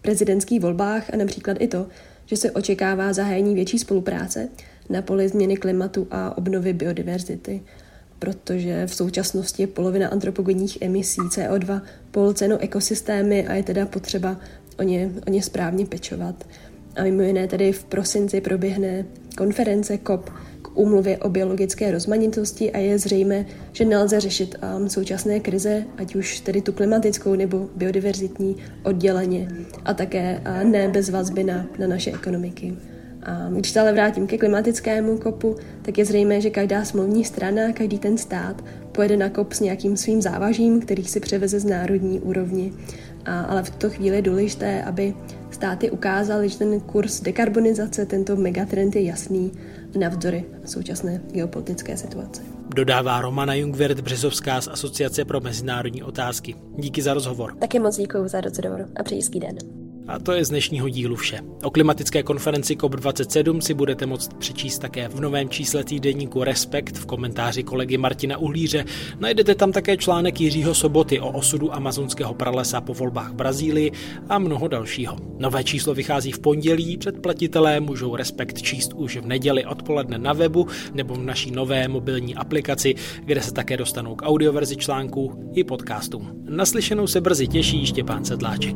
prezidentských 0.01 0.61
volbách 0.61 1.13
a 1.13 1.17
například 1.17 1.57
i 1.59 1.67
to, 1.67 1.87
že 2.31 2.37
se 2.37 2.51
očekává 2.51 3.13
zahájení 3.13 3.55
větší 3.55 3.79
spolupráce 3.79 4.49
na 4.89 5.01
poli 5.01 5.29
změny 5.29 5.57
klimatu 5.57 6.07
a 6.11 6.37
obnovy 6.37 6.73
biodiverzity, 6.73 7.61
protože 8.19 8.87
v 8.87 8.93
současnosti 8.95 9.63
je 9.63 9.67
polovina 9.67 10.07
antropogenních 10.07 10.81
emisí 10.81 11.21
CO2 11.21 11.81
polceno 12.11 12.57
ekosystémy 12.59 13.47
a 13.47 13.53
je 13.53 13.63
teda 13.63 13.85
potřeba 13.85 14.37
o 14.79 14.83
ně, 14.83 15.11
o 15.27 15.29
ně 15.29 15.43
správně 15.43 15.85
pečovat. 15.85 16.47
A 16.95 17.03
mimo 17.03 17.21
jiné 17.21 17.47
tedy 17.47 17.71
v 17.71 17.83
prosinci 17.83 18.41
proběhne 18.41 19.05
konference 19.37 19.99
COP 20.07 20.29
úmluvě 20.73 21.17
o 21.17 21.29
biologické 21.29 21.91
rozmanitosti 21.91 22.71
a 22.71 22.77
je 22.77 22.99
zřejmé, 22.99 23.45
že 23.71 23.85
nelze 23.85 24.19
řešit 24.19 24.55
um, 24.79 24.89
současné 24.89 25.39
krize, 25.39 25.83
ať 25.97 26.15
už 26.15 26.39
tedy 26.39 26.61
tu 26.61 26.71
klimatickou 26.71 27.35
nebo 27.35 27.69
biodiverzitní 27.75 28.55
odděleně 28.83 29.47
a 29.85 29.93
také 29.93 30.41
uh, 30.47 30.69
ne 30.69 30.87
bez 30.87 31.09
vazby 31.09 31.43
na, 31.43 31.67
na 31.79 31.87
naše 31.87 32.11
ekonomiky. 32.11 32.73
A 33.23 33.49
když 33.49 33.71
se 33.71 33.79
ale 33.79 33.93
vrátím 33.93 34.27
ke 34.27 34.37
klimatickému 34.37 35.17
kopu, 35.17 35.55
tak 35.81 35.97
je 35.97 36.05
zřejmé, 36.05 36.41
že 36.41 36.49
každá 36.49 36.85
smluvní 36.85 37.25
strana, 37.25 37.73
každý 37.73 37.99
ten 37.99 38.17
stát 38.17 38.63
pojede 38.91 39.17
na 39.17 39.29
kop 39.29 39.53
s 39.53 39.59
nějakým 39.59 39.97
svým 39.97 40.21
závažím, 40.21 40.81
který 40.81 41.03
si 41.03 41.19
převeze 41.19 41.59
z 41.59 41.65
národní 41.65 42.19
úrovni. 42.19 42.73
A, 43.25 43.41
ale 43.41 43.63
v 43.63 43.69
tuto 43.69 43.89
chvíli 43.89 44.15
je 44.15 44.21
důležité, 44.21 44.83
aby 44.83 45.13
státy 45.51 45.91
ukázaly, 45.91 46.49
že 46.49 46.57
ten 46.57 46.79
kurz 46.79 47.21
dekarbonizace, 47.21 48.05
tento 48.05 48.35
megatrend 48.35 48.95
je 48.95 49.01
jasný 49.01 49.51
navzdory 49.95 50.45
současné 50.65 51.21
geopolitické 51.31 51.97
situace. 51.97 52.41
Dodává 52.75 53.21
Romana 53.21 53.53
Jungwirth 53.53 54.01
Březovská 54.01 54.61
z 54.61 54.67
Asociace 54.67 55.25
pro 55.25 55.39
mezinárodní 55.39 56.03
otázky. 56.03 56.55
Díky 56.77 57.01
za 57.01 57.13
rozhovor. 57.13 57.55
Taky 57.59 57.79
moc 57.79 57.97
děkuji 57.97 58.27
za 58.27 58.41
rozhovor 58.41 58.89
a 58.95 59.03
přeji 59.03 59.21
den. 59.39 59.80
A 60.07 60.19
to 60.19 60.31
je 60.31 60.45
z 60.45 60.49
dnešního 60.49 60.89
dílu 60.89 61.15
vše. 61.15 61.39
O 61.63 61.69
klimatické 61.69 62.23
konferenci 62.23 62.75
COP27 62.75 63.59
si 63.59 63.73
budete 63.73 64.05
moct 64.05 64.33
přečíst 64.33 64.79
také 64.79 65.07
v 65.07 65.19
novém 65.19 65.49
čísle 65.49 65.83
týdeníku 65.83 66.43
Respekt 66.43 66.97
v 66.97 67.05
komentáři 67.05 67.63
kolegy 67.63 67.97
Martina 67.97 68.37
Uhlíře. 68.37 68.85
Najdete 69.19 69.55
tam 69.55 69.71
také 69.71 69.97
článek 69.97 70.41
Jiřího 70.41 70.73
Soboty 70.73 71.19
o 71.19 71.31
osudu 71.31 71.73
amazonského 71.73 72.33
pralesa 72.33 72.81
po 72.81 72.93
volbách 72.93 73.31
v 73.31 73.35
Brazílii 73.35 73.91
a 74.29 74.39
mnoho 74.39 74.67
dalšího. 74.67 75.17
Nové 75.37 75.63
číslo 75.63 75.93
vychází 75.93 76.31
v 76.31 76.39
pondělí, 76.39 76.97
předplatitelé 76.97 77.79
můžou 77.79 78.15
Respekt 78.15 78.61
číst 78.61 78.93
už 78.93 79.17
v 79.17 79.25
neděli 79.25 79.65
odpoledne 79.65 80.17
na 80.17 80.33
webu 80.33 80.67
nebo 80.93 81.13
v 81.13 81.23
naší 81.23 81.51
nové 81.51 81.87
mobilní 81.87 82.35
aplikaci, 82.35 82.95
kde 83.25 83.41
se 83.41 83.53
také 83.53 83.77
dostanou 83.77 84.15
k 84.15 84.25
audioverzi 84.25 84.75
článků 84.75 85.51
i 85.53 85.63
podcastům. 85.63 86.31
Naslyšenou 86.49 87.07
se 87.07 87.21
brzy 87.21 87.47
těší 87.47 87.85
Štěpán 87.85 88.25
Sedláček. 88.25 88.75